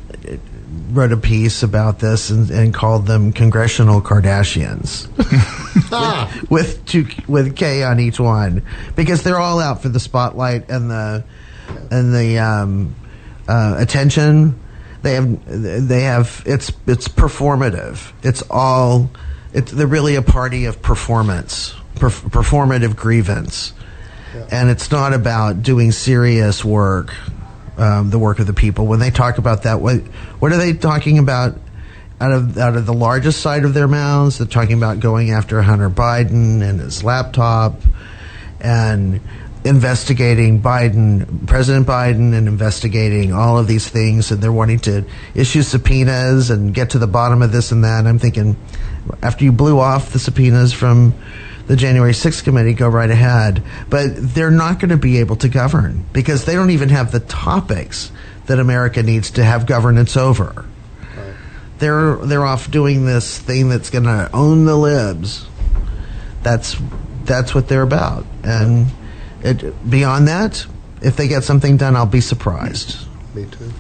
wrote 0.91 1.13
a 1.13 1.17
piece 1.17 1.63
about 1.63 1.99
this 1.99 2.31
and, 2.31 2.51
and 2.51 2.75
called 2.75 3.07
them 3.07 3.33
congressional 3.33 4.01
Kardashians. 4.01 5.09
Ah, 5.97 6.33
with 6.51 6.85
two 6.87 7.07
with 7.29 7.57
K 7.57 7.85
on 7.85 8.01
each 8.01 8.19
one 8.19 8.63
because 8.97 9.23
they're 9.23 9.39
all 9.39 9.61
out 9.61 9.81
for 9.83 9.89
the 9.89 10.01
spotlight 10.01 10.69
and 10.69 10.91
the 10.91 11.25
and 11.91 12.13
the 12.13 12.39
um, 12.39 12.95
uh, 13.47 13.77
attention. 13.79 14.59
They 15.05 15.15
have 15.15 15.89
they 15.89 16.03
have 16.05 16.43
it's 16.47 16.73
it's 16.87 17.09
performative. 17.09 18.13
It's 18.23 18.43
all 18.49 19.11
it's 19.53 19.71
they're 19.71 19.87
really 19.87 20.15
a 20.15 20.23
party 20.23 20.65
of 20.65 20.81
performance, 20.81 21.75
perf- 21.97 22.31
performative 22.31 22.97
grievance, 22.97 23.75
and 24.51 24.71
it's 24.71 24.91
not 24.91 25.13
about 25.13 25.63
doing 25.63 25.93
serious 25.93 26.65
work. 26.65 27.15
Um, 27.77 28.09
the 28.09 28.19
work 28.19 28.39
of 28.39 28.47
the 28.47 28.55
people. 28.55 28.87
When 28.87 28.99
they 28.99 29.11
talk 29.11 29.37
about 29.37 29.65
that, 29.65 29.81
what 29.83 29.99
what 30.41 30.53
are 30.53 30.57
they 30.57 30.73
talking 30.73 31.19
about? 31.19 31.59
out 32.21 32.31
of 32.31 32.57
out 32.57 32.77
of 32.77 32.87
the 32.87 32.93
largest 32.95 33.41
side 33.43 33.65
of 33.65 33.75
their 33.75 33.89
mouths. 33.89 34.39
They're 34.39 34.47
talking 34.47 34.77
about 34.77 35.01
going 35.01 35.33
after 35.33 35.61
Hunter 35.61 35.91
Biden 35.91 36.63
and 36.63 36.81
his 36.81 37.03
laptop 37.03 37.81
and 38.61 39.21
investigating 39.65 40.61
Biden, 40.61 41.47
President 41.47 41.87
Biden, 41.87 42.35
and 42.35 42.47
investigating 42.47 43.33
all 43.33 43.59
of 43.59 43.67
these 43.67 43.89
things. 43.89 44.31
And 44.31 44.43
they're 44.43 44.53
wanting 44.53 44.81
to 44.81 45.05
issue 45.35 45.63
subpoenas 45.63 46.51
and 46.51 46.75
get 46.75 46.91
to 46.91 46.99
the 46.99 47.07
bottom 47.07 47.43
of 47.43 47.53
this 47.53 47.73
and 47.73 47.85
that. 47.85 48.01
And 48.01 48.09
I'm 48.09 48.19
thinking, 48.19 48.57
after 49.23 49.45
you 49.45 49.53
blew 49.53 49.81
off 49.81 50.13
the 50.13 50.19
subpoenas 50.19 50.73
from 50.73 51.15
the 51.67 51.77
January 51.77 52.13
6th 52.13 52.45
committee, 52.45 52.75
go 52.75 52.89
right 52.89 53.11
ahead. 53.11 53.63
But 53.89 54.11
they're 54.15 54.51
not 54.51 54.81
going 54.81 54.91
to 54.91 54.99
be 54.99 55.19
able 55.19 55.37
to 55.37 55.49
govern 55.49 56.05
because 56.13 56.45
they 56.45 56.55
don't 56.55 56.71
even 56.71 56.91
have 56.91 57.11
the 57.11 57.21
topics 57.21 58.13
that 58.47 58.59
America 58.59 59.03
needs 59.03 59.31
to 59.33 59.45
have 59.45 59.67
governance 59.67 60.17
over 60.17 60.67
they're 61.79 62.17
they're 62.17 62.45
off 62.45 62.71
doing 62.71 63.05
this 63.05 63.39
thing 63.39 63.69
that's 63.69 63.91
going 63.91 64.05
to 64.05 64.31
own 64.33 64.65
the 64.65 64.77
libs. 64.77 65.47
That's 66.43 66.77
that's 67.25 67.55
what 67.55 67.69
they're 67.69 67.83
about. 67.83 68.27
And 68.43 68.87
it, 69.45 69.91
beyond 69.91 70.29
that, 70.29 70.67
if 71.03 71.17
they 71.17 71.29
get 71.29 71.45
something 71.45 71.77
done, 71.77 71.97
I'll 71.97 72.07
be 72.07 72.21
surprised. 72.21 73.07
me 73.35 73.47
too. 73.47 73.73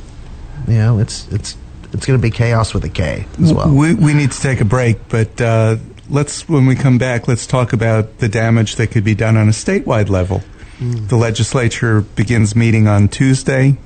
You 0.68 0.78
know, 0.78 0.98
it's 0.98 1.26
it's 1.28 1.56
it's 1.92 2.06
going 2.06 2.18
to 2.18 2.22
be 2.22 2.30
chaos 2.30 2.74
with 2.74 2.84
a 2.84 2.88
K 2.88 3.26
as 3.40 3.52
well. 3.52 3.70
We, 3.70 3.94
we 3.94 4.14
need 4.14 4.32
to 4.32 4.40
take 4.40 4.60
a 4.60 4.64
break, 4.64 5.08
but 5.08 5.40
uh, 5.40 5.76
let's 6.08 6.48
when 6.48 6.66
we 6.66 6.74
come 6.74 6.98
back, 6.98 7.28
let's 7.28 7.46
talk 7.46 7.72
about 7.72 8.18
the 8.18 8.28
damage 8.28 8.76
that 8.76 8.88
could 8.88 9.04
be 9.04 9.14
done 9.14 9.36
on 9.36 9.48
a 9.48 9.52
statewide 9.52 10.08
level. 10.08 10.42
The 10.80 11.16
legislature 11.16 12.02
begins 12.02 12.54
meeting 12.54 12.88
on 12.88 13.08
Tuesday. 13.08 13.78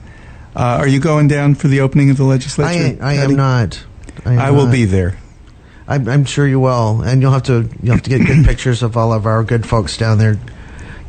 Uh, 0.56 0.78
are 0.80 0.88
you 0.88 0.98
going 0.98 1.28
down 1.28 1.54
for 1.54 1.68
the 1.68 1.80
opening 1.80 2.10
of 2.10 2.16
the 2.16 2.24
legislature? 2.24 2.98
I 3.00 3.10
I 3.10 3.14
am 3.14 3.36
not. 3.36 3.84
I, 4.24 4.32
am 4.32 4.38
I 4.38 4.50
will 4.50 4.64
not. 4.64 4.72
be 4.72 4.84
there. 4.84 5.16
I'm, 5.86 6.08
I'm 6.08 6.24
sure 6.24 6.46
you 6.46 6.58
will, 6.58 7.02
and 7.02 7.22
you'll 7.22 7.32
have 7.32 7.44
to 7.44 7.68
you'll 7.82 7.94
have 7.94 8.02
to 8.02 8.10
get 8.10 8.26
good 8.26 8.44
pictures 8.44 8.82
of 8.82 8.96
all 8.96 9.12
of 9.12 9.26
our 9.26 9.44
good 9.44 9.66
folks 9.66 9.96
down 9.96 10.18
there 10.18 10.38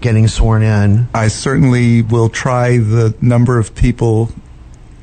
getting 0.01 0.27
sworn 0.27 0.63
in. 0.63 1.07
I 1.13 1.27
certainly 1.27 2.01
will 2.01 2.29
try. 2.29 2.77
The 2.77 3.15
number 3.21 3.57
of 3.57 3.75
people 3.75 4.31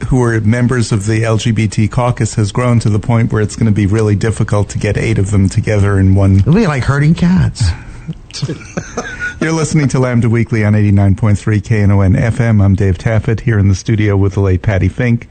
who 0.08 0.22
are 0.22 0.40
members 0.40 0.92
of 0.92 1.06
the 1.06 1.22
LGBT 1.22 1.90
caucus 1.90 2.34
has 2.34 2.52
grown 2.52 2.78
to 2.80 2.90
the 2.90 2.98
point 2.98 3.32
where 3.32 3.42
it's 3.42 3.56
going 3.56 3.66
to 3.66 3.72
be 3.72 3.86
really 3.86 4.14
difficult 4.14 4.68
to 4.70 4.78
get 4.78 4.96
eight 4.96 5.18
of 5.18 5.30
them 5.30 5.48
together 5.48 5.98
in 5.98 6.14
one. 6.14 6.36
It'll 6.36 6.54
be 6.54 6.66
like 6.66 6.84
herding 6.84 7.14
cats. 7.14 7.62
You're 9.40 9.52
listening 9.52 9.88
to 9.88 9.98
Lambda 9.98 10.30
Weekly 10.30 10.64
on 10.64 10.72
89.3 10.72 11.62
KNON 11.62 12.16
FM. 12.16 12.62
I'm 12.62 12.74
Dave 12.74 12.98
Taffet 12.98 13.40
here 13.40 13.58
in 13.58 13.68
the 13.68 13.74
studio 13.74 14.16
with 14.16 14.34
the 14.34 14.40
late 14.40 14.62
Patty 14.62 14.88
Fink. 14.88 15.28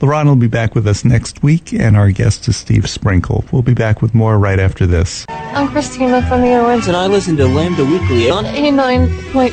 LaRon 0.00 0.26
will 0.26 0.36
be 0.36 0.46
back 0.46 0.74
with 0.74 0.86
us 0.86 1.04
next 1.04 1.42
week, 1.42 1.72
and 1.72 1.96
our 1.96 2.10
guest 2.10 2.46
is 2.48 2.56
Steve 2.56 2.88
Sprinkle. 2.88 3.44
We'll 3.50 3.62
be 3.62 3.74
back 3.74 4.00
with 4.00 4.14
more 4.14 4.38
right 4.38 4.60
after 4.60 4.86
this. 4.86 5.26
I'm 5.58 5.66
Christina 5.66 6.24
from 6.28 6.42
the 6.42 6.54
Owens 6.54 6.86
and 6.86 6.96
I 6.96 7.08
listen 7.08 7.36
to 7.38 7.48
Lambda 7.48 7.84
Weekly 7.84 8.30
on 8.30 8.46
on 8.46 8.54
89.3 8.54 9.50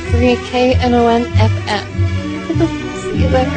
KNON 0.88 1.24
FM. 1.24 1.86
See 3.00 3.22
you 3.22 3.28
there. 3.28 3.48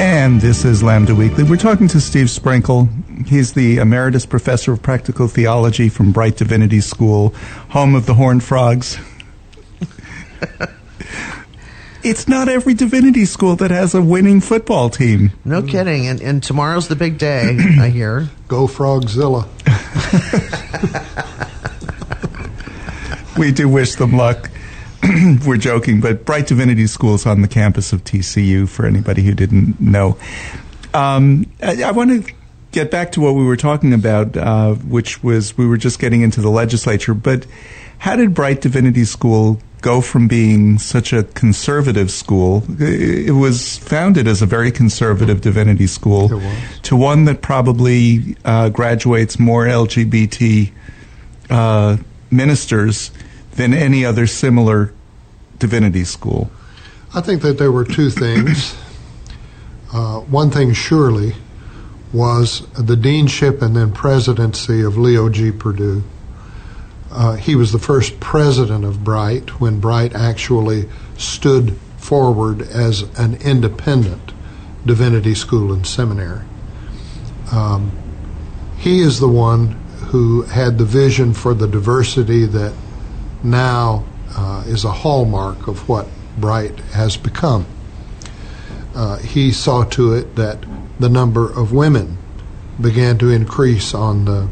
And 0.00 0.40
this 0.40 0.64
is 0.64 0.82
Lambda 0.82 1.14
Weekly. 1.14 1.44
We're 1.44 1.58
talking 1.58 1.88
to 1.88 2.00
Steve 2.00 2.30
Sprinkle. 2.30 2.88
He's 3.26 3.52
the 3.52 3.76
Emeritus 3.76 4.24
Professor 4.24 4.72
of 4.72 4.80
Practical 4.80 5.28
Theology 5.28 5.90
from 5.90 6.10
Brite 6.10 6.38
Divinity 6.38 6.80
School, 6.80 7.34
home 7.68 7.94
of 7.94 8.06
the 8.06 8.14
Horned 8.14 8.42
Frogs. 8.42 8.96
it's 12.04 12.28
not 12.28 12.48
every 12.48 12.74
divinity 12.74 13.24
school 13.24 13.56
that 13.56 13.70
has 13.70 13.94
a 13.94 14.02
winning 14.02 14.40
football 14.40 14.90
team. 14.90 15.32
No 15.44 15.62
kidding. 15.62 16.06
And, 16.06 16.20
and 16.20 16.42
tomorrow's 16.42 16.88
the 16.88 16.96
big 16.96 17.18
day, 17.18 17.58
I 17.80 17.88
hear. 17.88 18.28
Go 18.48 18.66
Frogzilla. 18.66 19.48
We 23.36 23.50
do 23.50 23.68
wish 23.68 23.96
them 23.96 24.12
luck. 24.12 24.48
We're 25.46 25.56
joking, 25.56 26.00
but 26.00 26.24
Brite 26.24 26.46
Divinity 26.46 26.86
School 26.86 27.16
is 27.16 27.26
on 27.26 27.42
the 27.42 27.48
campus 27.48 27.92
of 27.92 28.04
TCU 28.04 28.68
for 28.68 28.86
anybody 28.86 29.22
who 29.22 29.34
didn't 29.34 29.80
know. 29.80 30.16
Um, 30.92 31.46
I, 31.60 31.82
I 31.82 31.90
want 31.90 32.26
to 32.26 32.32
get 32.70 32.92
back 32.92 33.12
to 33.12 33.20
what 33.20 33.34
we 33.34 33.44
were 33.44 33.56
talking 33.56 33.92
about, 33.92 34.36
uh, 34.36 34.74
which 34.74 35.22
was 35.22 35.58
we 35.58 35.66
were 35.66 35.76
just 35.76 35.98
getting 35.98 36.22
into 36.22 36.40
the 36.40 36.48
legislature. 36.48 37.12
But 37.12 37.44
how 37.98 38.14
did 38.14 38.34
Brite 38.34 38.60
Divinity 38.60 39.04
School 39.04 39.58
go 39.84 40.00
from 40.00 40.26
being 40.26 40.78
such 40.78 41.12
a 41.12 41.22
conservative 41.22 42.10
school? 42.10 42.64
It 42.80 43.34
was 43.34 43.76
founded 43.76 44.26
as 44.26 44.40
a 44.40 44.46
very 44.46 44.72
conservative 44.72 45.42
divinity 45.42 45.86
school 45.86 46.40
to 46.82 46.96
one 46.96 47.26
that 47.26 47.42
probably 47.42 48.36
uh, 48.46 48.70
graduates 48.70 49.38
more 49.38 49.66
LGBT 49.66 50.72
uh, 51.50 51.98
ministers 52.30 53.10
than 53.52 53.74
any 53.74 54.06
other 54.06 54.26
similar 54.26 54.94
divinity 55.58 56.04
school. 56.04 56.50
I 57.14 57.20
think 57.20 57.42
that 57.42 57.58
there 57.58 57.70
were 57.70 57.84
two 57.84 58.08
things. 58.10 58.74
Uh, 59.92 60.20
one 60.22 60.50
thing, 60.50 60.72
surely, 60.72 61.34
was 62.12 62.66
the 62.72 62.96
deanship 62.96 63.62
and 63.62 63.76
then 63.76 63.92
presidency 63.92 64.82
of 64.82 64.96
Leo 64.96 65.28
G. 65.28 65.52
Perdue. 65.52 66.02
Uh, 67.14 67.36
he 67.36 67.54
was 67.54 67.70
the 67.70 67.78
first 67.78 68.18
president 68.18 68.84
of 68.84 69.04
Brite 69.04 69.60
when 69.60 69.78
Brite 69.78 70.14
actually 70.14 70.88
stood 71.16 71.76
forward 71.96 72.62
as 72.62 73.02
an 73.16 73.36
independent 73.36 74.32
divinity 74.84 75.34
school 75.34 75.72
and 75.72 75.86
seminary. 75.86 76.44
Um, 77.52 77.92
he 78.76 79.00
is 79.00 79.20
the 79.20 79.28
one 79.28 79.68
who 80.08 80.42
had 80.42 80.76
the 80.76 80.84
vision 80.84 81.34
for 81.34 81.54
the 81.54 81.68
diversity 81.68 82.46
that 82.46 82.74
now 83.44 84.04
uh, 84.36 84.64
is 84.66 84.84
a 84.84 84.90
hallmark 84.90 85.68
of 85.68 85.88
what 85.88 86.08
Brite 86.36 86.78
has 86.92 87.16
become. 87.16 87.64
Uh, 88.94 89.18
he 89.18 89.52
saw 89.52 89.84
to 89.84 90.14
it 90.14 90.34
that 90.34 90.58
the 90.98 91.08
number 91.08 91.50
of 91.50 91.72
women 91.72 92.18
began 92.80 93.18
to 93.18 93.30
increase 93.30 93.94
on 93.94 94.24
the 94.24 94.48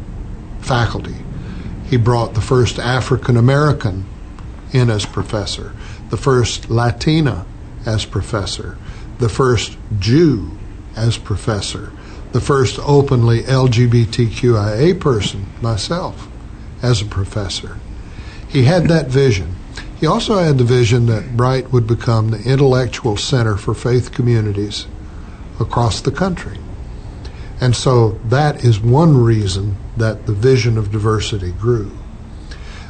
faculty. 0.61 1.22
He 1.93 1.99
brought 1.99 2.32
the 2.32 2.40
first 2.40 2.78
African 2.78 3.36
American 3.36 4.07
in 4.72 4.88
as 4.88 5.05
professor, 5.05 5.74
the 6.09 6.16
first 6.16 6.70
Latina 6.70 7.45
as 7.84 8.07
professor, 8.07 8.78
the 9.18 9.28
first 9.28 9.76
Jew 9.99 10.53
as 10.97 11.18
professor, 11.18 11.93
the 12.32 12.40
first 12.40 12.78
openly 12.78 13.43
LGBTQIA 13.43 14.99
person, 14.99 15.45
myself, 15.61 16.28
as 16.80 17.03
a 17.03 17.05
professor. 17.05 17.78
He 18.49 18.62
had 18.62 18.88
that 18.88 19.09
vision. 19.09 19.57
He 20.01 20.07
also 20.07 20.38
had 20.38 20.57
the 20.57 20.64
vision 20.64 21.05
that 21.09 21.36
Brite 21.36 21.72
would 21.72 21.86
become 21.86 22.30
the 22.30 22.43
intellectual 22.51 23.18
center 23.18 23.59
for 23.59 23.74
faith 23.74 24.12
communities 24.12 24.86
across 25.61 26.01
the 26.01 26.11
country. 26.11 26.57
And 27.63 27.77
so 27.77 28.19
that 28.25 28.65
is 28.65 28.81
one 28.81 29.23
reason 29.23 29.77
that 29.97 30.27
the 30.27 30.33
vision 30.33 30.77
of 30.77 30.91
diversity 30.91 31.53
grew. 31.53 31.97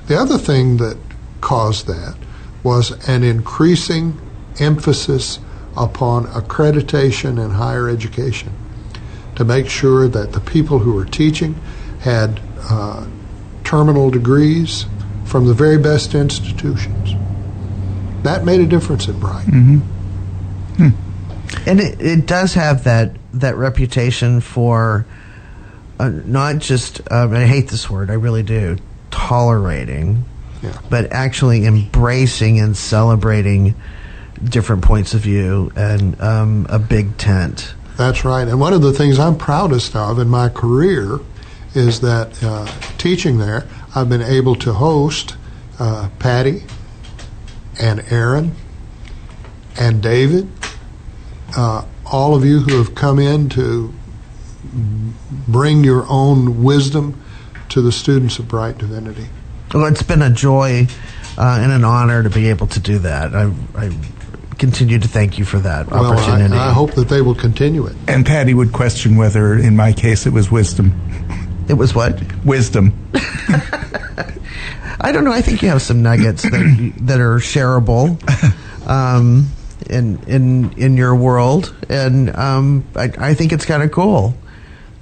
The 0.07 0.19
other 0.19 0.39
thing 0.39 0.79
that 0.79 0.97
caused 1.43 1.87
that 1.89 2.17
was 2.63 2.93
an 3.07 3.23
increasing 3.23 4.19
emphasis 4.59 5.41
upon 5.77 6.25
accreditation 6.29 7.33
in 7.39 7.51
higher 7.51 7.87
education 7.87 8.55
to 9.37 9.45
make 9.45 9.69
sure 9.69 10.09
that 10.09 10.33
the 10.33 10.41
people 10.41 10.79
who 10.79 10.95
were 10.95 11.05
teaching 11.05 11.53
had 12.01 12.41
uh, 12.71 13.07
terminal 13.65 14.11
degrees 14.11 14.87
from 15.27 15.49
the 15.49 15.55
very 15.55 15.77
best 15.77 16.15
institutions. 16.15 17.11
That 18.23 18.47
made 18.47 18.63
a 18.63 18.67
difference 18.67 19.07
at 19.07 19.21
Brite. 19.21 19.49
and 21.67 21.79
it, 21.79 22.01
it 22.01 22.27
does 22.27 22.55
have 22.55 22.85
that 22.85 23.17
that 23.35 23.57
reputation 23.57 24.41
for 24.41 25.07
uh, 25.99 26.09
not 26.09 26.59
just 26.59 27.01
um, 27.11 27.33
I 27.35 27.47
hate 27.47 27.69
this 27.69 27.89
word 27.91 28.11
I 28.11 28.15
really 28.15 28.43
do 28.43 28.77
tolerating 29.11 30.25
Yeah. 30.63 30.79
but 30.91 31.13
actually 31.13 31.65
embracing 31.67 32.61
and 32.61 32.77
celebrating 32.77 33.75
different 34.43 34.83
points 34.83 35.15
of 35.15 35.21
view 35.21 35.71
and 35.77 36.21
um, 36.21 36.67
a 36.69 36.79
big 36.79 37.17
tent 37.19 37.75
That's 37.97 38.25
right. 38.25 38.49
And 38.49 38.59
one 38.59 38.73
of 38.73 38.81
the 38.83 38.93
things 38.93 39.19
I'm 39.19 39.37
proudest 39.37 39.95
of 39.95 40.19
in 40.19 40.29
my 40.29 40.49
career 40.49 41.21
is 41.75 42.01
that 42.01 42.43
uh, 42.43 42.67
teaching 42.99 43.39
there, 43.39 43.67
I've 43.95 44.09
been 44.09 44.23
able 44.23 44.55
to 44.57 44.73
host 44.73 45.37
uh, 45.79 46.09
Patty 46.19 46.65
and 47.81 48.03
Aaron 48.11 48.55
and 49.79 50.03
David, 50.03 50.49
uh, 51.57 51.85
all 52.13 52.35
of 52.35 52.45
you 52.45 52.61
who 52.61 52.77
have 52.79 52.95
come 52.95 53.19
in 53.19 53.49
to 53.49 53.93
bring 55.49 55.83
your 55.83 56.07
own 56.09 56.63
wisdom 56.63 57.21
to 57.71 57.81
the 57.81 57.91
students 57.93 58.39
of 58.39 58.47
Brite 58.49 58.79
Divinity. 58.79 59.27
well 59.75 59.87
it's 59.87 60.03
been 60.03 60.23
a 60.23 60.31
joy 60.31 60.87
uh, 61.39 61.59
and 61.61 61.73
an 61.73 61.85
honor 61.85 62.23
to 62.23 62.31
be 62.31 62.49
able 62.51 62.67
to 62.69 62.79
do 62.81 62.99
that 62.99 63.35
I, 63.35 63.51
I 63.75 63.91
continue 64.59 64.99
to 64.99 65.09
thank 65.09 65.39
you 65.39 65.45
for 65.45 65.59
that 65.59 65.89
Well, 65.91 66.05
I, 66.05 66.15
opportunity 66.15 66.55
I 66.55 66.71
hope 66.73 66.93
that 66.95 67.09
they 67.09 67.21
will 67.23 67.35
continue 67.35 67.87
it. 67.87 67.97
And 68.07 68.25
Patty 68.25 68.55
would 68.55 68.73
question 68.73 69.17
whether, 69.17 69.55
in 69.55 69.75
my 69.75 69.93
case, 69.93 70.25
it 70.27 70.33
was 70.33 70.53
wisdom. 70.53 70.93
it 71.69 71.75
was 71.75 71.95
what 71.97 72.23
Wisdom. 72.45 72.93
I 75.01 75.11
don't 75.11 75.25
know. 75.25 75.33
I 75.33 75.41
think 75.41 75.63
you 75.63 75.69
have 75.71 75.83
some 75.83 76.03
nuggets 76.03 76.43
that 76.43 76.93
that 77.01 77.19
are 77.21 77.39
shareable 77.39 78.17
um, 78.89 79.49
in 79.93 80.23
in 80.27 80.73
in 80.79 80.97
your 80.97 81.15
world, 81.15 81.75
and 81.89 82.35
um, 82.35 82.85
I, 82.97 83.13
I 83.19 83.35
think 83.35 83.53
it's 83.53 83.65
kind 83.67 83.83
of 83.83 83.93
cool 83.93 84.35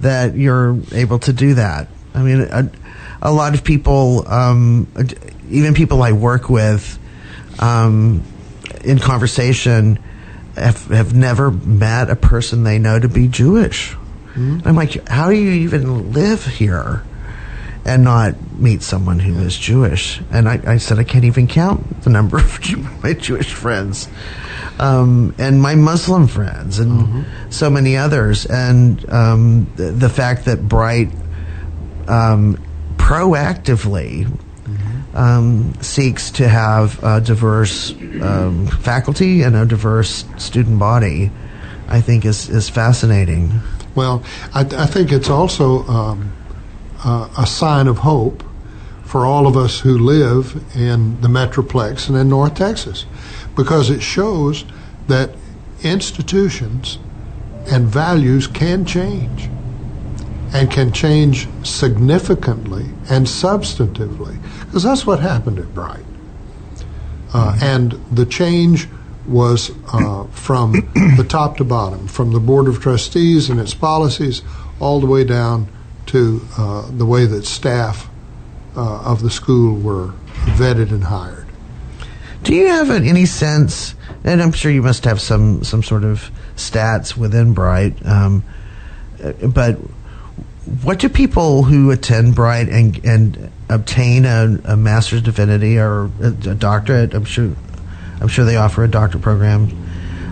that 0.01 0.35
you're 0.35 0.77
able 0.91 1.19
to 1.19 1.33
do 1.33 1.53
that. 1.55 1.87
I 2.13 2.21
mean, 2.23 2.41
a, 2.41 2.69
a 3.21 3.31
lot 3.31 3.53
of 3.53 3.63
people, 3.63 4.27
um, 4.27 4.87
even 5.49 5.73
people 5.73 6.03
I 6.03 6.11
work 6.11 6.49
with, 6.49 6.99
um, 7.59 8.23
in 8.83 8.99
conversation, 8.99 9.99
have 10.55 10.85
have 10.87 11.15
never 11.15 11.51
met 11.51 12.09
a 12.09 12.15
person 12.15 12.63
they 12.63 12.79
know 12.79 12.99
to 12.99 13.07
be 13.07 13.27
Jewish. 13.27 13.95
I'm 14.65 14.75
like, 14.75 15.07
how 15.09 15.29
do 15.29 15.35
you 15.35 15.51
even 15.51 16.13
live 16.13 16.45
here? 16.45 17.03
And 17.83 18.03
not 18.03 18.35
meet 18.59 18.83
someone 18.83 19.17
who 19.19 19.39
is 19.39 19.57
Jewish. 19.57 20.21
And 20.31 20.47
I, 20.47 20.61
I 20.65 20.77
said 20.77 20.99
I 20.99 21.03
can't 21.03 21.25
even 21.25 21.47
count 21.47 22.03
the 22.03 22.11
number 22.11 22.37
of 22.39 22.61
Jew- 22.61 22.85
my 23.01 23.13
Jewish 23.13 23.53
friends, 23.53 24.07
um, 24.79 25.33
and 25.39 25.59
my 25.59 25.73
Muslim 25.73 26.27
friends, 26.27 26.77
and 26.77 27.25
so 27.49 27.69
many 27.71 27.97
others. 27.97 28.45
And 28.45 29.03
um, 29.11 29.71
the, 29.77 29.91
the 29.91 30.09
fact 30.09 30.45
that 30.45 30.67
Brite 30.67 31.09
um, 32.07 32.57
proactively 32.97 34.27
um, 35.13 35.73
seeks 35.81 36.31
to 36.31 36.47
have 36.47 37.03
a 37.03 37.19
diverse 37.19 37.91
um, 38.21 38.67
faculty 38.67 39.41
and 39.41 39.55
a 39.55 39.65
diverse 39.65 40.23
student 40.37 40.79
body, 40.79 41.31
I 41.87 42.01
think 42.01 42.25
is 42.25 42.49
is 42.49 42.69
fascinating. 42.69 43.59
Well, 43.95 44.23
I, 44.53 44.61
I 44.61 44.85
think 44.85 45.11
it's 45.11 45.29
also 45.29 45.83
um, 45.87 46.31
uh, 47.03 47.29
a 47.37 47.45
sign 47.45 47.87
of 47.87 47.99
hope 47.99 48.43
for 49.05 49.25
all 49.25 49.45
of 49.47 49.57
us 49.57 49.79
who 49.81 49.97
live 49.97 50.63
in 50.75 51.19
the 51.21 51.27
Metroplex 51.27 52.07
and 52.07 52.17
in 52.17 52.29
North 52.29 52.55
Texas 52.55 53.05
because 53.55 53.89
it 53.89 54.01
shows 54.01 54.63
that 55.07 55.31
institutions 55.83 56.97
and 57.69 57.87
values 57.87 58.47
can 58.47 58.85
change 58.85 59.49
and 60.53 60.71
can 60.71 60.91
change 60.91 61.47
significantly 61.63 62.85
and 63.09 63.25
substantively 63.25 64.41
because 64.65 64.83
that's 64.83 65.05
what 65.05 65.19
happened 65.19 65.59
at 65.59 65.73
Brite. 65.73 66.05
Uh, 67.33 67.57
and 67.61 67.93
the 68.11 68.25
change 68.25 68.87
was 69.27 69.71
uh, 69.93 70.25
from 70.27 70.73
the 71.17 71.25
top 71.27 71.57
to 71.57 71.63
bottom, 71.63 72.07
from 72.07 72.31
the 72.31 72.39
Board 72.39 72.67
of 72.67 72.81
Trustees 72.81 73.49
and 73.49 73.59
its 73.59 73.73
policies, 73.73 74.41
all 74.79 74.99
the 74.99 75.05
way 75.05 75.23
down 75.23 75.67
to 76.11 76.45
uh, 76.57 76.89
the 76.91 77.05
way 77.05 77.25
that 77.25 77.45
staff 77.45 78.09
uh, 78.75 79.01
of 79.03 79.21
the 79.21 79.29
school 79.29 79.79
were 79.79 80.13
vetted 80.57 80.91
and 80.91 81.05
hired. 81.05 81.47
Do 82.43 82.53
you 82.55 82.67
have 82.67 82.89
any 82.89 83.25
sense? 83.25 83.95
And 84.23 84.41
I'm 84.41 84.51
sure 84.51 84.71
you 84.71 84.81
must 84.81 85.05
have 85.05 85.21
some 85.21 85.63
some 85.63 85.83
sort 85.83 86.03
of 86.03 86.31
stats 86.55 87.15
within 87.15 87.53
Brite. 87.53 88.05
Um, 88.05 88.43
but 89.41 89.75
what 90.83 90.99
do 90.99 91.09
people 91.09 91.63
who 91.63 91.91
attend 91.91 92.35
Brite 92.35 92.69
and 92.69 93.03
and 93.05 93.51
obtain 93.69 94.25
a, 94.25 94.59
a 94.65 94.77
master's 94.77 95.21
divinity 95.21 95.77
or 95.77 96.11
a, 96.21 96.27
a 96.27 96.55
doctorate? 96.55 97.13
I'm 97.13 97.25
sure 97.25 97.55
I'm 98.19 98.27
sure 98.27 98.43
they 98.45 98.57
offer 98.57 98.83
a 98.83 98.89
doctorate 98.89 99.23
program. 99.23 99.69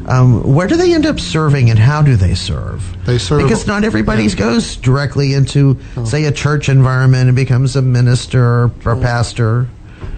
Um, 0.07 0.41
where 0.43 0.67
do 0.67 0.75
they 0.75 0.93
end 0.93 1.05
up 1.05 1.19
serving, 1.19 1.69
and 1.69 1.77
how 1.77 2.01
do 2.01 2.15
they 2.15 2.33
serve? 2.33 2.83
They 3.05 3.17
serve- 3.17 3.43
because 3.43 3.67
not 3.67 3.83
everybody 3.83 4.23
Yeah. 4.23 4.35
goes 4.35 4.75
directly 4.75 5.33
into, 5.33 5.77
say, 6.05 6.25
a 6.25 6.31
church 6.31 6.69
environment 6.69 7.27
and 7.27 7.35
becomes 7.35 7.75
a 7.75 7.81
minister 7.81 8.43
or, 8.43 8.71
or 8.85 8.95
pastor. 8.95 9.67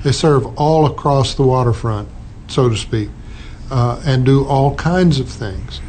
They 0.03 0.11
serve 0.11 0.45
all 0.57 0.85
across 0.85 1.33
the 1.35 1.43
waterfront, 1.43 2.07
so 2.47 2.69
to 2.69 2.77
speak, 2.77 3.09
uh, 3.71 3.97
and 4.05 4.25
do 4.25 4.43
all 4.45 4.75
kinds 4.75 5.19
of 5.19 5.27
things. 5.27 5.81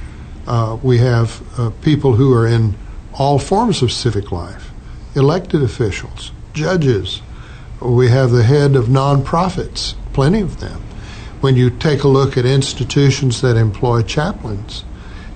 Uh, 0.46 0.76
we 0.82 0.98
have 0.98 1.40
uh, 1.58 1.70
people 1.82 2.14
who 2.16 2.32
are 2.34 2.46
in 2.46 2.74
all 3.14 3.38
forms 3.38 3.82
of 3.82 3.92
civic 3.92 4.32
life, 4.32 4.70
elected 5.14 5.62
officials, 5.62 6.32
judges. 6.54 7.20
We 7.80 8.08
have 8.08 8.30
the 8.30 8.42
head 8.42 8.74
of 8.76 8.86
nonprofits, 8.86 9.94
plenty 10.12 10.40
of 10.40 10.60
them. 10.60 10.80
When 11.42 11.56
you 11.56 11.70
take 11.70 12.04
a 12.04 12.08
look 12.08 12.36
at 12.36 12.46
institutions 12.46 13.40
that 13.40 13.56
employ 13.56 14.02
chaplains 14.02 14.84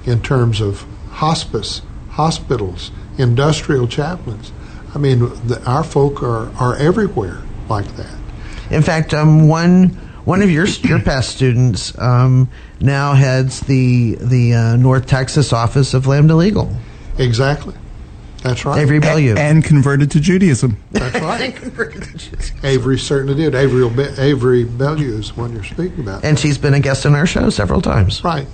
in 0.05 0.23
terms 0.23 0.61
of 0.61 0.87
hospice, 1.11 1.83
hospitals, 2.11 2.93
industrial 3.19 3.89
chaplains, 3.89 4.53
I 4.95 4.99
mean, 4.99 5.19
the, 5.47 5.61
our 5.67 5.83
folk 5.83 6.23
are, 6.23 6.55
are 6.57 6.77
everywhere 6.77 7.43
like 7.69 7.97
that. 7.97 8.17
In 8.71 8.83
fact, 8.83 9.13
um, 9.13 9.49
one 9.49 9.89
one 10.25 10.43
of 10.43 10.51
your 10.51 10.67
your 10.67 11.01
past 11.01 11.31
students 11.31 11.97
um, 11.99 12.49
now 12.81 13.15
heads 13.15 13.61
the 13.61 14.15
the 14.21 14.55
uh, 14.55 14.77
North 14.77 15.07
Texas 15.07 15.53
office 15.53 15.93
of 15.93 16.07
Lambda 16.07 16.37
Legal. 16.37 16.73
Exactly. 17.19 17.75
That's 18.47 18.65
right. 18.65 18.79
Avery 18.81 19.01
Bellew. 19.01 19.35
and 19.37 19.65
converted 19.65 20.11
to 20.13 20.21
Judaism. 20.21 20.77
That's 20.93 21.21
right. 21.21 21.55
Judaism. 21.65 22.59
Avery 22.63 22.99
certainly 22.99 23.35
did. 23.35 23.55
Avery, 23.55 23.89
Be- 23.91 24.21
Avery 24.23 24.65
Bellew 24.65 25.19
is 25.19 25.33
the 25.33 25.41
one 25.41 25.53
you're 25.53 25.65
speaking 25.65 26.01
about. 26.01 26.25
and 26.25 26.39
she's 26.39 26.57
been 26.59 26.75
a 26.75 26.81
guest 26.81 27.05
on 27.07 27.15
our 27.15 27.27
show 27.27 27.51
several 27.51 27.83
times. 27.83 28.23
Right. 28.23 28.47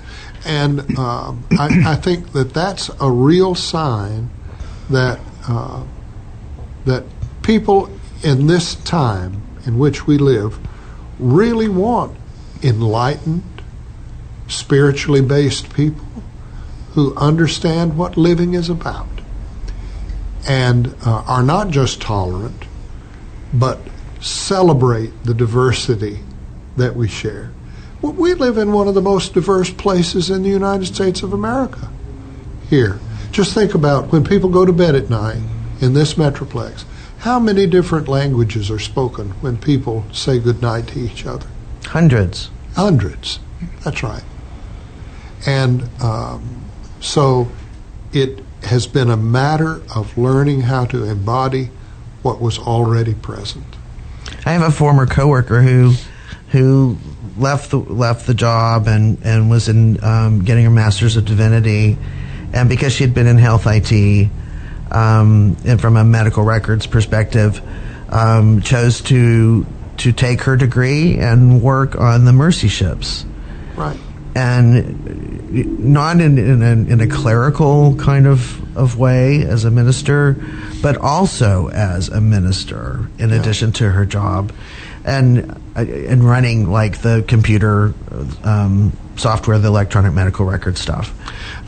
And 0.45 0.99
um, 0.99 1.45
I, 1.59 1.83
I 1.87 1.95
think 1.97 2.33
that 2.33 2.55
that's 2.55 2.91
a 3.01 3.11
real 3.11 3.55
sign 3.55 4.31
that 4.91 5.21
uh, 5.47 5.85
that 6.85 7.05
people 7.43 7.91
in 8.23 8.47
this 8.47 8.75
time 8.77 9.43
in 9.67 9.79
which 9.79 10.07
we 10.07 10.17
live 10.19 10.59
really 11.19 11.69
want 11.69 12.17
enlightened, 12.63 13.43
spiritually 14.49 15.21
based 15.21 15.73
people 15.75 16.07
who 16.95 17.15
understand 17.17 17.97
what 17.97 18.17
living 18.17 18.55
is 18.55 18.69
about 18.69 19.07
and 20.47 20.95
uh, 21.07 21.23
are 21.27 21.43
not 21.43 21.71
just 21.71 22.01
tolerant, 22.01 22.65
but 23.53 23.79
celebrate 24.21 25.13
the 25.25 25.35
diversity 25.35 26.21
that 26.77 26.97
we 26.97 27.09
share. 27.09 27.53
We 28.01 28.35
live 28.35 28.59
in 28.59 28.73
one 28.73 28.89
of 28.89 28.95
the 28.95 29.03
most 29.03 29.35
diverse 29.35 29.71
places 29.71 30.31
in 30.31 30.43
the 30.43 30.49
United 30.49 30.87
States 30.87 31.23
of 31.23 31.33
America 31.33 31.91
here. 32.69 32.99
Just 33.31 33.55
think 33.55 33.75
about 33.75 34.11
when 34.11 34.25
people 34.25 34.51
go 34.51 34.65
to 34.65 34.73
bed 34.73 34.95
at 34.95 35.09
night 35.09 35.41
in 35.81 35.93
this 35.93 36.15
metroplex, 36.15 36.85
how 37.19 37.39
many 37.39 37.67
different 37.67 38.09
languages 38.09 38.71
are 38.71 38.81
spoken 38.81 39.31
when 39.41 39.57
people 39.57 40.05
say 40.13 40.41
goodnight 40.41 40.89
to 40.89 40.99
each 40.99 41.25
other? 41.25 41.47
Hundreds. 41.85 42.51
Hundreds. 42.75 43.39
That's 43.85 44.03
right. 44.03 44.25
And 45.47 45.89
um, 46.03 46.65
so 47.01 47.49
it 48.13 48.41
has 48.65 48.87
been 48.87 49.11
a 49.11 49.17
matter 49.17 49.83
of 49.95 50.17
learning 50.17 50.63
how 50.63 50.85
to 50.87 51.05
embody 51.05 51.71
what 52.23 52.41
was 52.41 52.59
already 52.59 53.15
present. 53.15 53.65
I 54.47 54.53
have 54.53 54.63
a 54.63 54.71
former 54.71 55.07
coworker 55.07 55.61
who 55.63 55.95
who 56.49 56.97
left 57.37 57.71
the 57.71 57.79
left 57.79 58.27
the 58.27 58.35
job 58.35 58.87
and 58.87 59.19
and 59.25 59.51
was 59.51 59.69
in 59.69 60.03
um, 60.05 60.45
getting 60.45 60.65
her 60.65 60.71
master's 60.71 61.17
of 61.17 61.25
divinity, 61.25 61.97
and 62.53 62.69
because 62.69 62.93
she 62.93 63.05
had 63.05 63.15
been 63.15 63.27
in 63.27 63.39
health 63.39 63.67
IT, 63.67 64.31
um, 64.91 65.57
and 65.65 65.81
from 65.81 65.97
a 65.97 66.05
medical 66.05 66.45
records 66.45 66.87
perspective, 66.87 67.61
um, 68.11 68.61
chose 68.61 69.01
to 69.03 69.67
to 69.99 70.13
take 70.13 70.43
her 70.43 70.57
degree 70.57 71.19
and 71.19 71.63
work 71.63 71.97
on 71.97 72.25
the 72.25 72.33
Mercy 72.33 72.69
ships 72.69 73.25
Right. 73.77 73.99
and 74.35 75.42
not 75.53 76.21
in, 76.21 76.39
in, 76.39 76.63
a, 76.63 76.73
in 76.93 77.01
a 77.01 77.07
clerical 77.07 77.95
kind 77.97 78.27
of, 78.27 78.77
of 78.77 78.99
way 78.99 79.43
as 79.45 79.65
a 79.65 79.71
minister, 79.71 80.37
but 80.81 80.97
also 80.97 81.69
as 81.69 82.09
a 82.09 82.21
minister 82.21 83.09
in 83.19 83.33
addition 83.33 83.73
to 83.73 83.91
her 83.91 84.07
job, 84.07 84.53
and 85.05 85.61
and 85.75 86.23
running 86.25 86.71
like 86.71 86.99
the 87.03 87.25
computer 87.27 87.93
um, 88.45 88.93
software, 89.17 89.59
the 89.59 89.69
electronic 89.69 90.13
medical 90.13 90.47
record 90.47 90.79
stuff. 90.79 91.13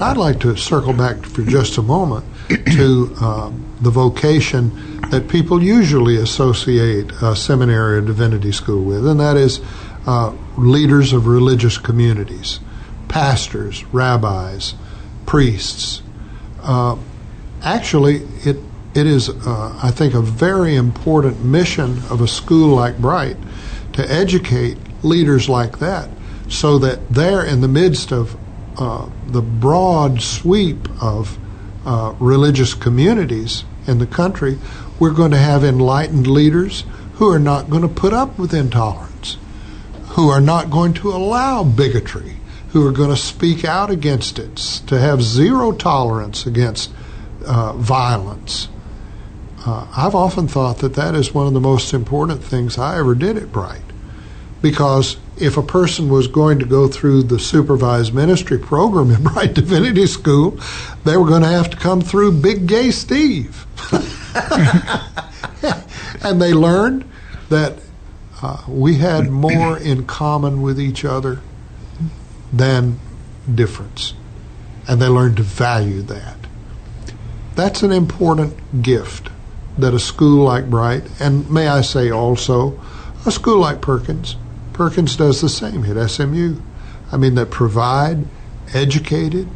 I'd 0.01 0.17
like 0.17 0.41
to 0.41 0.57
circle 0.57 0.93
back 0.93 1.25
for 1.25 1.43
just 1.43 1.79
a 1.79 1.83
moment 1.83 2.25
to 2.49 3.15
um, 3.21 3.77
the 3.81 3.91
vocation 3.91 5.01
that 5.11 5.29
people 5.29 5.63
usually 5.63 6.17
associate 6.17 7.11
a 7.23 7.35
seminary 7.37 7.99
or 7.99 8.01
divinity 8.01 8.53
school 8.53 8.85
with, 8.85 9.07
and 9.07 9.21
that 9.21 9.37
is 9.37 9.61
uh, 10.07 10.33
leaders 10.57 11.13
of 11.13 11.27
religious 11.27 11.79
communities, 11.79 12.61
pastors, 13.15 13.85
rabbis, 13.93 14.75
priests. 15.25 16.03
Uh, 16.61 16.97
actually, 17.63 18.17
it 18.45 18.57
it 18.93 19.07
is, 19.07 19.29
uh, 19.29 19.79
I 19.81 19.93
think, 19.93 20.15
a 20.15 20.21
very 20.21 20.75
important 20.75 21.45
mission 21.45 22.03
of 22.11 22.21
a 22.21 22.27
school 22.27 22.75
like 22.75 22.99
Brite 22.99 23.37
to 23.93 24.03
educate 24.11 24.79
leaders 25.05 25.49
like 25.49 25.79
that, 25.79 26.09
so 26.49 26.77
that 26.79 27.09
they're 27.09 27.45
in 27.45 27.61
the 27.61 27.69
midst 27.69 28.11
of 28.11 28.37
uh, 28.79 29.09
the 29.29 29.43
broad 29.43 30.21
sweep 30.21 30.89
of 31.01 31.39
uh, 31.87 32.17
religious 32.19 32.75
communities 32.75 33.63
in 33.87 34.01
the 34.01 34.09
country, 34.09 34.59
we're 34.99 35.15
going 35.15 35.31
to 35.31 35.39
have 35.39 35.63
enlightened 35.63 36.27
leaders 36.27 36.83
who 37.15 37.31
are 37.31 37.39
not 37.39 37.71
going 37.71 37.83
to 37.83 37.89
put 37.89 38.13
up 38.13 38.37
with 38.41 38.53
intolerance, 38.53 39.37
who 40.17 40.31
are 40.31 40.41
not 40.41 40.69
going 40.69 40.93
to 40.95 41.11
allow 41.11 41.63
bigotry, 41.63 42.39
who 42.75 42.85
are 42.85 42.93
going 42.93 43.09
to 43.09 43.17
speak 43.17 43.65
out 43.65 43.89
against 43.89 44.37
it, 44.37 44.57
to 44.57 44.99
have 44.99 45.23
zero 45.23 45.71
tolerance 45.71 46.45
against 46.45 46.93
uh, 47.47 47.73
violence. 47.75 48.69
Uh, 49.65 49.87
I've 49.97 50.17
often 50.17 50.49
thought 50.49 50.79
that 50.79 50.95
that 50.95 51.15
is 51.15 51.33
one 51.33 51.47
of 51.47 51.53
the 51.55 51.61
most 51.61 51.95
important 51.95 52.43
things 52.43 52.77
I 52.77 52.99
ever 52.99 53.15
did 53.15 53.37
at 53.37 53.53
Brite. 53.53 53.81
Because 54.61 55.19
if 55.37 55.57
a 55.57 55.63
person 55.63 56.09
was 56.09 56.27
going 56.27 56.59
to 56.59 56.65
go 56.65 56.89
through 56.89 57.23
the 57.23 57.39
supervised 57.39 58.13
ministry 58.13 58.59
program 58.59 59.13
in 59.13 59.23
Brite 59.33 59.55
Divinity 59.55 60.09
School, 60.09 60.59
they 61.05 61.17
were 61.17 61.29
going 61.29 61.43
to 61.43 61.49
have 61.49 61.71
to 61.71 61.77
come 61.77 62.01
through 62.01 62.41
Big 62.41 62.67
Gay 62.67 62.91
Steve. 62.91 63.67
and 66.25 66.43
they 66.43 66.53
learned 66.53 67.09
that 67.51 67.75
uh, 68.43 68.65
we 68.67 68.97
had 68.97 69.31
more 69.31 69.79
in 69.79 70.07
common 70.07 70.61
with 70.61 70.81
each 70.81 71.05
other 71.05 71.41
than 72.57 72.99
difference. 73.53 74.15
And 74.89 75.01
they 75.01 75.09
learn 75.09 75.35
to 75.37 75.43
value 75.43 76.03
that. 76.03 76.37
That's 77.55 77.83
an 77.83 77.93
important 77.93 78.83
gift 78.83 79.31
that 79.79 79.95
a 79.95 79.99
school 79.99 80.45
like 80.45 80.71
Brite, 80.71 81.05
and 81.21 81.49
may 81.51 81.69
I 81.69 81.81
say 81.81 82.11
also, 82.11 82.81
a 83.27 83.31
school 83.31 83.59
like 83.59 83.81
Perkins, 83.81 84.37
Perkins 84.73 85.17
does 85.17 85.41
the 85.41 85.49
same 85.49 85.85
at 85.85 86.11
SMU. 86.11 86.61
I 87.11 87.17
mean, 87.17 87.37
that 87.37 87.51
provide 87.51 88.27
educated, 88.75 89.49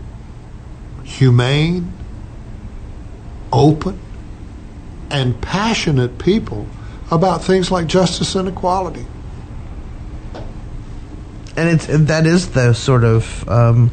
humane, 1.02 1.92
open, 3.52 3.98
and 5.10 5.40
passionate 5.40 6.18
people 6.18 6.66
about 7.10 7.42
things 7.42 7.70
like 7.70 7.86
justice 7.86 8.34
and 8.34 8.48
equality. 8.48 9.06
And 11.58 11.68
it's 11.68 11.86
that 11.86 12.24
is 12.24 12.50
the 12.50 12.72
sort 12.72 13.02
of 13.02 13.48
um, 13.48 13.90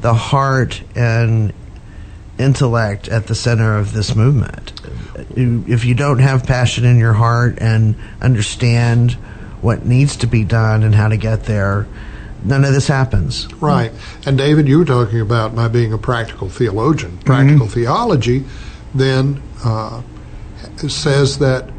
the 0.00 0.12
heart 0.12 0.82
and 0.96 1.52
intellect 2.38 3.06
at 3.06 3.28
the 3.28 3.36
center 3.36 3.78
of 3.78 3.92
this 3.92 4.16
movement. 4.16 4.72
If 5.36 5.84
you 5.84 5.94
don't 5.94 6.18
have 6.18 6.44
passion 6.44 6.84
in 6.84 6.98
your 6.98 7.12
heart 7.12 7.58
and 7.60 7.94
understand 8.20 9.12
what 9.62 9.86
needs 9.86 10.16
to 10.18 10.26
be 10.26 10.42
done 10.42 10.82
and 10.82 10.92
how 10.92 11.06
to 11.06 11.16
get 11.16 11.44
there, 11.44 11.86
none 12.42 12.64
of 12.64 12.74
this 12.74 12.88
happens. 12.88 13.46
Right. 13.54 13.92
And 14.26 14.36
David, 14.36 14.66
you 14.66 14.80
were 14.80 14.84
talking 14.84 15.20
about 15.20 15.54
my 15.54 15.68
being 15.68 15.92
a 15.92 15.98
practical 15.98 16.48
theologian. 16.48 17.18
Practical 17.18 17.68
theology 17.68 18.44
then 18.92 19.40
uh, 19.64 20.02
says 20.88 21.38
that 21.38 21.70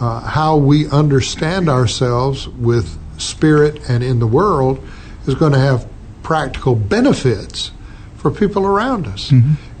uh, 0.00 0.20
how 0.20 0.56
we 0.56 0.88
understand 0.90 1.68
ourselves 1.68 2.46
with 2.48 2.96
spirit 3.18 3.88
and 3.88 4.02
in 4.02 4.18
the 4.18 4.26
world 4.26 4.86
is 5.26 5.34
going 5.34 5.52
to 5.52 5.58
have 5.58 5.86
practical 6.22 6.74
benefits 6.74 7.70
for 8.16 8.30
people 8.30 8.64
around 8.66 9.06
us. 9.06 9.32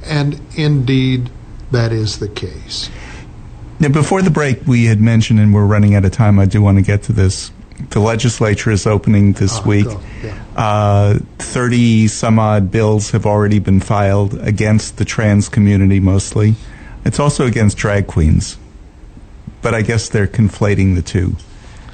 And 0.04 0.40
indeed, 0.56 1.30
that 1.72 1.92
is 1.92 2.18
the 2.18 2.28
case. 2.28 2.90
Now, 3.80 3.88
before 3.88 4.22
the 4.22 4.30
break, 4.30 4.66
we 4.66 4.84
had 4.86 5.00
mentioned, 5.00 5.38
and 5.40 5.52
we're 5.52 5.66
running 5.66 5.94
out 5.94 6.04
of 6.04 6.12
time. 6.12 6.38
I 6.38 6.46
do 6.46 6.62
want 6.62 6.78
to 6.78 6.82
get 6.82 7.02
to 7.04 7.12
this. 7.12 7.50
The 7.90 8.00
legislature 8.00 8.70
is 8.70 8.86
opening 8.86 9.32
this 9.34 9.58
Ah, 9.58 9.62
week. 9.66 9.86
yeah. 10.24 10.42
Uh, 10.56 11.18
Thirty 11.38 12.08
some 12.08 12.38
odd 12.38 12.70
bills 12.70 13.10
have 13.10 13.26
already 13.26 13.58
been 13.58 13.80
filed 13.80 14.34
against 14.40 14.96
the 14.96 15.04
trans 15.04 15.50
community, 15.50 16.00
mostly. 16.00 16.54
It's 17.04 17.20
also 17.20 17.46
against 17.46 17.76
drag 17.76 18.06
queens, 18.06 18.56
but 19.60 19.74
I 19.74 19.82
guess 19.82 20.08
they're 20.08 20.26
conflating 20.26 20.94
the 20.94 21.02
two: 21.02 21.36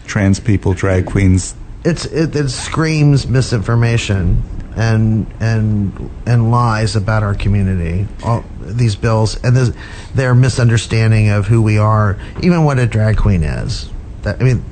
trans 0.07 0.41
people, 0.41 0.75
drag 0.75 1.07
queens. 1.07 1.55
It's 1.85 2.05
it, 2.07 2.35
it 2.37 2.49
screams 2.49 3.27
misinformation 3.27 4.43
and 4.77 5.27
and 5.41 6.11
and 6.27 6.51
lies 6.51 6.97
about 6.97 7.23
our 7.23 7.35
community. 7.35 8.07
All 8.23 8.45
these 8.61 8.97
bills 8.97 9.43
and 9.43 9.57
this, 9.57 9.73
their 10.15 10.35
misunderstanding 10.35 11.31
of 11.31 11.47
who 11.47 11.63
we 11.63 11.79
are, 11.79 12.19
even 12.43 12.65
what 12.65 12.79
a 12.79 12.87
drag 12.87 13.17
queen 13.17 13.43
is. 13.43 13.91
That 14.23 14.41
I 14.41 14.45
mean, 14.45 14.65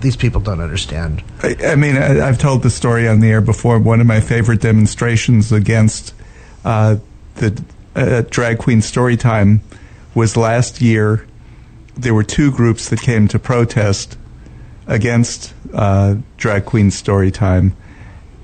these 0.00 0.16
people 0.16 0.40
don't 0.40 0.60
understand. 0.60 1.22
I, 1.42 1.56
I 1.64 1.76
mean, 1.76 1.96
I, 1.96 2.26
I've 2.26 2.38
told 2.38 2.62
the 2.62 2.70
story 2.70 3.06
on 3.08 3.20
the 3.20 3.30
air 3.30 3.40
before. 3.40 3.78
One 3.78 4.00
of 4.00 4.06
my 4.06 4.20
favorite 4.20 4.60
demonstrations 4.60 5.52
against 5.52 6.14
uh, 6.64 6.96
the 7.36 7.62
uh, 7.94 8.22
drag 8.30 8.58
queen 8.58 8.80
story 8.80 9.16
time 9.16 9.60
was 10.14 10.36
last 10.36 10.80
year. 10.80 11.26
There 11.96 12.14
were 12.14 12.24
two 12.24 12.50
groups 12.50 12.88
that 12.90 13.00
came 13.00 13.28
to 13.28 13.38
protest 13.38 14.16
against 14.88 15.54
uh, 15.72 16.16
drag 16.36 16.64
queen 16.64 16.90
story 16.90 17.30
time, 17.30 17.76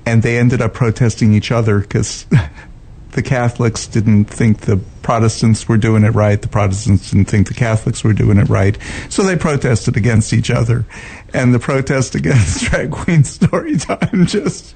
and 0.05 0.23
they 0.23 0.37
ended 0.37 0.61
up 0.61 0.73
protesting 0.73 1.33
each 1.33 1.51
other 1.51 1.79
because 1.79 2.25
the 3.11 3.23
Catholics 3.23 3.87
didn't 3.87 4.25
think 4.25 4.61
the 4.61 4.77
Protestants 5.01 5.67
were 5.67 5.77
doing 5.77 6.03
it 6.03 6.11
right. 6.11 6.41
The 6.41 6.47
Protestants 6.47 7.11
didn't 7.11 7.25
think 7.25 7.47
the 7.47 7.53
Catholics 7.53 8.03
were 8.03 8.13
doing 8.13 8.37
it 8.37 8.49
right. 8.49 8.77
So 9.09 9.23
they 9.23 9.35
protested 9.35 9.97
against 9.97 10.33
each 10.33 10.51
other. 10.51 10.85
And 11.33 11.53
the 11.53 11.59
protest 11.59 12.15
against 12.15 12.65
Drag 12.65 12.91
Queen 12.91 13.23
Storytime 13.23 14.27
just 14.27 14.75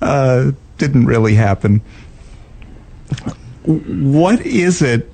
uh, 0.00 0.52
didn't 0.78 1.06
really 1.06 1.34
happen. 1.34 1.82
What 3.64 4.40
is 4.40 4.82
it, 4.82 5.10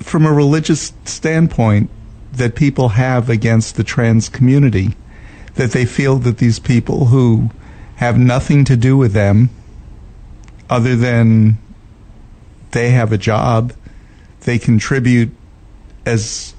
from 0.00 0.26
a 0.26 0.32
religious 0.32 0.92
standpoint, 1.04 1.90
that 2.36 2.54
people 2.54 2.90
have 2.90 3.28
against 3.28 3.76
the 3.76 3.84
trans 3.84 4.28
community? 4.28 4.94
That 5.54 5.72
they 5.72 5.84
feel 5.84 6.16
that 6.18 6.38
these 6.38 6.58
people 6.58 7.06
who 7.06 7.50
have 7.96 8.18
nothing 8.18 8.64
to 8.66 8.76
do 8.76 8.96
with 8.96 9.12
them 9.12 9.50
other 10.68 10.96
than 10.96 11.58
they 12.72 12.90
have 12.90 13.12
a 13.12 13.18
job, 13.18 13.72
they 14.40 14.58
contribute 14.58 15.30
as 16.04 16.54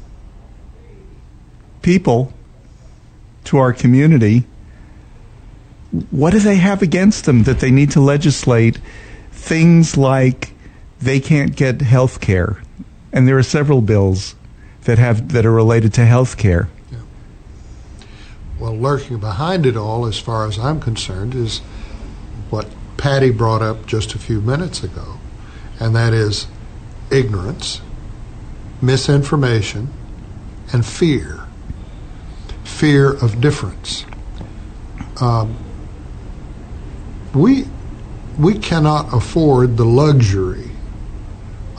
people 1.82 2.34
to 3.46 3.58
our 3.58 3.72
community. 3.72 4.44
What 6.12 6.32
do 6.32 6.40
they 6.40 6.58
have 6.58 6.82
against 6.82 7.26
them 7.26 7.44
that 7.44 7.60
they 7.60 7.72
need 7.72 7.92
to 7.92 8.02
legislate 8.02 8.80
things 9.32 9.96
like 9.96 10.52
they 11.00 11.20
can't 11.20 11.56
get 11.56 11.82
health 11.82 12.20
care? 12.20 12.62
And 13.14 13.28
there 13.28 13.38
are 13.38 13.44
several 13.44 13.82
bills 13.82 14.36
that 14.88 14.98
have 14.98 15.34
that 15.34 15.46
are 15.46 15.52
related 15.52 15.94
to 15.94 16.06
health 16.06 16.38
care. 16.38 16.70
Well, 18.58 18.76
lurking 18.76 19.20
behind 19.20 19.66
it 19.66 19.76
all, 19.76 20.06
as 20.06 20.18
far 20.18 20.48
as 20.48 20.58
I'm 20.58 20.80
concerned, 20.80 21.36
is 21.36 21.60
what 22.50 22.68
Patty 22.96 23.30
brought 23.30 23.62
up 23.62 23.86
just 23.86 24.16
a 24.16 24.18
few 24.18 24.40
minutes 24.40 24.84
ago, 24.84 25.20
and 25.80 25.94
that 25.94 26.14
is 26.14 26.48
ignorance, 27.12 27.82
misinformation, 28.82 29.90
and 30.72 30.86
fear. 30.86 31.44
Fear 32.64 33.12
of 33.12 33.42
difference. 33.42 34.06
Um, 35.20 35.58
we 37.36 37.66
we 38.40 38.58
cannot 38.58 39.14
afford 39.14 39.76
the 39.76 39.86
luxury 39.86 40.67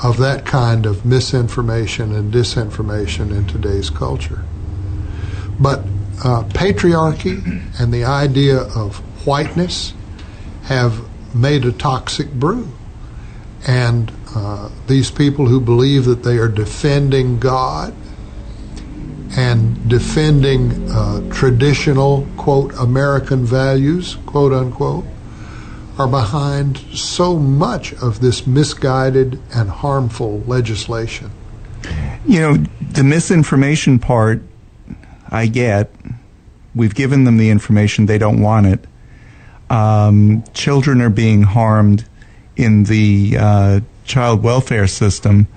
of 0.02 0.18
that 0.18 0.46
kind 0.46 0.86
of 0.86 1.04
misinformation 1.04 2.14
and 2.14 2.32
disinformation 2.32 3.30
in 3.30 3.46
today's 3.46 3.90
culture. 3.90 4.44
But 5.58 5.80
uh, 6.24 6.44
patriarchy 6.44 7.62
and 7.80 7.92
the 7.92 8.04
idea 8.04 8.58
of 8.58 8.98
whiteness 9.26 9.94
have 10.64 11.04
made 11.34 11.64
a 11.64 11.72
toxic 11.72 12.30
brew. 12.32 12.68
And 13.66 14.12
uh, 14.34 14.70
these 14.86 15.10
people 15.10 15.46
who 15.46 15.60
believe 15.60 16.04
that 16.04 16.22
they 16.22 16.38
are 16.38 16.48
defending 16.48 17.38
God 17.40 17.94
and 19.36 19.88
defending 19.88 20.90
uh, 20.90 21.28
traditional, 21.30 22.26
quote, 22.36 22.72
American 22.74 23.44
values, 23.44 24.16
quote 24.26 24.52
unquote, 24.52 25.04
are 25.98 26.06
behind 26.06 26.78
so 26.94 27.36
much 27.36 27.92
of 27.94 28.20
this 28.20 28.46
misguided 28.46 29.40
and 29.52 29.68
harmful 29.68 30.40
legislation. 30.46 31.30
You 32.26 32.40
know, 32.40 32.56
the 32.92 33.02
misinformation 33.02 33.98
part, 33.98 34.42
I 35.30 35.46
get. 35.46 35.92
We've 36.74 36.94
given 36.94 37.24
them 37.24 37.36
the 37.36 37.50
information, 37.50 38.06
they 38.06 38.18
don't 38.18 38.40
want 38.40 38.66
it. 38.66 38.84
Um, 39.70 40.44
children 40.54 41.02
are 41.02 41.10
being 41.10 41.42
harmed 41.42 42.06
in 42.56 42.84
the 42.84 43.36
uh, 43.38 43.80
child 44.04 44.42
welfare 44.42 44.86
system 44.86 45.48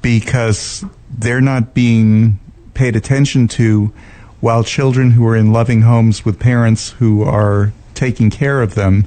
because 0.00 0.84
they're 1.10 1.40
not 1.40 1.74
being 1.74 2.38
paid 2.74 2.96
attention 2.96 3.48
to 3.48 3.92
while 4.40 4.64
children 4.64 5.12
who 5.12 5.26
are 5.26 5.36
in 5.36 5.52
loving 5.52 5.82
homes 5.82 6.24
with 6.24 6.38
parents 6.38 6.90
who 6.92 7.22
are 7.22 7.72
taking 7.94 8.30
care 8.30 8.60
of 8.60 8.74
them 8.74 9.06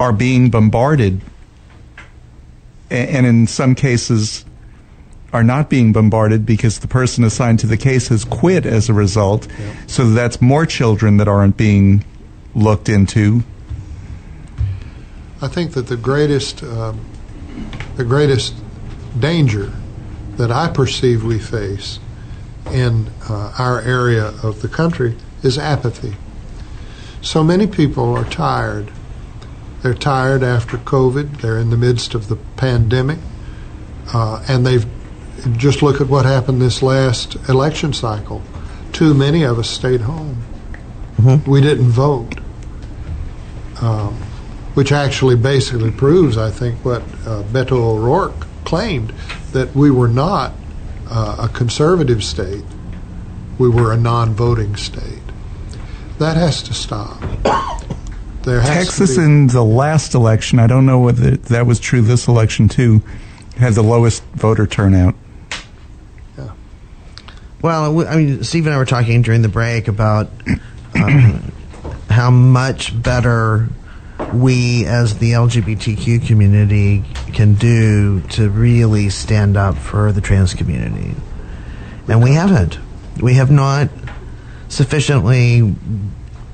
are 0.00 0.12
being 0.12 0.50
bombarded 0.50 1.20
and 2.90 3.26
in 3.26 3.46
some 3.46 3.74
cases 3.74 4.44
are 5.32 5.42
not 5.42 5.68
being 5.68 5.92
bombarded 5.92 6.46
because 6.46 6.78
the 6.78 6.86
person 6.86 7.24
assigned 7.24 7.58
to 7.58 7.66
the 7.66 7.76
case 7.76 8.08
has 8.08 8.24
quit 8.24 8.64
as 8.64 8.88
a 8.88 8.92
result. 8.92 9.48
So 9.88 10.10
that's 10.10 10.40
more 10.40 10.64
children 10.64 11.16
that 11.16 11.26
aren't 11.26 11.56
being 11.56 12.04
looked 12.54 12.88
into. 12.88 13.42
I 15.42 15.48
think 15.48 15.72
that 15.72 15.88
the 15.88 15.96
greatest, 15.96 16.62
um, 16.62 17.04
the 17.96 18.04
greatest 18.04 18.54
danger 19.18 19.72
that 20.36 20.52
I 20.52 20.68
perceive 20.68 21.24
we 21.24 21.38
face 21.38 21.98
in 22.70 23.10
uh, 23.28 23.52
our 23.58 23.80
area 23.80 24.26
of 24.42 24.62
the 24.62 24.68
country 24.68 25.16
is 25.42 25.58
apathy. 25.58 26.14
So 27.22 27.42
many 27.42 27.66
people 27.66 28.14
are 28.14 28.24
tired. 28.24 28.90
They're 29.84 29.94
tired 29.94 30.42
after 30.42 30.78
COVID. 30.78 31.40
They're 31.40 31.58
in 31.58 31.70
the 31.70 31.76
midst 31.76 32.14
of 32.14 32.26
the 32.26 32.36
pandemic, 32.56 33.18
uh, 34.12 34.44
and 34.48 34.66
they've 34.66 34.86
just 35.56 35.82
look 35.82 36.00
at 36.00 36.08
what 36.08 36.24
happened 36.24 36.60
this 36.60 36.82
last 36.82 37.36
election 37.48 37.92
cycle. 37.92 38.42
Too 38.92 39.14
many 39.14 39.44
of 39.44 39.60
us 39.60 39.70
stayed 39.70 40.00
home. 40.00 40.42
We 41.46 41.60
didn't 41.60 41.90
vote 41.90 42.34
um, 43.80 44.14
which 44.74 44.92
actually 44.92 45.36
basically 45.36 45.90
proves, 45.90 46.36
I 46.36 46.50
think, 46.50 46.84
what 46.84 47.02
uh, 47.26 47.42
Beto 47.44 47.72
O'Rourke 47.72 48.46
claimed 48.64 49.12
that 49.52 49.74
we 49.74 49.90
were 49.90 50.08
not 50.08 50.52
uh, 51.08 51.36
a 51.40 51.48
conservative 51.48 52.24
state, 52.24 52.64
we 53.58 53.68
were 53.68 53.92
a 53.92 53.96
non 53.96 54.34
voting 54.34 54.74
state. 54.76 55.22
That 56.18 56.36
has 56.36 56.62
to 56.64 56.74
stop. 56.74 57.22
There 58.44 58.60
Texas 58.60 59.16
in 59.16 59.46
the 59.46 59.64
last 59.64 60.14
election, 60.14 60.58
I 60.58 60.66
don't 60.66 60.84
know 60.84 61.00
whether 61.00 61.30
that 61.30 61.66
was 61.66 61.80
true 61.80 62.02
this 62.02 62.28
election 62.28 62.68
too, 62.68 63.02
had 63.56 63.72
the 63.72 63.82
lowest 63.82 64.22
voter 64.34 64.66
turnout. 64.66 65.14
Yeah. 66.36 66.52
Well, 67.62 68.06
I 68.06 68.16
mean, 68.16 68.44
Steve 68.44 68.66
and 68.66 68.74
I 68.74 68.78
were 68.78 68.84
talking 68.84 69.22
during 69.22 69.40
the 69.40 69.48
break 69.48 69.88
about 69.88 70.28
um, 70.94 71.52
how 72.10 72.30
much 72.30 73.00
better 73.02 73.68
we 74.34 74.84
as 74.84 75.18
the 75.18 75.32
LGBTQ 75.32 76.26
community 76.26 77.02
can 77.32 77.54
do 77.54 78.20
to 78.20 78.50
really 78.50 79.08
stand 79.08 79.56
up 79.56 79.76
for 79.76 80.12
the 80.12 80.20
trans 80.20 80.52
community. 80.52 81.14
And 82.08 82.22
we 82.22 82.32
haven't. 82.32 82.78
We 83.20 83.34
have 83.34 83.50
not 83.50 83.88
sufficiently 84.68 85.74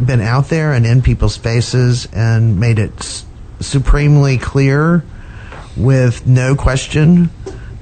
been 0.05 0.20
out 0.20 0.48
there 0.48 0.72
and 0.72 0.86
in 0.86 1.03
people's 1.03 1.36
faces 1.36 2.07
and 2.12 2.59
made 2.59 2.78
it 2.78 2.92
s- 2.98 3.24
supremely 3.61 4.38
clear 4.38 5.05
with 5.76 6.26
no 6.26 6.55
question 6.57 7.30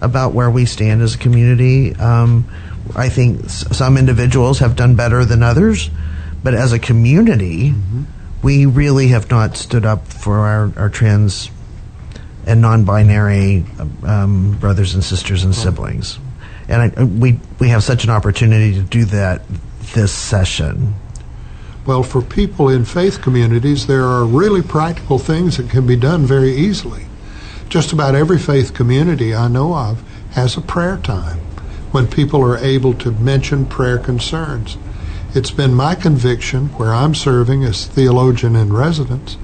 about 0.00 0.32
where 0.32 0.50
we 0.50 0.64
stand 0.64 1.02
as 1.02 1.14
a 1.14 1.18
community. 1.18 1.94
Um, 1.96 2.44
I 2.96 3.08
think 3.08 3.44
s- 3.44 3.64
some 3.76 3.96
individuals 3.96 4.58
have 4.60 4.76
done 4.76 4.94
better 4.96 5.24
than 5.24 5.42
others, 5.42 5.90
but 6.42 6.54
as 6.54 6.72
a 6.72 6.78
community, 6.78 7.74
we 8.42 8.66
really 8.66 9.08
have 9.08 9.30
not 9.30 9.56
stood 9.56 9.84
up 9.84 10.06
for 10.08 10.38
our, 10.38 10.72
our 10.76 10.88
trans 10.88 11.50
and 12.46 12.60
non-binary 12.60 13.64
um, 14.04 14.52
brothers 14.58 14.94
and 14.94 15.04
sisters 15.04 15.44
and 15.44 15.54
siblings. 15.54 16.18
And 16.68 16.82
I, 16.96 17.04
we 17.04 17.40
we 17.58 17.68
have 17.70 17.82
such 17.82 18.04
an 18.04 18.10
opportunity 18.10 18.74
to 18.74 18.82
do 18.82 19.04
that 19.06 19.42
this 19.94 20.12
session. 20.12 20.94
Well, 21.88 22.02
for 22.02 22.20
people 22.20 22.68
in 22.68 22.84
faith 22.84 23.22
communities, 23.22 23.86
there 23.86 24.04
are 24.04 24.26
really 24.26 24.60
practical 24.60 25.18
things 25.18 25.56
that 25.56 25.70
can 25.70 25.86
be 25.86 25.96
done 25.96 26.26
very 26.26 26.52
easily. 26.52 27.06
Just 27.70 27.94
about 27.94 28.14
every 28.14 28.38
faith 28.38 28.74
community 28.74 29.34
I 29.34 29.48
know 29.48 29.74
of 29.74 30.02
has 30.32 30.54
a 30.54 30.60
prayer 30.60 30.98
time 30.98 31.38
when 31.90 32.06
people 32.06 32.44
are 32.44 32.58
able 32.58 32.92
to 32.92 33.12
mention 33.12 33.64
prayer 33.64 33.96
concerns. 33.96 34.76
It's 35.34 35.50
been 35.50 35.72
my 35.72 35.94
conviction, 35.94 36.66
where 36.76 36.92
I'm 36.92 37.14
serving 37.14 37.64
as 37.64 37.86
theologian 37.86 38.54
in 38.54 38.70
residence, 38.70 39.38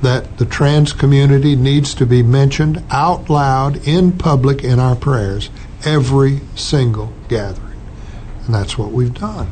that 0.00 0.38
the 0.38 0.46
trans 0.46 0.94
community 0.94 1.54
needs 1.54 1.94
to 1.96 2.06
be 2.06 2.22
mentioned 2.22 2.82
out 2.90 3.28
loud 3.28 3.86
in 3.86 4.12
public 4.12 4.64
in 4.64 4.80
our 4.80 4.96
prayers 4.96 5.50
every 5.84 6.40
single 6.54 7.12
gathering. 7.28 7.78
And 8.46 8.54
that's 8.54 8.78
what 8.78 8.92
we've 8.92 9.12
done. 9.12 9.48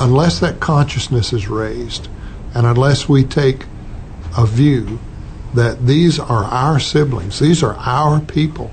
Unless 0.00 0.40
that 0.40 0.60
consciousness 0.60 1.32
is 1.32 1.48
raised, 1.48 2.08
and 2.54 2.66
unless 2.66 3.08
we 3.08 3.22
take 3.22 3.66
a 4.36 4.46
view 4.46 4.98
that 5.54 5.86
these 5.86 6.18
are 6.18 6.44
our 6.44 6.80
siblings, 6.80 7.38
these 7.38 7.62
are 7.62 7.74
our 7.74 8.20
people, 8.20 8.72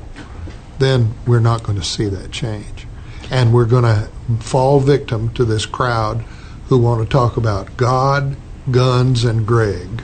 then 0.79 1.13
we're 1.25 1.39
not 1.39 1.63
going 1.63 1.77
to 1.77 1.85
see 1.85 2.07
that 2.07 2.31
change. 2.31 2.87
And 3.29 3.53
we're 3.53 3.65
going 3.65 3.83
to 3.83 4.09
fall 4.39 4.79
victim 4.79 5.33
to 5.33 5.43
this 5.43 5.65
crowd 5.65 6.21
who 6.67 6.77
want 6.77 7.03
to 7.03 7.11
talk 7.11 7.35
about 7.35 7.75
God 7.77 8.37
guns, 8.71 9.23
and 9.23 9.45
Greg 9.45 10.03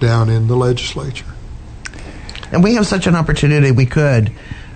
down 0.00 0.28
in 0.28 0.48
the 0.48 0.56
legislature. 0.56 1.26
And 2.50 2.62
we 2.62 2.74
have 2.74 2.86
such 2.86 3.06
an 3.06 3.14
opportunity. 3.14 3.70
We 3.70 3.86
could 3.86 4.32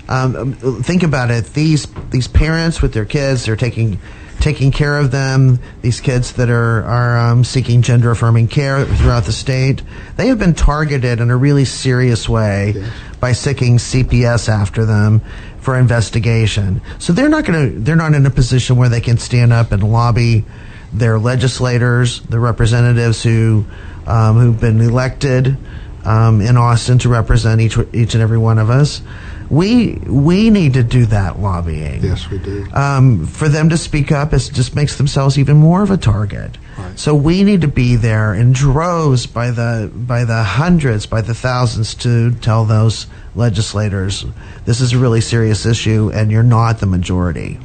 um, 0.08 0.54
think 0.82 1.02
about 1.02 1.30
it. 1.30 1.46
These 1.52 1.86
these 2.10 2.28
parents 2.28 2.80
with 2.80 2.94
their 2.94 3.04
kids, 3.04 3.44
they're 3.44 3.56
taking 3.56 3.98
taking 4.40 4.70
care 4.70 4.98
of 4.98 5.10
them. 5.10 5.58
These 5.82 6.00
kids 6.00 6.32
that 6.34 6.50
are 6.50 6.84
are 6.84 7.18
um, 7.18 7.44
seeking 7.44 7.82
gender 7.82 8.10
affirming 8.10 8.48
care 8.48 8.84
throughout 8.84 9.24
the 9.24 9.32
state, 9.32 9.82
they 10.16 10.28
have 10.28 10.38
been 10.38 10.54
targeted 10.54 11.20
in 11.20 11.30
a 11.30 11.36
really 11.36 11.64
serious 11.64 12.28
way 12.28 12.72
Yes. 12.76 12.92
by 13.20 13.32
seeking 13.32 13.78
CPS 13.78 14.48
after 14.48 14.84
them 14.84 15.20
for 15.60 15.76
investigation. 15.78 16.80
So 16.98 17.12
they're 17.12 17.28
not 17.28 17.44
going 17.44 17.72
to 17.72 17.78
they're 17.80 17.96
not 17.96 18.14
in 18.14 18.24
a 18.26 18.30
position 18.30 18.76
where 18.76 18.88
they 18.88 19.00
can 19.00 19.18
stand 19.18 19.52
up 19.52 19.72
and 19.72 19.82
lobby 19.82 20.44
their 20.92 21.18
legislators, 21.18 22.20
the 22.20 22.38
representatives 22.38 23.22
who 23.22 23.64
um, 24.06 24.38
who've 24.38 24.60
been 24.60 24.80
elected 24.80 25.56
um, 26.04 26.40
in 26.40 26.56
Austin 26.56 26.98
to 26.98 27.08
represent 27.08 27.60
each 27.60 27.76
each 27.92 28.14
and 28.14 28.22
every 28.22 28.38
one 28.38 28.58
of 28.58 28.70
us. 28.70 29.02
We 29.50 29.94
we 30.06 30.50
need 30.50 30.74
to 30.74 30.82
do 30.82 31.06
that 31.06 31.38
lobbying. 31.38 32.02
Yes, 32.02 32.28
we 32.30 32.38
do. 32.38 32.66
Um, 32.72 33.26
for 33.26 33.48
them 33.48 33.68
to 33.68 33.78
speak 33.78 34.10
up, 34.10 34.32
it 34.32 34.50
just 34.52 34.74
makes 34.74 34.96
themselves 34.96 35.38
even 35.38 35.56
more 35.56 35.82
of 35.82 35.90
a 35.90 35.96
target. 35.96 36.58
Right. 36.76 36.98
So 36.98 37.14
we 37.14 37.44
need 37.44 37.60
to 37.60 37.68
be 37.68 37.96
there 37.96 38.34
in 38.34 38.52
droves 38.52 39.26
by 39.26 39.50
the 39.50 39.90
by 39.94 40.24
the 40.24 40.42
hundreds, 40.42 41.06
by 41.06 41.20
the 41.20 41.34
thousands 41.34 41.94
to 41.96 42.32
tell 42.36 42.64
those 42.64 43.06
legislators 43.34 44.24
this 44.64 44.80
is 44.80 44.92
a 44.92 44.98
really 44.98 45.20
serious 45.20 45.64
issue, 45.64 46.10
and 46.12 46.30
you're 46.30 46.42
not 46.42 46.80
the 46.80 46.86
majority. 46.86 47.58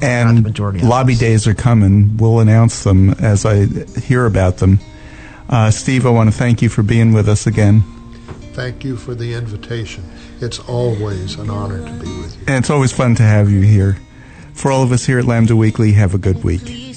Not 0.00 0.34
the 0.34 0.40
majority 0.42 0.80
lobby 0.80 1.14
days 1.14 1.46
are 1.46 1.54
coming. 1.54 2.16
We'll 2.16 2.40
announce 2.40 2.82
them 2.82 3.10
as 3.10 3.46
I 3.46 3.66
hear 4.00 4.26
about 4.26 4.56
them. 4.56 4.80
Uh, 5.48 5.70
Steve, 5.70 6.06
I 6.06 6.10
want 6.10 6.32
to 6.32 6.36
thank 6.36 6.62
you 6.62 6.68
for 6.68 6.82
being 6.82 7.12
with 7.12 7.28
us 7.28 7.46
again. 7.46 7.84
Thank 8.54 8.84
you 8.84 8.96
for 8.96 9.14
the 9.14 9.34
invitation. 9.34 10.02
It's 10.42 10.58
always 10.58 11.36
an 11.36 11.50
honor 11.50 11.78
to 11.78 11.92
be 11.92 12.08
with 12.18 12.34
you. 12.36 12.44
And 12.48 12.56
it's 12.64 12.70
always 12.70 12.90
fun 12.90 13.14
to 13.14 13.22
have 13.22 13.48
you 13.48 13.60
here. 13.60 13.96
For 14.54 14.72
all 14.72 14.82
of 14.82 14.90
us 14.90 15.06
here 15.06 15.20
at 15.20 15.24
Lambda 15.24 15.54
Weekly, 15.54 15.92
have 15.92 16.14
a 16.14 16.18
good 16.18 16.42
week. 16.42 16.91